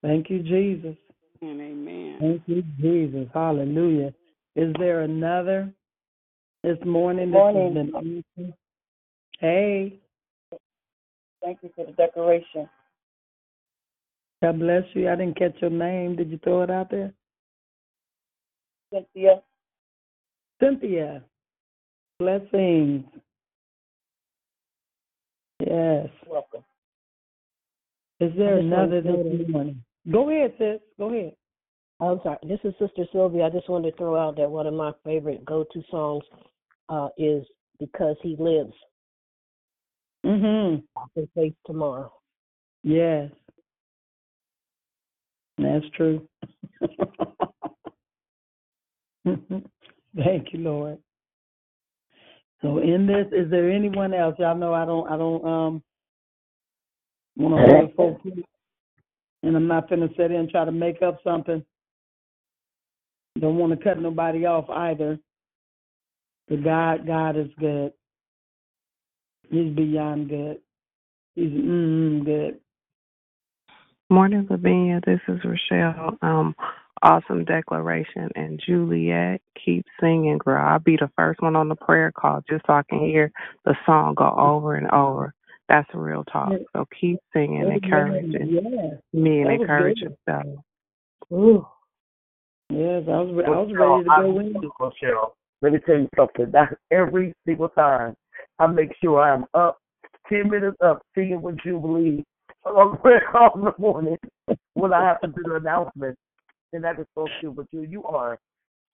[0.01, 0.95] thank you, Jesus.
[1.41, 2.19] And amen.
[2.19, 3.27] Thank you, Jesus.
[3.33, 4.13] Hallelujah.
[4.55, 5.69] Is there another
[6.63, 7.31] this morning?
[7.31, 7.73] Morning.
[7.73, 8.53] This has.
[9.39, 9.99] Hey,
[11.41, 12.69] Thank you for the decoration.
[14.45, 15.09] God bless you.
[15.09, 16.15] I didn't catch your name.
[16.15, 17.11] Did you throw it out there?
[18.93, 19.41] Cynthia.
[20.61, 21.23] Cynthia.
[22.19, 23.05] Blessings.
[25.59, 26.09] Yes.
[26.27, 26.63] Welcome.
[28.19, 29.81] Is there another wanted this morning?
[30.11, 30.79] Go ahead, sis.
[30.99, 31.33] Go ahead.
[31.99, 32.37] I'm sorry.
[32.47, 33.45] This is Sister Sylvia.
[33.45, 36.23] I just wanted to throw out that one of my favorite go-to songs
[36.89, 37.43] uh, is
[37.79, 38.73] "Because He Lives."
[40.23, 40.81] Mm-hmm.
[40.99, 42.13] I can face tomorrow.
[42.83, 43.31] Yes.
[45.57, 46.27] That's true.
[49.25, 50.97] Thank you, Lord.
[52.61, 54.35] So in this, is there anyone else?
[54.39, 55.83] Y'all know I don't I don't um
[57.37, 58.21] want to hold folks
[59.43, 61.63] and I'm not gonna sit in and try to make up something.
[63.39, 65.19] Don't want to cut nobody off either.
[66.47, 67.91] But God God is good.
[69.49, 70.57] He's beyond good.
[71.35, 72.59] He's mm good.
[74.11, 75.01] Morning, Lavinia.
[75.03, 76.15] This is Rochelle.
[76.21, 76.55] Um,
[77.01, 78.29] awesome declaration.
[78.35, 80.63] And Juliet, keep singing, girl.
[80.63, 83.31] I'll be the first one on the prayer call just so I can hear
[83.65, 85.33] the song go over and over.
[85.69, 86.51] That's real talk.
[86.73, 87.81] So keep singing, Amen.
[87.83, 89.01] encouraging Yes.
[89.11, 90.17] me and That was encourage good.
[90.27, 90.65] yourself.
[91.33, 91.67] Ooh.
[92.69, 94.53] Yes, I was re- I was ready to go in.
[94.53, 96.51] Michelle, let me tell you something.
[96.51, 98.15] That's every single time.
[98.59, 99.79] I make sure I'm up,
[100.29, 102.23] 10 minutes up, singing with Jubilee
[102.65, 104.17] on the prayer call in the morning
[104.73, 106.17] when I have to do the announcement.
[106.73, 107.55] And that is so cute.
[107.55, 108.39] But you, you are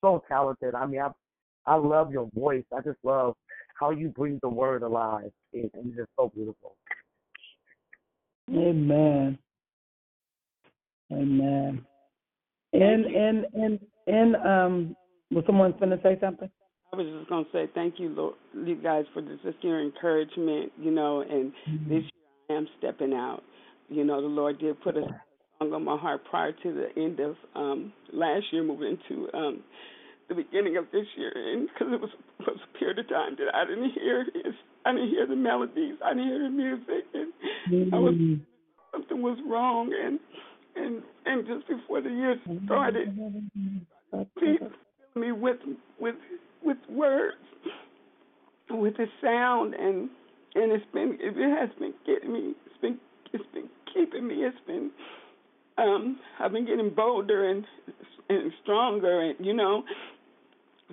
[0.01, 0.75] so talented.
[0.75, 1.09] I mean, I,
[1.65, 2.63] I love your voice.
[2.75, 3.35] I just love
[3.79, 5.31] how you bring the word alive.
[5.53, 6.75] It, it's just so beautiful.
[8.49, 9.37] Amen.
[11.11, 11.85] Amen.
[12.73, 14.95] And and and and um
[15.31, 16.49] was someone going to say something?
[16.93, 18.35] I was just gonna say thank you, Lord,
[18.65, 20.71] you guys, for this, just your encouragement.
[20.79, 21.53] You know, and
[21.87, 22.11] this year
[22.49, 23.43] I am stepping out.
[23.91, 25.03] You know, the Lord did put a
[25.59, 29.61] song on my heart prior to the end of um last year, moving into um
[30.29, 32.09] the beginning of this year, and because it was
[32.39, 34.53] was a period of time that I didn't hear his,
[34.85, 38.15] I didn't hear the melodies, I didn't hear the music, and I was
[38.93, 40.19] something was wrong, and
[40.77, 43.13] and and just before the year started,
[44.39, 44.71] please filled
[45.15, 45.57] me with
[45.99, 46.15] with
[46.63, 47.35] with words,
[48.69, 50.09] with the sound, and
[50.55, 52.53] and it's been it has been getting me.
[52.65, 52.97] It's been
[53.33, 54.35] it's been keeping me.
[54.43, 54.91] It's been
[55.77, 57.65] um I've been getting bolder and
[58.29, 59.83] and stronger, and you know.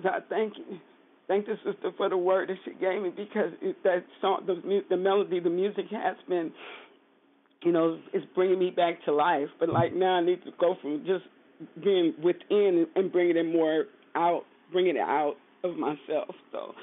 [0.03, 0.79] So I thank you.
[1.27, 4.81] Thank the sister for the word that she gave me because it, that song, the
[4.89, 6.51] the melody, the music has been,
[7.63, 9.47] you know, it's bringing me back to life.
[9.59, 11.25] But like now, I need to go from just
[11.83, 13.85] being within and bringing it more
[14.15, 16.33] out, bringing it out of myself.
[16.51, 16.73] So,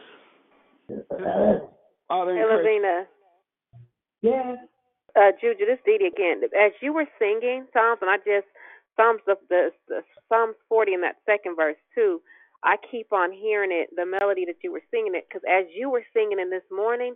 [2.07, 3.07] Father, Hey, encourage- Lavina.
[4.23, 4.59] Yes.
[5.17, 6.43] Uh, Juju, this Dee again.
[6.59, 8.47] As you were singing Psalms, and I just
[8.97, 12.21] Psalms of the, the Psalms 40 in that second verse too.
[12.65, 15.91] I keep on hearing it, the melody that you were singing it, because as you
[15.91, 17.15] were singing in this morning,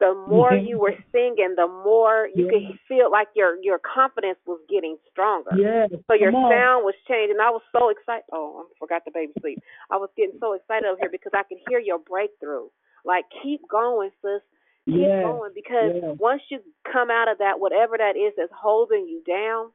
[0.00, 0.66] the more Mhm.
[0.68, 2.50] you were singing, the more you Yeah.
[2.50, 5.52] could feel like your your confidence was getting stronger.
[5.56, 7.40] Yes, So your sound was changing.
[7.40, 8.24] I was so excited.
[8.32, 9.60] Oh, I forgot the baby sleep.
[9.90, 12.68] I was getting so excited over here because I could hear your breakthrough.
[13.04, 14.42] Like keep going, sis.
[14.86, 16.16] Keep Yes, going because yes.
[16.18, 16.60] once you
[16.92, 19.70] come out of that, whatever that is that's holding you down,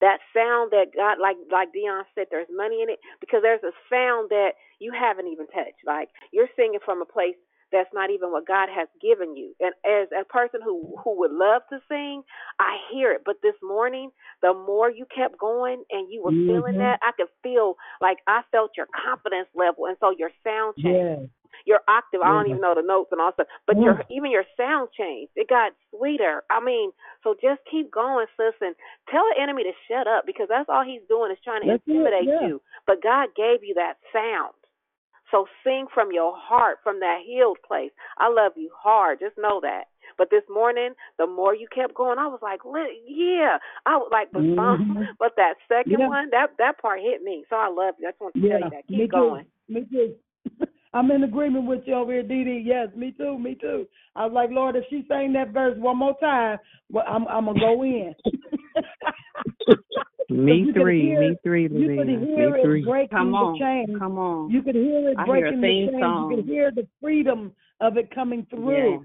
[0.00, 3.72] that sound that God, like like Dion said, there's money in it because there's a
[3.90, 5.84] sound that you haven't even touched.
[5.86, 7.36] Like you're singing from a place
[7.72, 9.54] that's not even what God has given you.
[9.60, 12.22] And as a person who who would love to sing,
[12.58, 13.22] I hear it.
[13.24, 14.10] But this morning,
[14.42, 16.78] the more you kept going and you were feeling Mhm.
[16.78, 20.98] that, I could feel like I felt your confidence level, and so your sound changed
[20.98, 21.28] Yes.
[21.64, 22.20] Your octave.
[22.22, 23.84] I don't even know the notes and all stuff, but Mm.
[23.84, 25.32] your even your sound changed.
[25.36, 26.44] It got sweeter.
[26.50, 26.92] I mean,
[27.22, 28.74] so just keep going, sis, and
[29.08, 31.82] tell the enemy to shut up because that's all he's doing is trying to That's
[31.86, 32.46] it, intimidate yeah.
[32.46, 32.62] you.
[32.86, 34.54] But God gave you that sound.
[35.30, 37.90] So sing from your heart, from that healed place.
[38.18, 39.18] I love you hard.
[39.18, 39.84] Just know that.
[40.18, 43.58] But this morning, the more you kept going, I was like, yeah.
[43.86, 44.46] I was like, but, Mhm.
[45.18, 46.06] but that second Yeah.
[46.08, 47.44] one, that that part hit me.
[47.50, 48.06] So I love you.
[48.06, 48.86] I just want to Yeah, tell you that.
[48.86, 49.44] Keep me going.
[49.44, 49.50] too.
[49.74, 50.16] Me too.
[50.96, 52.62] I'm in agreement with you over here, Dee Dee.
[52.64, 53.38] Yes, me too.
[53.38, 53.86] Me too.
[54.14, 56.58] I was like, Lord, if she sang that verse one more time,
[56.90, 58.14] well, I'm I'm gonna go in.
[60.28, 62.84] Me you three, hear- me three, You could hear Me it three.
[62.84, 63.58] breaking Come the on.
[63.58, 63.96] chain.
[63.98, 64.50] Come on.
[64.50, 66.00] You could hear it I hear a breaking the theme chain.
[66.00, 66.30] song.
[66.30, 68.90] You could hear the freedom of it coming through.
[68.90, 68.98] Yeah.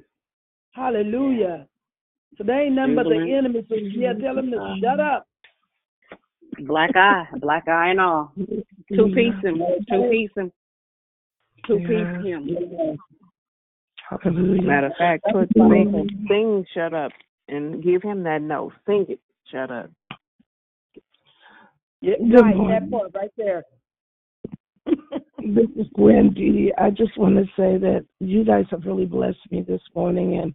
[0.72, 1.68] Hallelujah.
[2.38, 3.46] So there ain't nothing but the Jubilant.
[3.46, 3.66] enemy.
[3.70, 4.84] So yeah, tell him to mm-hmm.
[4.84, 5.28] shut up.
[6.66, 8.34] Black eye, black eye and all.
[8.96, 10.52] Two piece him, two piece him,
[11.72, 12.22] two piece Yeah.
[12.22, 12.98] him.
[14.10, 14.62] Hallelujah.
[14.64, 17.12] Matter of fact, put sing, sing, shut up,
[17.48, 18.74] and give him that note.
[18.86, 19.20] Sing it,
[19.50, 19.90] shut up.
[22.02, 22.90] Yeah, Good right, morning.
[22.90, 23.64] that part right there.
[24.86, 26.74] This is Gwen G.
[26.78, 30.54] I just want to say that you guys have really blessed me this morning, and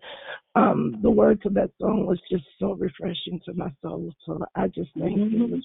[0.54, 4.12] um, the words of that song was just so refreshing to my soul.
[4.26, 5.62] So I just thank you.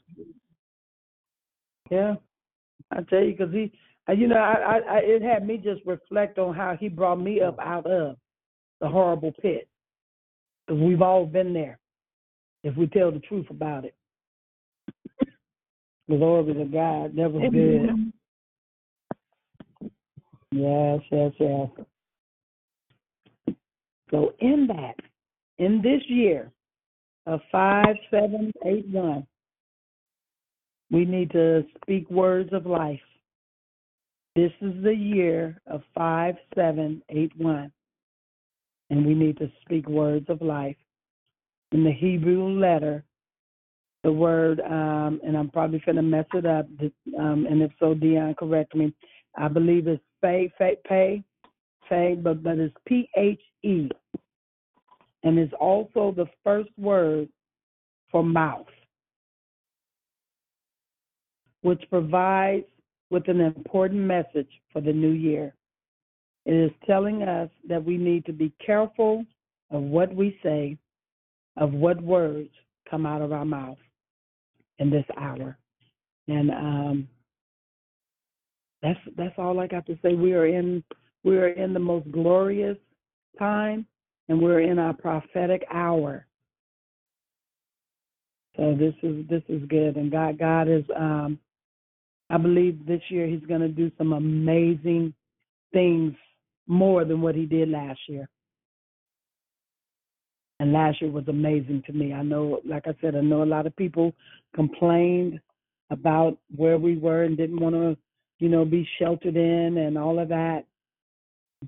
[1.90, 2.16] Yeah,
[2.92, 3.72] I tell you, because he,
[4.10, 7.42] you know, I, I, I, it had me just reflect on how he brought me
[7.42, 8.18] up out of
[8.80, 9.68] the horrible pit.
[10.68, 11.80] Because we've all been there,
[12.64, 13.96] if we tell the truth about it.
[16.10, 18.12] Glory to God, never good.
[20.52, 21.70] Yes, yes, yes.
[24.10, 24.96] So in that,
[25.58, 26.52] in this year
[27.26, 29.26] of five, seven, eight, one,
[30.92, 33.00] we need to speak words of life.
[34.36, 37.72] This is the year of five, seven, eight, one,
[38.90, 40.78] and we need to speak words of life.
[41.74, 43.04] In the Hebrew letter,
[44.04, 46.66] the word, um, and I'm probably going to mess it up,
[47.20, 48.94] um, and if so, Dion, correct me.
[49.36, 51.24] I believe it's pay, pay, pay,
[51.88, 53.90] pay, but but it's P H E,
[55.24, 57.28] and it's also the first word
[58.12, 58.68] for mouth,
[61.62, 62.66] which provides
[63.12, 65.54] with an important message for the new year.
[66.46, 69.26] It is telling us that we need to be careful
[69.70, 70.78] of what we say,
[71.58, 72.50] of what words
[72.90, 73.78] come out of our mouth
[74.80, 75.58] in this hour.
[76.28, 77.08] And um,
[78.82, 80.16] that's that's all I got to say.
[80.16, 80.84] We are in
[81.24, 82.78] we are in the most glorious
[83.38, 83.86] time,
[84.30, 86.26] and we're in our prophetic hour.
[88.56, 90.86] So this is this is good, and God God is.
[90.96, 91.38] Um,
[92.32, 95.14] I believe this year He's going to do some amazing
[95.74, 96.14] things
[96.66, 98.30] more than what He did last year.
[100.62, 102.14] And last year was amazing to me.
[102.14, 104.14] I know, like I said, I know a lot of people
[104.56, 105.42] complained
[105.90, 107.98] about where we were and didn't want to,
[108.40, 110.64] you know, be sheltered in and all of that.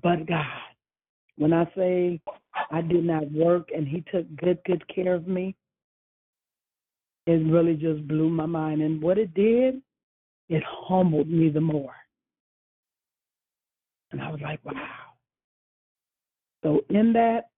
[0.02, 0.46] But God,
[1.36, 2.20] when I say
[2.70, 5.54] I did not work and He took good, good care of me,
[7.26, 8.80] it really just blew my mind.
[8.80, 9.82] And what it did,
[10.48, 11.94] it humbled me the more.
[14.12, 14.74] And I was like, wow.
[16.62, 17.50] So, in that,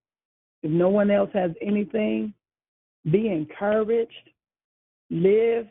[0.62, 2.32] if no one else has anything,
[3.10, 4.30] be encouraged,
[5.10, 5.66] live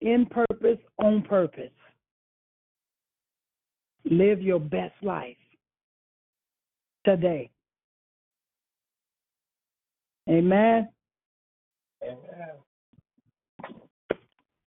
[0.00, 1.70] in purpose, on purpose.
[4.04, 5.36] Live your best life
[7.04, 7.50] today.
[10.28, 10.88] Amen.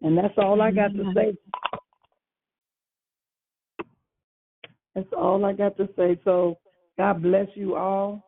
[0.02, 1.16] And that's all I got to mm-hmm.
[1.16, 1.36] say.
[4.94, 6.18] That's all I got to say.
[6.24, 6.58] So
[6.96, 8.24] God bless you all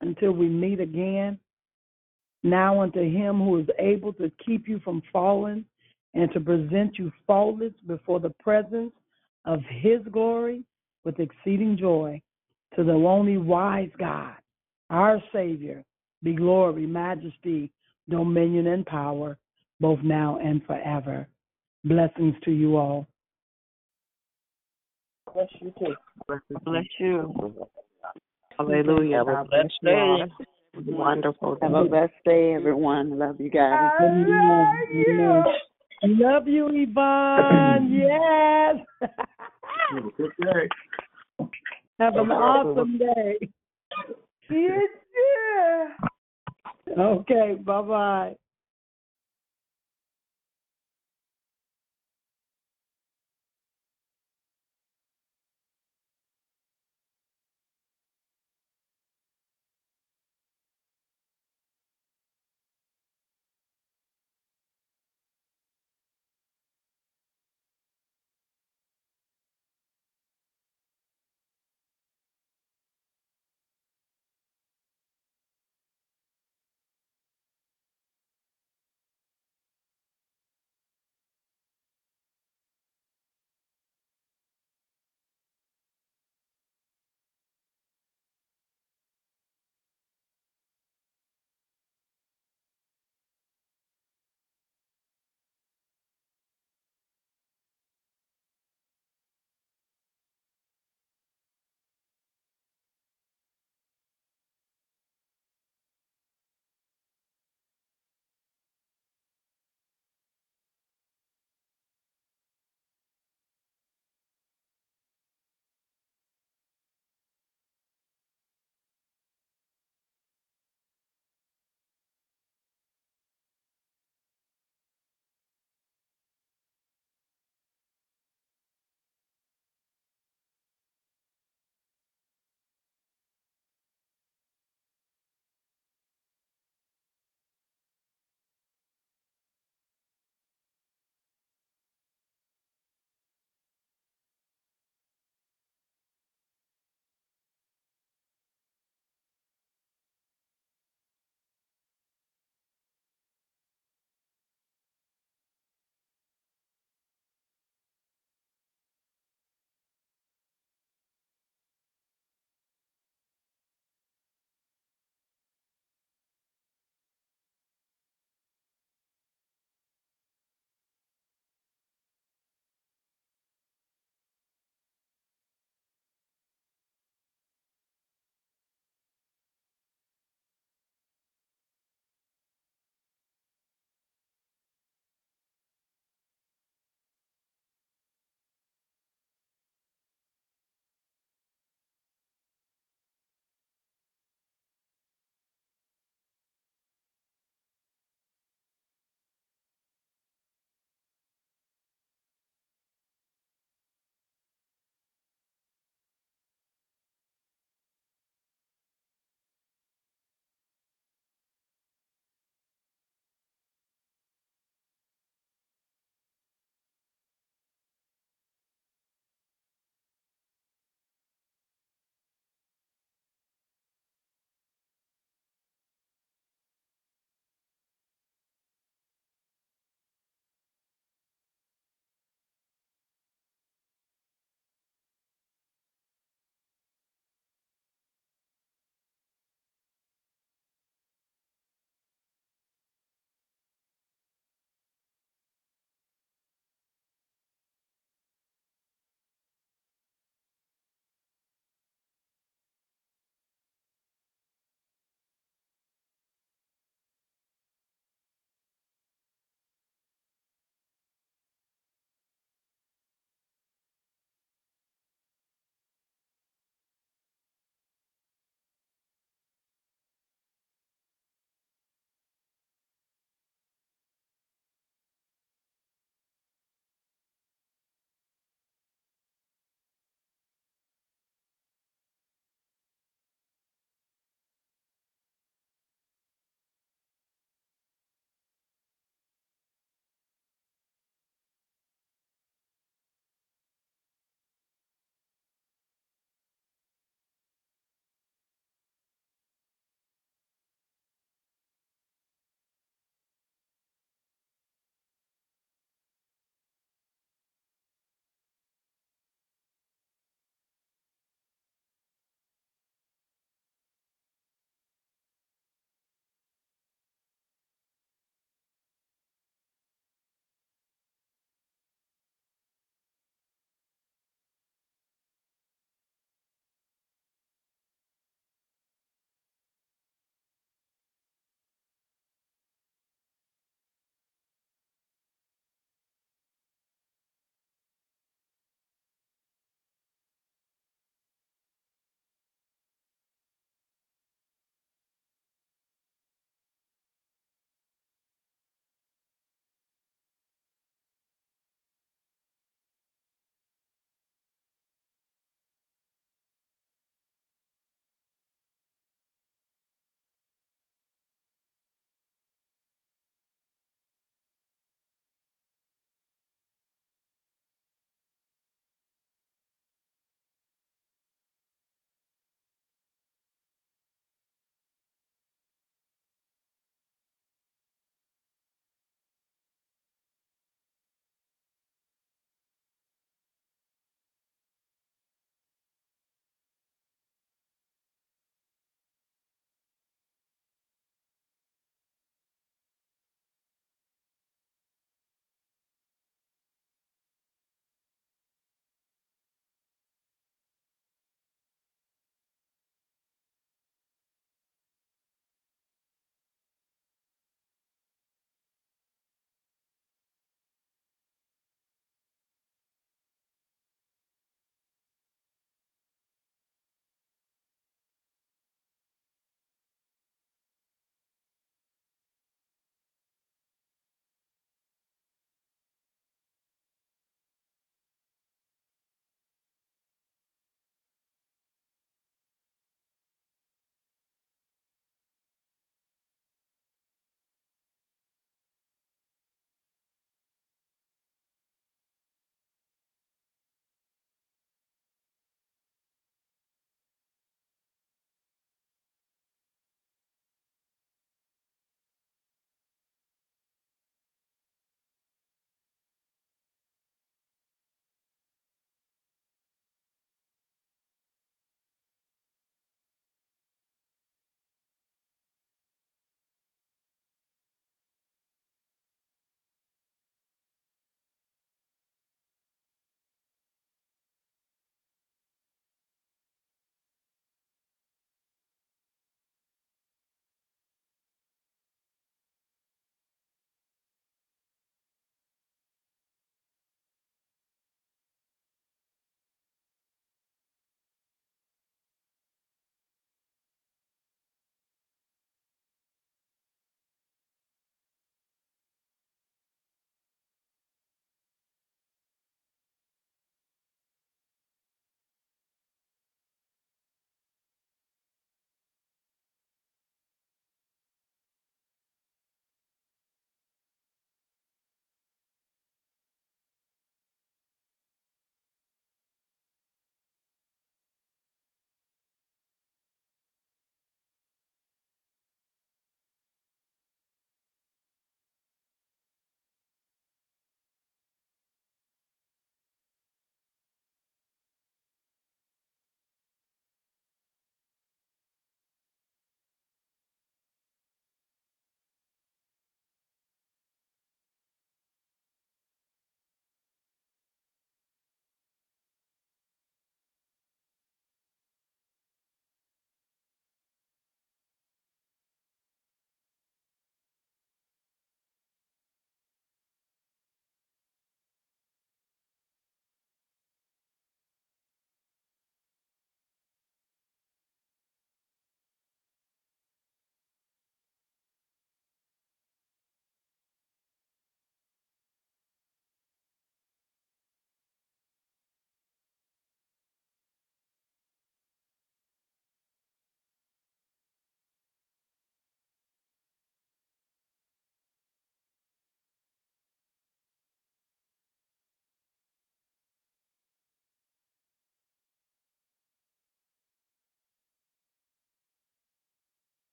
[0.00, 1.38] until we meet again.
[2.42, 5.64] Now unto him who is able to keep you from falling
[6.14, 8.92] and to present you faultless before the presence
[9.44, 10.64] of his glory
[11.04, 12.20] with exceeding joy.
[12.76, 14.34] To the only wise God,
[14.90, 15.84] our Savior,
[16.22, 17.72] be glory, majesty,
[18.08, 19.38] dominion, and power,
[19.80, 21.26] both now and forever.
[21.84, 23.08] Blessings to you all.
[25.32, 25.94] Bless you too.
[26.64, 27.54] Bless you.
[28.58, 29.18] Hallelujah.
[29.18, 30.16] Have a blessed you all.
[30.18, 30.32] day.
[30.86, 31.58] Wonderful.
[31.62, 33.18] Have a blessed day, everyone.
[33.18, 33.90] Love you guys.
[34.00, 35.44] Amen.
[36.02, 37.90] Love you, Yvonne.
[37.92, 39.10] yes.
[40.16, 40.68] Good day.
[41.98, 43.38] Have an awesome day.
[44.50, 44.88] Yes,
[46.88, 46.98] yeah.
[46.98, 48.34] Okay, bye bye.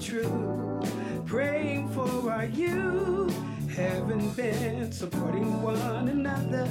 [0.00, 0.80] True.
[1.26, 3.36] Praying for our youth,
[3.74, 6.66] haven't been supporting one another.